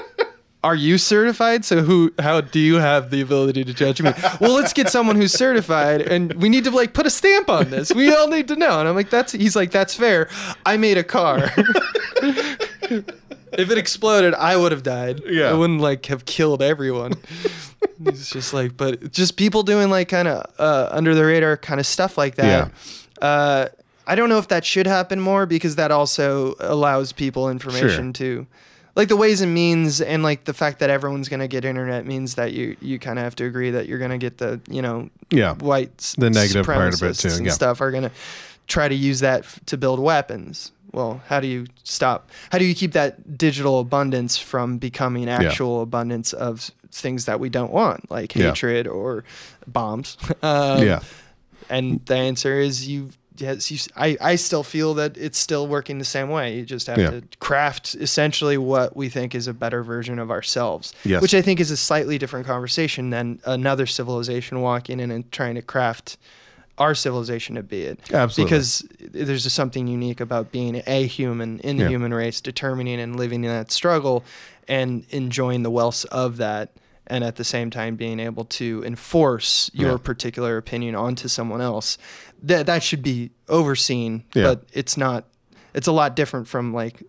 are 0.63 0.75
you 0.75 0.97
certified? 0.97 1.63
So 1.65 1.81
who 1.81 2.13
how 2.19 2.41
do 2.41 2.59
you 2.59 2.75
have 2.75 3.09
the 3.09 3.21
ability 3.21 3.63
to 3.63 3.73
judge 3.73 4.01
me? 4.01 4.11
Well, 4.41 4.53
let's 4.53 4.73
get 4.73 4.89
someone 4.89 5.15
who's 5.15 5.33
certified 5.33 6.01
and 6.01 6.33
we 6.33 6.49
need 6.49 6.63
to 6.65 6.71
like 6.71 6.93
put 6.93 7.05
a 7.05 7.09
stamp 7.09 7.49
on 7.49 7.69
this. 7.69 7.93
We 7.93 8.13
all 8.13 8.27
need 8.27 8.47
to 8.49 8.55
know. 8.55 8.79
And 8.79 8.87
I'm 8.87 8.95
like, 8.95 9.09
that's 9.09 9.31
he's 9.31 9.55
like, 9.55 9.71
that's 9.71 9.93
fair. 9.95 10.29
I 10.65 10.77
made 10.77 10.97
a 10.97 11.03
car. 11.03 11.51
if 12.21 13.71
it 13.71 13.77
exploded, 13.77 14.33
I 14.33 14.55
would 14.57 14.71
have 14.71 14.83
died. 14.83 15.21
Yeah. 15.25 15.49
I 15.49 15.53
wouldn't 15.53 15.81
like 15.81 16.07
have 16.07 16.25
killed 16.25 16.61
everyone. 16.61 17.13
It's 18.05 18.29
just 18.29 18.53
like, 18.53 18.77
but 18.77 19.11
just 19.11 19.37
people 19.37 19.63
doing 19.63 19.89
like 19.89 20.09
kind 20.09 20.27
of 20.27 20.45
uh, 20.59 20.89
under 20.91 21.15
the 21.15 21.25
radar 21.25 21.57
kind 21.57 21.79
of 21.79 21.85
stuff 21.85 22.17
like 22.17 22.35
that. 22.35 22.71
Yeah. 23.21 23.27
Uh, 23.27 23.67
I 24.05 24.15
don't 24.15 24.29
know 24.29 24.37
if 24.37 24.47
that 24.47 24.63
should 24.63 24.87
happen 24.87 25.19
more 25.19 25.45
because 25.45 25.75
that 25.75 25.91
also 25.91 26.55
allows 26.59 27.11
people 27.11 27.49
information 27.49 28.13
to, 28.13 28.47
like 28.97 29.07
the 29.07 29.15
ways 29.15 29.39
and 29.41 29.53
means, 29.53 30.01
and 30.01 30.23
like 30.23 30.43
the 30.43 30.53
fact 30.53 30.79
that 30.79 30.89
everyone's 30.89 31.29
gonna 31.29 31.47
get 31.47 31.63
internet 31.63 32.05
means 32.05 32.35
that 32.35 32.51
you 32.51 32.75
you 32.81 32.99
kind 32.99 33.17
of 33.19 33.23
have 33.23 33.35
to 33.37 33.45
agree 33.45 33.71
that 33.71 33.87
you're 33.87 33.99
gonna 33.99 34.17
get 34.17 34.39
the 34.39 34.59
you 34.69 34.81
know 34.81 35.09
Yeah. 35.29 35.53
white 35.53 35.97
The 36.17 36.29
negative 36.29 36.65
part 36.65 36.93
of 36.93 37.01
it, 37.03 37.13
too, 37.13 37.29
and 37.29 37.45
yeah. 37.45 37.51
stuff 37.53 37.79
are 37.79 37.91
gonna 37.91 38.11
try 38.67 38.89
to 38.89 38.95
use 38.95 39.21
that 39.21 39.41
f- 39.43 39.59
to 39.67 39.77
build 39.77 39.99
weapons. 39.99 40.71
Well, 40.91 41.21
how 41.27 41.39
do 41.39 41.47
you 41.47 41.67
stop? 41.83 42.29
How 42.51 42.57
do 42.57 42.65
you 42.65 42.73
keep 42.73 42.93
that 42.93 43.37
digital 43.37 43.79
abundance 43.79 44.37
from 44.37 44.77
becoming 44.79 45.29
actual 45.29 45.81
abundance 45.81 46.33
of 46.33 46.71
things 46.91 47.25
that 47.25 47.39
we 47.39 47.49
don't 47.49 47.71
want, 47.71 48.09
like 48.09 48.33
Yeah. 48.35 48.47
hatred 48.47 48.87
or 48.87 49.23
bombs? 49.67 50.17
um, 50.41 50.81
yeah. 50.83 51.01
and 51.69 52.01
the 52.05 52.15
answer 52.15 52.59
is 52.59 52.87
you. 52.87 53.09
Yes, 53.37 53.71
you, 53.71 53.77
I, 53.95 54.17
I 54.19 54.35
still 54.35 54.63
feel 54.63 54.93
that 54.95 55.17
it's 55.17 55.37
still 55.37 55.67
working 55.67 55.99
the 55.99 56.05
same 56.05 56.29
way. 56.29 56.55
You 56.57 56.65
just 56.65 56.87
have 56.87 56.97
Yeah. 56.97 57.09
to 57.11 57.23
craft 57.39 57.95
essentially 57.95 58.57
what 58.57 58.95
we 58.95 59.09
think 59.09 59.35
is 59.35 59.47
a 59.47 59.53
better 59.53 59.83
version 59.83 60.19
of 60.19 60.31
ourselves, 60.31 60.93
Yes. 61.03 61.21
which 61.21 61.33
I 61.33 61.41
think 61.41 61.59
is 61.59 61.71
a 61.71 61.77
slightly 61.77 62.17
different 62.17 62.47
conversation 62.47 63.09
than 63.11 63.39
another 63.45 63.85
civilization 63.85 64.61
walking 64.61 64.99
in 64.99 65.11
and 65.11 65.31
trying 65.31 65.55
to 65.55 65.61
craft 65.61 66.17
our 66.77 66.93
civilization 66.93 67.55
to 67.55 67.63
be 67.63 67.81
it. 67.83 67.99
Absolutely. 68.13 68.43
Because 68.51 68.87
there's 68.99 69.43
just 69.43 69.55
something 69.55 69.87
unique 69.87 70.19
about 70.19 70.51
being 70.51 70.83
a 70.85 71.07
human 71.07 71.59
in 71.61 71.77
the 71.77 71.83
Yeah. 71.83 71.89
human 71.89 72.13
race, 72.13 72.39
determining 72.39 72.99
and 72.99 73.15
living 73.15 73.43
in 73.43 73.49
that 73.49 73.71
struggle 73.71 74.23
and 74.67 75.03
enjoying 75.09 75.63
the 75.63 75.71
wealth 75.71 76.05
of 76.11 76.37
that. 76.37 76.69
And 77.09 77.23
at 77.23 77.37
the 77.37 77.43
same 77.45 77.69
time, 77.69 77.95
being 77.95 78.19
able 78.19 78.43
to 78.45 78.83
enforce 78.85 79.71
your 79.73 79.91
Yeah. 79.91 79.97
particular 79.97 80.57
opinion 80.57 80.93
onto 80.95 81.27
someone 81.29 81.61
else, 81.61 81.97
that 82.43 82.65
that 82.65 82.83
should 82.83 83.01
be 83.01 83.31
overseen. 83.47 84.23
Yeah. 84.35 84.43
But 84.43 84.63
it's 84.73 84.97
not. 84.97 85.25
It's 85.73 85.87
a 85.87 85.91
lot 85.93 86.15
different 86.15 86.47
from 86.47 86.73
like 86.73 87.01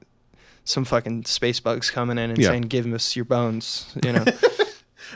some 0.65 0.85
fucking 0.85 1.25
space 1.25 1.59
bugs 1.61 1.91
coming 1.91 2.17
in 2.19 2.31
and 2.31 2.39
Yeah. 2.39 2.49
saying, 2.51 2.63
"Give 2.63 2.87
us 2.93 3.17
your 3.17 3.25
bones," 3.25 3.87
you 4.05 4.13
know. 4.13 4.25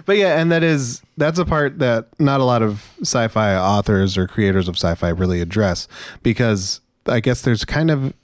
But 0.07 0.17
yeah, 0.17 0.41
and 0.41 0.51
that 0.51 0.63
is 0.63 1.03
that's 1.19 1.39
a 1.39 1.45
part 1.45 1.79
that 1.81 2.09
not 2.19 2.41
a 2.41 2.45
lot 2.45 2.63
of 2.63 2.83
sci-fi 3.03 3.55
authors 3.55 4.17
or 4.17 4.27
creators 4.27 4.67
of 4.67 4.77
sci-fi 4.77 5.11
really 5.11 5.43
address 5.43 5.87
because 6.23 6.81
I 7.07 7.21
guess 7.21 7.43
there's 7.43 7.67
kind 7.67 7.91
of 7.91 8.15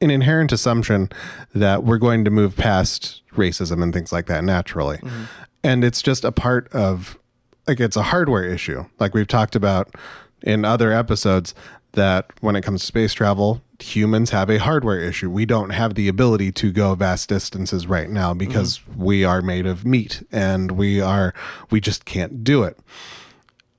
an 0.00 0.10
inherent 0.12 0.52
assumption 0.52 1.08
that 1.56 1.82
we're 1.82 1.98
going 1.98 2.24
to 2.24 2.30
move 2.30 2.56
past 2.56 3.22
racism 3.34 3.82
and 3.82 3.92
things 3.92 4.12
like 4.12 4.26
that 4.26 4.44
naturally. 4.44 4.98
Mm-hmm. 4.98 5.24
And 5.64 5.84
it's 5.84 6.02
just 6.02 6.24
a 6.24 6.32
part 6.32 6.72
of 6.72 7.18
like 7.66 7.80
it's 7.80 7.96
a 7.96 8.02
hardware 8.02 8.44
issue. 8.44 8.84
Like 8.98 9.14
we've 9.14 9.28
talked 9.28 9.54
about 9.54 9.94
in 10.42 10.64
other 10.64 10.92
episodes 10.92 11.54
that 11.92 12.30
when 12.40 12.56
it 12.56 12.62
comes 12.62 12.80
to 12.80 12.86
space 12.86 13.12
travel, 13.12 13.62
humans 13.78 14.30
have 14.30 14.50
a 14.50 14.58
hardware 14.58 14.98
issue. 14.98 15.30
We 15.30 15.46
don't 15.46 15.70
have 15.70 15.94
the 15.94 16.08
ability 16.08 16.52
to 16.52 16.72
go 16.72 16.94
vast 16.94 17.28
distances 17.28 17.86
right 17.86 18.08
now 18.08 18.30
mm-hmm. 18.30 18.38
because 18.38 18.80
we 18.96 19.24
are 19.24 19.42
made 19.42 19.66
of 19.66 19.84
meat 19.84 20.26
and 20.32 20.72
we 20.72 21.00
are 21.00 21.34
we 21.70 21.80
just 21.80 22.04
can't 22.04 22.42
do 22.42 22.62
it. 22.62 22.78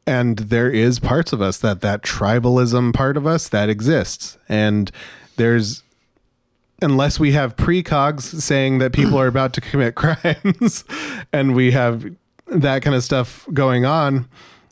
And 0.06 0.38
there 0.38 0.70
is 0.70 1.00
parts 1.00 1.32
of 1.32 1.42
us 1.42 1.58
that 1.60 1.82
that 1.82 2.02
tribalism 2.02 2.94
part 2.94 3.16
of 3.16 3.26
us 3.26 3.48
that 3.50 3.70
exists. 3.70 4.38
And 4.50 4.92
there's 5.38 5.84
unless 6.82 7.20
we 7.20 7.32
have 7.32 7.56
precogs 7.56 8.22
saying 8.42 8.80
that 8.80 8.94
people 8.94 9.18
are 9.18 9.28
about 9.28 9.54
to 9.54 9.62
commit 9.62 9.96
crimes 9.96 10.84
and 11.32 11.56
we 11.56 11.72
have 11.72 12.06
that 12.48 12.82
kind 12.82 12.96
of 12.96 13.04
stuff 13.04 13.48
going 13.54 13.86
on 13.86 14.28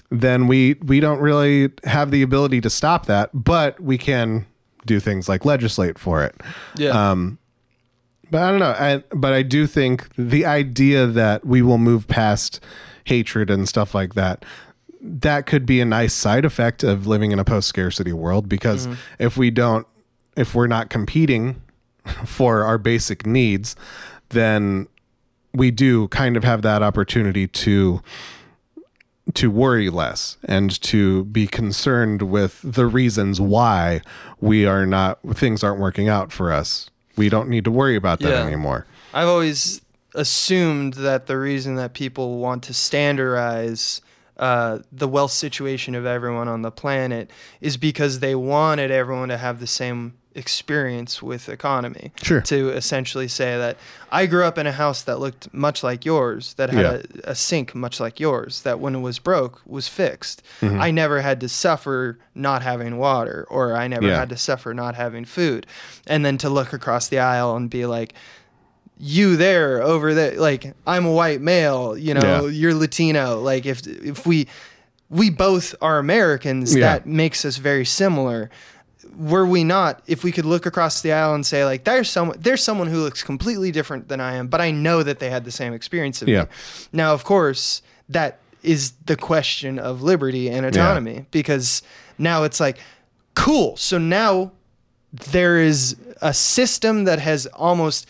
then 0.10 0.47
we 0.47 0.76
we 0.84 0.99
don't 0.99 1.20
really 1.20 1.72
have 1.86 2.12
the 2.12 2.22
ability 2.22 2.60
to 2.62 2.70
stop 2.70 3.06
that 3.06 3.30
but 3.34 3.80
we 3.80 3.97
can 3.97 4.45
do 4.86 4.99
things 4.99 5.30
like 5.30 5.45
legislate 5.45 5.97
for 5.97 6.24
it. 6.24 6.36
Yeah. 6.76 7.12
um 7.12 7.38
but 8.30 8.41
i 8.43 8.49
don't 8.49 8.60
know. 8.60 8.76
I, 8.78 9.04
but 9.16 9.34
i 9.34 9.41
do 9.41 9.68
think 9.68 10.08
the 10.18 10.45
idea 10.45 11.08
that 11.08 11.45
we 11.45 11.62
will 11.62 11.78
move 11.78 12.08
past 12.08 12.60
hatred 13.06 13.49
and 13.49 13.68
stuff 13.68 13.95
like 13.95 14.14
that 14.16 14.43
that 15.02 15.45
could 15.45 15.66
be 15.66 15.82
a 15.82 15.86
nice 15.86 16.14
side 16.14 16.45
effect 16.45 16.84
of 16.84 17.08
living 17.08 17.32
in 17.32 17.39
a 17.39 17.43
post 17.43 17.68
scarcity 17.68 18.14
world 18.14 18.47
because 18.47 18.88
if 19.18 19.38
we 19.38 19.49
don't 19.49 19.88
if 20.38 20.54
we're 20.56 20.68
not 20.68 20.89
competing 20.89 21.62
for 22.26 22.64
our 22.64 22.78
basic 22.78 23.26
needs 23.26 23.76
then 24.30 24.88
we 25.54 25.70
do 25.72 26.08
kind 26.08 26.38
of 26.38 26.43
have 26.43 26.62
that 26.62 26.82
opportunity 26.82 27.47
to 27.47 28.02
to 29.34 29.52
worry 29.52 29.89
less 29.89 30.38
and 30.45 30.82
to 30.82 31.26
be 31.26 31.45
concerned 31.47 32.24
with 32.24 32.60
the 32.64 32.86
reasons 32.86 33.39
why 33.39 34.02
we 34.39 34.66
are 34.66 34.86
not 34.86 35.20
things 35.34 35.64
aren't 35.64 35.80
working 35.80 36.10
out 36.10 36.32
for 36.32 36.52
us 36.52 36.89
we 37.16 37.30
don't 37.30 37.47
need 37.49 37.64
to 37.64 37.72
worry 37.72 37.95
about 37.95 38.20
that 38.20 38.30
Yeah. 38.30 38.45
anymore 38.45 38.86
I've 39.14 39.28
always 39.28 39.82
assumed 40.16 40.93
that 40.95 41.28
the 41.28 41.38
reason 41.38 41.76
that 41.76 41.93
people 41.93 42.39
want 42.39 42.64
to 42.64 42.74
standardize 42.74 44.02
uh, 44.38 44.80
the 44.91 45.08
wealth 45.08 45.32
situation 45.32 45.93
of 45.95 46.06
everyone 46.06 46.47
on 46.47 46.62
the 46.64 46.72
planet 46.72 47.30
is 47.62 47.78
because 47.78 48.20
they 48.20 48.34
wanted 48.34 48.89
everyone 48.91 49.30
to 49.30 49.38
have 49.38 49.60
the 49.60 49.68
same 49.68 50.14
experience 50.34 51.21
with 51.21 51.49
economy. 51.49 52.11
Sure. 52.21 52.41
To 52.41 52.69
essentially 52.69 53.27
say 53.27 53.57
that 53.57 53.77
I 54.11 54.25
grew 54.25 54.43
up 54.43 54.57
in 54.57 54.65
a 54.67 54.71
house 54.71 55.01
that 55.03 55.19
looked 55.19 55.53
much 55.53 55.84
like 55.84 56.05
yours, 56.05 56.53
that 56.55 56.69
had 56.69 56.82
Yeah. 56.84 57.01
a, 57.25 57.32
a 57.32 57.36
sink 57.36 57.75
much 57.75 57.99
like 57.99 58.19
yours, 58.19 58.61
that 58.61 58.79
when 58.79 58.95
it 58.95 58.99
was 59.01 59.19
broke 59.19 59.61
was 59.65 59.88
fixed. 59.88 60.41
Mm-hmm. 60.61 60.79
I 60.82 60.91
never 60.91 61.21
had 61.21 61.39
to 61.41 61.49
suffer 61.49 62.17
not 62.34 62.61
having 62.63 62.97
water, 62.97 63.45
or 63.49 63.75
I 63.75 63.88
never 63.88 64.07
Yeah. 64.07 64.19
had 64.19 64.29
to 64.29 64.38
suffer 64.38 64.73
not 64.73 64.95
having 64.95 65.25
food. 65.25 65.67
And 66.07 66.25
then 66.25 66.38
to 66.39 66.49
look 66.49 66.71
across 66.73 67.07
the 67.09 67.19
aisle 67.19 67.55
and 67.55 67.69
be 67.69 67.86
like, 67.86 68.13
you 69.03 69.36
there 69.36 69.82
over 69.82 70.13
there 70.13 70.39
like 70.39 70.75
i'm 70.86 71.07
a 71.07 71.11
white 71.11 71.41
male 71.41 71.97
you 71.97 72.13
know 72.13 72.45
Yeah. 72.45 72.51
you're 72.51 72.73
latino 72.75 73.39
like 73.41 73.65
if 73.65 73.88
if 73.88 74.27
we 74.27 74.47
we 75.09 75.32
both 75.32 75.73
are 75.82 75.97
americans 75.97 76.75
that 76.75 77.07
makes 77.07 77.43
us 77.43 77.57
very 77.57 77.84
similar 77.84 78.51
were 79.18 79.45
we 79.45 79.64
not 79.64 80.01
if 80.07 80.24
we 80.24 80.32
could 80.32 80.45
look 80.45 80.66
across 80.66 81.01
the 81.01 81.12
aisle 81.12 81.34
and 81.36 81.45
say 81.45 81.66
like 81.66 81.84
there's 81.84 82.09
someone 82.09 82.38
there's 82.39 82.64
someone 82.64 82.88
who 82.88 83.01
looks 83.01 83.24
completely 83.24 83.72
different 83.72 84.07
than 84.07 84.20
i 84.22 84.36
am 84.36 84.47
but 84.47 84.62
i 84.62 84.72
know 84.72 85.03
that 85.03 85.20
they 85.20 85.30
had 85.30 85.43
the 85.43 85.51
same 85.51 85.74
experience 85.74 86.22
of 86.22 86.28
Yeah. 86.30 86.43
me 86.43 86.47
now 86.93 87.14
of 87.14 87.24
course 87.24 87.82
that 88.09 88.39
is 88.64 88.91
the 89.07 89.16
question 89.16 89.80
of 89.80 90.01
liberty 90.01 90.49
and 90.49 90.66
autonomy 90.66 91.26
because 91.32 91.82
now 92.18 92.43
it's 92.43 92.59
like 92.59 92.78
cool. 93.34 93.76
So 93.78 93.97
now 93.97 94.51
there 95.32 95.57
is 95.59 95.95
a 96.22 96.34
system 96.34 97.05
that 97.05 97.20
has 97.20 97.47
almost 97.47 98.05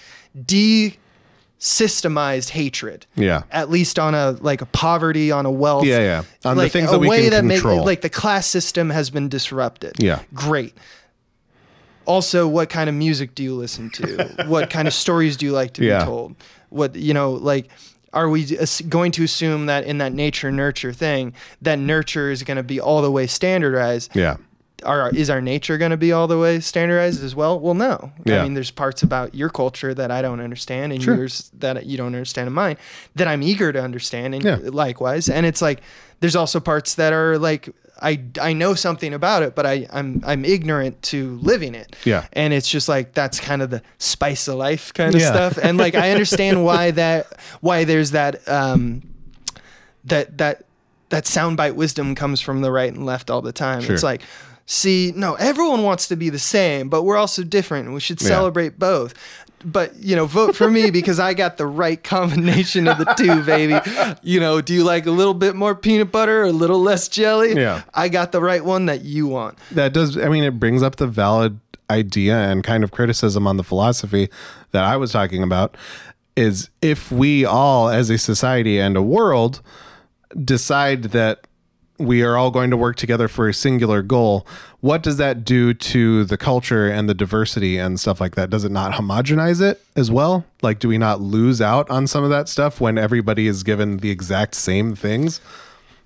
de-systemized 1.62 2.50
hatred 2.50 3.06
yeah 3.16 3.44
at 3.52 3.70
least 3.70 4.00
on 4.00 4.16
a 4.16 4.32
like 4.42 4.62
a 4.62 4.66
poverty 4.66 5.32
on 5.32 5.46
a 5.46 5.52
wealth 5.52 5.86
Yeah, 5.86 6.00
yeah. 6.00 6.24
On 6.50 6.58
the 6.58 6.68
things 6.70 6.90
that 6.90 6.98
we 7.00 7.08
way 7.08 7.22
can 7.24 7.30
that 7.32 7.46
make 7.46 7.62
control. 7.62 7.86
like 7.86 8.02
the 8.02 8.10
class 8.10 8.48
system 8.48 8.90
has 8.90 9.12
been 9.12 9.30
disrupted 9.30 9.94
Yeah. 10.00 10.22
great 10.34 10.74
also 12.06 12.48
what 12.48 12.70
kind 12.70 12.90
of 12.90 12.96
music 12.96 13.36
do 13.36 13.44
you 13.44 13.54
listen 13.56 13.90
to 13.92 14.34
what 14.48 14.70
kind 14.72 14.88
of 14.88 14.94
stories 14.94 15.38
do 15.38 15.46
you 15.46 15.52
like 15.52 15.74
to 15.74 15.86
Yeah. 15.86 16.00
be 16.00 16.06
told 16.06 16.36
what 16.70 16.96
you 16.96 17.14
know 17.14 17.34
like 17.34 17.70
are 18.14 18.28
we 18.28 18.58
going 18.90 19.12
to 19.14 19.24
assume 19.24 19.68
that 19.68 19.86
in 19.86 20.00
that 20.00 20.12
nature 20.12 20.52
nurture 20.52 20.92
thing, 20.92 21.34
that 21.62 21.80
nurture 21.80 22.30
is 22.30 22.44
going 22.44 22.58
to 22.58 22.64
be 22.64 22.78
all 22.78 23.02
the 23.02 23.10
way 23.10 23.26
standardized? 23.26 24.14
Yeah. 24.14 24.36
Are, 24.84 25.10
is 25.14 25.30
our 25.30 25.42
nature 25.42 25.78
going 25.78 25.92
to 25.92 25.98
be 25.98 26.12
all 26.12 26.28
the 26.28 26.38
way 26.38 26.60
standardized 26.60 27.24
as 27.24 27.36
well? 27.36 27.60
Well, 27.60 27.74
no. 27.74 28.12
Yeah. 28.26 28.40
I 28.40 28.44
mean, 28.44 28.54
there's 28.54 28.72
parts 28.72 29.04
about 29.04 29.36
your 29.36 29.50
culture 29.50 29.94
that 29.94 30.12
I 30.12 30.22
don't 30.22 30.40
understand, 30.42 30.92
and 30.94 31.02
Sure. 31.04 31.16
yours 31.16 31.52
that 31.60 31.86
you 31.86 31.98
don't 31.98 32.08
understand 32.16 32.48
in 32.48 32.54
mine 32.54 32.78
that 33.16 33.28
I'm 33.28 33.44
eager 33.44 33.72
to 33.72 33.82
understand, 33.82 34.36
and 34.36 34.44
Yeah. 34.44 34.58
likewise. 34.64 35.30
And 35.30 35.46
it's 35.46 35.62
like 35.62 35.82
there's 36.20 36.36
also 36.36 36.60
parts 36.60 36.96
that 36.96 37.14
are 37.14 37.38
like 37.38 37.70
I 38.04 38.20
I 38.42 38.54
know 38.54 38.74
something 38.74 39.14
about 39.14 39.44
it, 39.44 39.54
but 39.54 39.66
I 39.68 39.86
I'm 39.94 40.24
I'm 40.26 40.44
ignorant 40.44 41.02
to 41.04 41.38
living 41.44 41.76
it. 41.76 41.96
Yeah. 42.04 42.26
And 42.34 42.52
it's 42.54 42.68
just 42.68 42.90
like 42.90 43.14
that's 43.14 43.40
kind 43.40 43.62
of 43.62 43.70
the 43.70 43.84
spice 44.00 44.48
of 44.48 44.56
life 44.56 44.92
kind 44.94 45.14
of 45.14 45.22
Yeah. 45.22 45.32
stuff. 45.32 45.60
And 45.62 45.78
like 45.78 45.94
I 45.94 46.10
understand 46.12 46.64
why 46.70 46.90
that 46.92 47.28
why 47.62 47.84
there's 47.84 48.12
that 48.12 48.48
um 48.50 49.04
that 50.06 50.38
that 50.40 50.64
that 51.10 51.26
soundbite 51.26 51.76
wisdom 51.76 52.16
comes 52.16 52.40
from 52.42 52.62
the 52.62 52.72
right 52.72 52.92
and 52.94 53.06
left 53.06 53.30
all 53.30 53.42
the 53.42 53.52
time. 53.52 53.82
Sure. 53.82 53.94
It's 53.94 54.02
like, 54.04 54.22
see, 54.72 55.12
no, 55.16 55.34
everyone 55.36 55.84
wants 55.84 56.08
to 56.08 56.16
be 56.16 56.30
the 56.30 56.40
same, 56.40 56.88
but 56.88 57.04
we're 57.04 57.18
also 57.18 57.44
different. 57.44 57.86
and 57.88 57.94
We 57.94 58.00
should 58.00 58.22
Yeah. 58.22 58.30
celebrate 58.30 58.80
both. 58.80 59.14
But 59.64 59.96
you 60.02 60.16
know, 60.16 60.26
vote 60.26 60.56
for 60.56 60.72
me 60.72 60.90
because 60.90 61.20
I 61.20 61.34
got 61.36 61.58
the 61.58 61.68
right 61.68 62.02
combination 62.04 62.88
of 62.88 62.98
the 62.98 63.06
two, 63.18 63.44
baby. 63.56 63.78
You 64.24 64.40
know, 64.40 64.60
do 64.62 64.74
you 64.74 64.84
like 64.84 65.06
a 65.06 65.12
little 65.12 65.36
bit 65.36 65.56
more 65.56 65.76
peanut 65.76 66.12
butter 66.12 66.42
or 66.42 66.46
a 66.46 66.52
little 66.52 66.80
less 66.82 67.08
jelly? 67.10 67.54
Yeah. 67.56 67.82
I 67.94 68.10
got 68.10 68.32
the 68.32 68.42
right 68.42 68.64
one 68.66 68.86
that 68.88 69.02
you 69.04 69.28
want. 69.28 69.58
That 69.72 69.94
does, 69.94 70.18
I 70.18 70.30
mean, 70.30 70.44
it 70.44 70.58
brings 70.60 70.82
up 70.82 70.96
the 70.96 71.06
valid 71.06 71.60
idea 71.92 72.36
and 72.38 72.64
kind 72.64 72.84
of 72.84 72.90
criticism 72.92 73.46
on 73.46 73.58
the 73.58 73.64
philosophy 73.64 74.30
that 74.72 74.84
I 74.84 74.96
was 74.98 75.12
talking 75.12 75.44
about 75.44 75.76
is 76.36 76.70
if 76.82 77.12
we 77.12 77.46
all, 77.46 77.90
as 77.90 78.10
a 78.10 78.18
society 78.18 78.80
and 78.80 78.96
a 78.98 79.02
world, 79.04 79.62
decide 80.44 81.04
that 81.12 81.46
we 81.98 82.24
are 82.24 82.36
all 82.36 82.50
going 82.52 82.72
to 82.72 82.78
work 82.78 82.96
together 82.96 83.28
for 83.28 83.48
a 83.48 83.54
singular 83.54 84.02
goal, 84.02 84.48
what 84.80 85.04
does 85.04 85.18
that 85.18 85.46
do 85.46 85.74
to 85.74 86.24
the 86.26 86.38
culture 86.38 86.90
and 86.90 87.08
the 87.08 87.14
diversity 87.14 87.78
and 87.78 88.00
stuff 88.00 88.20
like 88.20 88.34
that? 88.36 88.50
Does 88.50 88.64
it 88.64 88.72
not 88.72 88.94
homogenize 88.94 89.62
it 89.62 89.84
as 89.96 90.10
well? 90.10 90.44
Like, 90.64 90.80
do 90.80 90.88
we 90.88 90.98
not 90.98 91.22
lose 91.22 91.62
out 91.62 91.90
on 91.92 92.08
some 92.08 92.24
of 92.24 92.32
that 92.32 92.50
stuff 92.50 92.82
when 92.82 92.98
everybody 92.98 93.46
is 93.48 93.62
given 93.64 93.98
the 93.98 94.10
exact 94.10 94.56
same 94.56 94.96
things? 94.96 95.40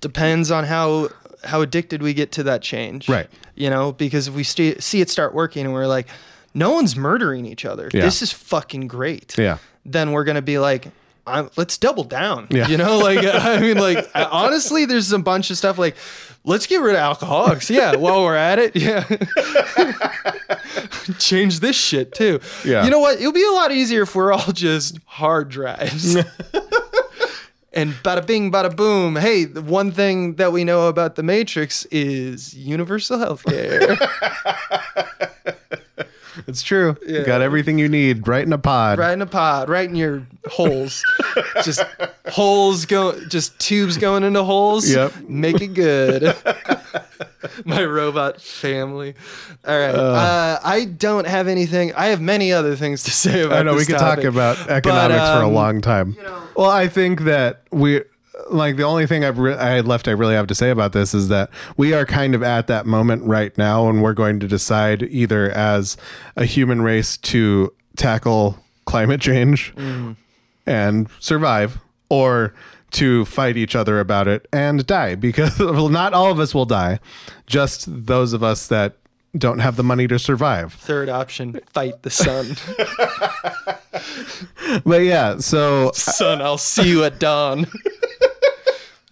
depends 0.02 0.50
on 0.50 0.64
how 0.64 1.08
how 1.42 1.62
addicted 1.62 2.02
we 2.02 2.12
get 2.12 2.30
to 2.32 2.42
that 2.42 2.60
change 2.60 3.08
Right. 3.08 3.28
you 3.54 3.70
know 3.70 3.92
because 3.92 4.28
if 4.28 4.34
we 4.34 4.42
st- 4.44 4.82
see 4.82 5.00
it 5.00 5.08
start 5.08 5.32
working 5.34 5.64
and 5.64 5.72
we're 5.72 5.86
like 5.86 6.06
no 6.54 6.70
one's 6.72 6.94
murdering 6.96 7.46
each 7.46 7.64
other 7.64 7.88
Yeah. 7.92 8.02
this 8.02 8.20
is 8.20 8.30
fucking 8.30 8.88
great 8.88 9.36
Yeah. 9.38 9.56
then 9.86 10.12
we're 10.12 10.24
gonna 10.24 10.42
be 10.42 10.58
like 10.58 10.88
I'm, 11.26 11.50
let's 11.56 11.78
double 11.78 12.04
down 12.04 12.46
Yeah. 12.50 12.68
you 12.68 12.76
know 12.76 12.98
like 12.98 13.18
i 13.24 13.58
mean 13.60 13.78
like 13.78 14.08
honestly 14.14 14.84
there's 14.84 15.12
a 15.12 15.18
bunch 15.18 15.50
of 15.50 15.56
stuff 15.58 15.78
like 15.78 15.96
let's 16.44 16.66
get 16.66 16.78
rid 16.80 16.94
of 16.94 17.00
alcoholics 17.00 17.70
yeah 17.70 17.96
while 17.96 18.22
we're 18.22 18.36
at 18.36 18.58
it 18.58 18.76
yeah 18.76 19.04
change 21.18 21.60
this 21.60 21.76
shit 21.76 22.14
too 22.14 22.40
Yeah. 22.64 22.84
you 22.84 22.90
know 22.90 23.00
what 23.00 23.18
it'll 23.18 23.32
be 23.32 23.44
a 23.44 23.50
lot 23.52 23.72
easier 23.72 24.02
if 24.02 24.14
we're 24.14 24.32
all 24.32 24.52
just 24.52 24.98
hard 25.06 25.48
drives 25.48 26.16
and 27.72 27.92
bada 28.02 28.26
bing, 28.26 28.50
bada 28.50 28.74
boom. 28.74 29.16
Hey, 29.16 29.44
the 29.44 29.60
one 29.60 29.92
thing 29.92 30.36
that 30.36 30.50
we 30.50 30.64
know 30.64 30.88
about 30.88 31.16
the 31.16 31.22
Matrix 31.22 31.84
is 31.90 32.54
universal 32.54 33.18
healthcare. 33.18 33.98
It's 36.48 36.62
true. 36.62 36.96
You 37.06 37.24
got 37.24 37.40
everything 37.40 37.76
you 37.76 37.88
need 37.88 38.28
right 38.28 38.44
in 38.44 38.52
a 38.52 38.58
pod. 38.58 38.98
right 38.98 39.12
in 39.12 39.20
a 39.20 39.26
pod, 39.26 39.68
right 39.68 39.88
in 39.88 39.96
your 39.96 40.24
holes. 40.46 41.04
just 41.64 41.82
holes 42.28 42.86
go, 42.86 43.18
just 43.26 43.58
tubes 43.58 43.96
going 43.96 44.22
into 44.22 44.44
holes. 44.44 44.88
Yep. 44.88 45.12
Make 45.28 45.60
it 45.60 45.74
good. 45.74 46.36
My 47.64 47.84
robot 47.84 48.40
family. 48.40 49.14
All 49.66 49.76
right. 49.76 49.94
Uh, 49.94 50.60
I 50.62 50.84
don't 50.84 51.26
have 51.26 51.48
anything. 51.48 51.92
I 51.94 52.06
have 52.06 52.20
many 52.20 52.52
other 52.52 52.76
things 52.76 53.02
to 53.04 53.10
say 53.10 53.42
about. 53.42 53.58
I 53.58 53.62
know 53.64 53.74
we 53.74 53.84
could 53.84 53.98
topic. 53.98 54.24
talk 54.24 54.32
about 54.32 54.70
economics 54.70 55.28
for 55.30 55.42
a 55.42 55.48
um, 55.48 55.52
long 55.52 55.80
time. 55.80 56.16
well, 56.54 56.70
I 56.70 56.86
think 56.86 57.22
that 57.22 57.62
we 57.72 58.02
like 58.50 58.76
the 58.76 58.82
only 58.84 59.06
thing 59.06 59.24
I've 59.24 59.38
re- 59.38 59.54
I 59.54 59.70
had 59.70 59.86
left 59.86 60.08
I 60.08 60.12
really 60.12 60.34
have 60.34 60.46
to 60.48 60.54
say 60.54 60.70
about 60.70 60.92
this 60.92 61.14
is 61.14 61.28
that 61.28 61.50
we 61.76 61.92
are 61.94 62.04
kind 62.06 62.34
of 62.34 62.42
at 62.42 62.66
that 62.68 62.86
moment 62.86 63.24
right 63.24 63.56
now 63.58 63.88
and 63.88 64.02
we're 64.02 64.12
going 64.14 64.40
to 64.40 64.48
decide 64.48 65.02
either 65.04 65.50
as 65.50 65.96
a 66.36 66.44
human 66.44 66.82
race 66.82 67.16
to 67.18 67.72
tackle 67.96 68.58
climate 68.84 69.20
change 69.20 69.74
Mm. 69.76 70.16
and 70.66 71.08
survive 71.18 71.78
or 72.08 72.54
to 72.92 73.24
fight 73.24 73.56
each 73.56 73.74
other 73.74 73.98
about 74.00 74.28
it 74.28 74.46
and 74.52 74.86
die 74.86 75.14
because 75.16 75.58
well, 75.58 75.88
not 75.88 76.12
all 76.14 76.30
of 76.30 76.38
us 76.38 76.54
will 76.54 76.66
die 76.66 77.00
just 77.46 77.86
those 78.06 78.32
of 78.32 78.42
us 78.44 78.68
that 78.68 78.96
don't 79.36 79.58
have 79.58 79.76
the 79.76 79.82
money 79.82 80.06
to 80.06 80.18
survive 80.18 80.72
Third 80.74 81.08
option: 81.08 81.60
fight 81.72 82.02
the 82.02 82.10
sun. 82.10 82.56
but 84.84 85.02
yeah 85.02 85.38
so 85.38 85.90
Son, 85.94 86.40
I'll 86.40 86.58
see 86.58 86.88
you 86.88 87.04
at 87.04 87.18
dawn. 87.18 87.66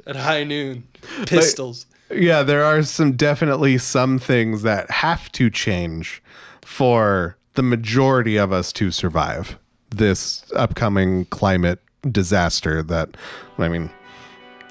at 0.07 0.17
high 0.17 0.45
noon. 0.45 0.85
Pistols. 1.27 1.87
yeah, 2.11 2.43
there 2.43 2.65
are 2.65 2.83
some 2.83 3.13
definitely 3.13 3.79
some 3.79 4.19
things 4.19 4.63
that 4.63 4.91
have 4.91 5.31
to 5.33 5.51
change 5.51 6.23
for 6.63 7.37
the 7.55 7.63
majority 7.63 8.37
of 8.37 8.53
us 8.53 8.73
to 8.73 8.91
survive 8.91 9.59
this 9.91 10.45
upcoming 10.57 11.25
climate 11.27 11.81
disaster 12.11 12.83
that 12.83 13.17
I 13.59 13.69
mean 13.69 13.91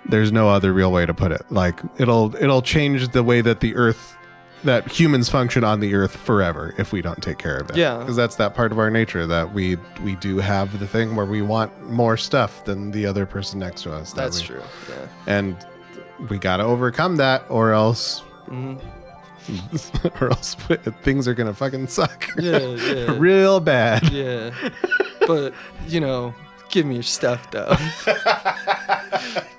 there's 0.06 0.32
no 0.32 0.50
other 0.50 0.74
real 0.74 0.92
way 0.92 1.06
to 1.06 1.14
put 1.14 1.32
it. 1.32 1.42
Like 1.50 1.80
it'll 1.98 2.36
it'll 2.36 2.62
change 2.62 3.10
the 3.10 3.24
way 3.24 3.42
that 3.42 3.62
the 3.62 3.76
earth 3.76 4.18
that 4.64 4.88
humans 4.88 5.30
function 5.30 5.64
on 5.64 5.80
the 5.80 5.94
earth 5.94 6.16
forever 6.16 6.74
if 6.78 6.92
we 6.94 7.02
don't 7.02 7.22
take 7.22 7.38
care 7.38 7.58
of 7.58 7.70
it. 7.70 7.76
Yeah. 7.76 7.98
Because 7.98 8.16
that's 8.16 8.36
that 8.38 8.54
part 8.56 8.72
of 8.72 8.80
our 8.80 8.90
nature 8.90 9.28
that 9.28 9.54
we 9.54 9.78
we 10.04 10.16
do 10.16 10.38
have 10.38 10.80
the 10.80 10.88
thing 10.88 11.16
where 11.16 11.26
we 11.26 11.42
want 11.42 11.90
more 11.90 12.16
stuff 12.18 12.64
than 12.66 12.92
the 12.92 13.06
other 13.06 13.26
person 13.26 13.60
next 13.60 13.84
to 13.84 13.94
us. 13.94 14.12
that 14.14 14.22
That's 14.24 14.42
we- 14.42 14.48
true. 14.48 14.64
Yeah. 14.90 15.08
and 15.28 15.58
we 16.30 16.38
got 16.38 16.58
to 16.58 16.64
overcome 16.64 17.18
that 17.18 17.44
or 17.50 17.72
else 17.74 18.22
Mhm. 18.48 18.80
or 20.22 20.30
else 20.30 20.56
things 21.04 21.28
are 21.28 21.34
gonna 21.34 21.54
fucking 21.54 21.88
suck 21.88 22.30
Yeah, 22.38 22.60
yeah. 22.60 23.16
real 23.18 23.60
bad 23.60 24.10
Yeah. 24.12 24.52
But, 25.28 25.54
you 25.88 26.00
know, 26.00 26.34
give 26.70 26.86
me 26.86 26.96
your 26.96 27.04
stuff, 27.04 27.50
though. 27.52 27.76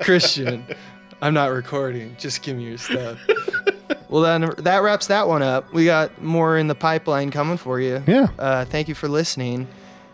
Christian, 0.01 0.65
I'm 1.23 1.35
not 1.35 1.51
recording. 1.53 2.15
Just 2.19 2.43
give 2.43 2.57
me 2.57 2.65
your 2.65 2.79
stuff. 2.79 3.19
Well, 4.15 4.23
then 4.23 4.49
that 4.59 4.85
wraps 4.85 5.09
that 5.09 5.27
one 5.27 5.43
up. 5.43 5.73
We 5.73 5.87
got 5.87 6.23
more 6.23 6.57
in 6.57 6.69
the 6.69 6.77
pipeline 6.77 7.33
coming 7.33 7.57
for 7.57 7.81
you. 7.81 8.01
Yeah. 8.07 8.29
Uh, 8.39 8.65
thank 8.65 8.87
you 8.87 8.95
for 8.95 9.09
listening. 9.09 9.67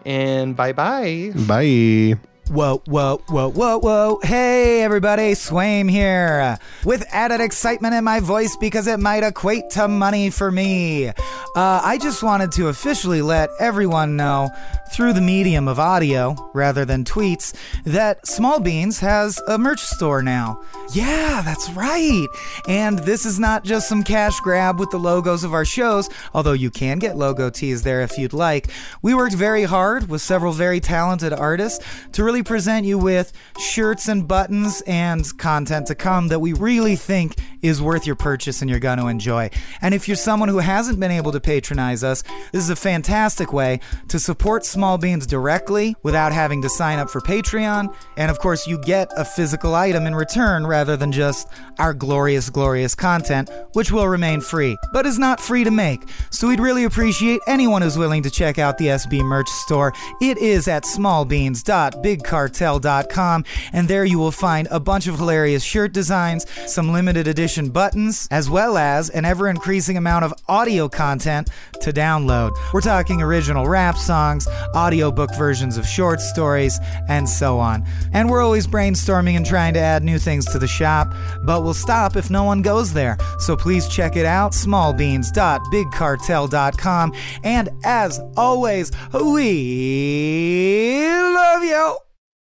And 0.07 0.57
bye 0.57 0.72
bye 0.72 1.32
bye. 1.46 2.18
Whoa, 2.51 2.82
whoa, 2.86 3.22
whoa, 3.28 3.48
whoa, 3.48 3.78
whoa. 3.78 4.18
Hey, 4.24 4.82
everybody, 4.82 5.34
Swaim 5.34 5.88
here. 5.88 6.59
With 6.84 7.07
added 7.12 7.40
excitement 7.40 7.94
in 7.94 8.03
my 8.03 8.18
voice 8.18 8.57
because 8.57 8.88
it 8.88 8.98
might 8.98 9.22
equate 9.22 9.70
to 9.70 9.86
money 9.86 10.30
for 10.30 10.51
me. 10.51 11.11
Uh, 11.11 11.14
I 11.55 11.96
just 12.03 12.24
wanted 12.24 12.51
to 12.53 12.66
officially 12.66 13.22
let 13.22 13.51
everyone 13.61 14.16
know, 14.16 14.51
through 14.92 15.12
the 15.12 15.20
medium 15.20 15.68
of 15.68 15.78
audio 15.78 16.34
rather 16.53 16.84
than 16.84 17.05
tweets, 17.05 17.55
that 17.84 18.26
Small 18.26 18.59
Beans 18.59 18.98
has 18.98 19.40
a 19.46 19.57
merch 19.57 19.80
store 19.80 20.20
now. 20.20 20.61
Yeah, 20.92 21.42
that's 21.44 21.70
right. 21.70 22.26
And 22.66 22.98
this 22.98 23.24
is 23.24 23.38
not 23.38 23.62
just 23.62 23.88
some 23.88 24.03
cash 24.03 24.40
grab 24.40 24.80
with 24.80 24.90
the 24.90 24.98
logos 24.98 25.44
of 25.44 25.55
our 25.55 25.64
shows, 25.64 26.09
although 26.34 26.53
you 26.53 26.70
can 26.70 26.98
get 26.98 27.16
logo 27.16 27.48
tees 27.51 27.84
there 27.84 28.01
if 28.01 28.18
you'd 28.18 28.32
like. 28.32 28.66
We 29.03 29.14
worked 29.14 29.36
very 29.36 29.62
hard 29.62 30.09
with 30.09 30.20
several 30.22 30.53
very 30.53 30.80
talented 30.80 31.32
artists 31.32 31.84
to 32.12 32.24
really 32.24 32.39
present 32.45 32.86
you 32.86 32.99
with 32.99 33.32
shirts 33.59 34.09
and 34.09 34.26
buttons 34.26 34.82
and 34.86 35.26
content 35.38 35.86
to 35.86 35.95
come 35.95 36.28
that 36.28 36.41
we 36.41 36.53
really 36.53 36.97
think 36.97 37.36
is 37.62 37.82
worth 37.82 38.07
your 38.07 38.16
purchase 38.16 38.61
and 38.62 38.70
you're 38.70 38.78
going 38.78 38.99
to 38.99 39.07
enjoy. 39.07 39.51
And 39.82 39.95
if 39.95 40.09
you're 40.09 40.16
someone 40.16 40.49
who 40.49 40.59
hasn't 40.59 40.99
been 40.99 41.11
able 41.11 41.32
to 41.32 41.41
patronize 41.41 42.03
us, 42.03 42.22
this 42.53 42.62
is 42.64 42.70
a 42.70 42.76
fantastic 42.76 43.53
way 43.53 43.80
to 44.09 44.18
support 44.18 44.64
Small 44.64 44.99
Beans 44.99 45.26
directly 45.26 45.95
without 46.03 46.32
having 46.32 46.62
to 46.62 46.68
sign 46.68 46.99
up 46.99 47.11
for 47.11 47.20
Patreon. 47.20 47.95
And 48.16 48.30
of 48.30 48.38
course, 48.38 48.66
you 48.66 48.78
get 48.78 49.11
a 49.16 49.24
physical 49.24 49.74
item 49.74 50.07
in 50.07 50.14
return 50.14 50.66
rather 50.66 50.97
than 50.97 51.12
just 51.12 51.49
our 51.78 51.93
glorious, 51.93 52.49
glorious 52.51 52.95
content, 52.95 53.51
which 53.74 53.93
will 53.93 54.09
remain 54.09 54.41
free, 54.41 54.76
but 54.93 55.07
is 55.07 55.18
not 55.18 55.41
free 55.41 55.64
to 55.64 55.70
make. 55.70 56.09
So 56.30 56.49
we'd 56.49 56.61
really 56.61 56.84
appreciate 56.84 57.41
anyone 57.47 57.82
who's 57.82 57.99
willing 57.99 58.22
to 58.22 58.30
check 58.30 58.59
out 58.59 58.78
the 58.78 58.86
SB 58.86 59.22
merch 59.22 59.49
store. 59.49 59.93
It 60.20 60.38
is 60.38 60.68
at 60.68 60.84
smallbeans.bigcartel.com 60.84 62.30
bigcartel.com, 62.31 63.45
and 63.72 63.89
there 63.89 64.05
you 64.05 64.18
will 64.18 64.31
find 64.31 64.68
a 64.70 64.78
bunch 64.81 65.07
of 65.07 65.18
hilarious 65.18 65.62
shirt 65.62 65.93
designs, 65.93 66.47
some 66.66 66.93
limited 66.93 67.26
edition 67.26 67.70
buttons, 67.70 68.28
as 68.31 68.51
well 68.51 68.78
as 68.78 69.11
an 69.11 69.24
ever 69.24 69.49
increasing 69.49 69.97
amount 69.97 70.24
of 70.24 70.33
audio 70.49 70.89
content 70.89 71.51
to 71.81 71.93
download. 71.93 72.53
We're 72.72 72.81
talking 72.81 73.22
original 73.22 73.66
rap 73.66 73.97
songs, 73.97 74.47
audiobook 74.74 75.35
versions 75.37 75.76
of 75.76 75.87
short 75.87 76.20
stories, 76.20 76.78
and 77.09 77.28
so 77.28 77.59
on. 77.59 77.85
And 78.12 78.31
we're 78.31 78.43
always 78.43 78.66
brainstorming 78.66 79.37
and 79.37 79.45
trying 79.45 79.74
to 79.74 79.81
add 79.81 80.05
new 80.05 80.18
things 80.18 80.47
to 80.47 80.59
the 80.59 80.68
shop, 80.68 81.12
but 81.45 81.62
we'll 81.62 81.74
stop 81.74 82.16
if 82.16 82.31
no 82.31 82.45
one 82.45 82.62
goes 82.62 82.93
there. 82.93 83.18
So 83.39 83.57
please 83.57 83.89
check 83.89 84.16
it 84.16 84.26
out 84.26 84.53
smallbeans.bigcartel.com. 84.53 87.12
And 87.45 87.68
as 87.85 88.20
always, 88.37 88.91
we 89.12 91.09
love 91.09 91.64
you. 91.64 91.97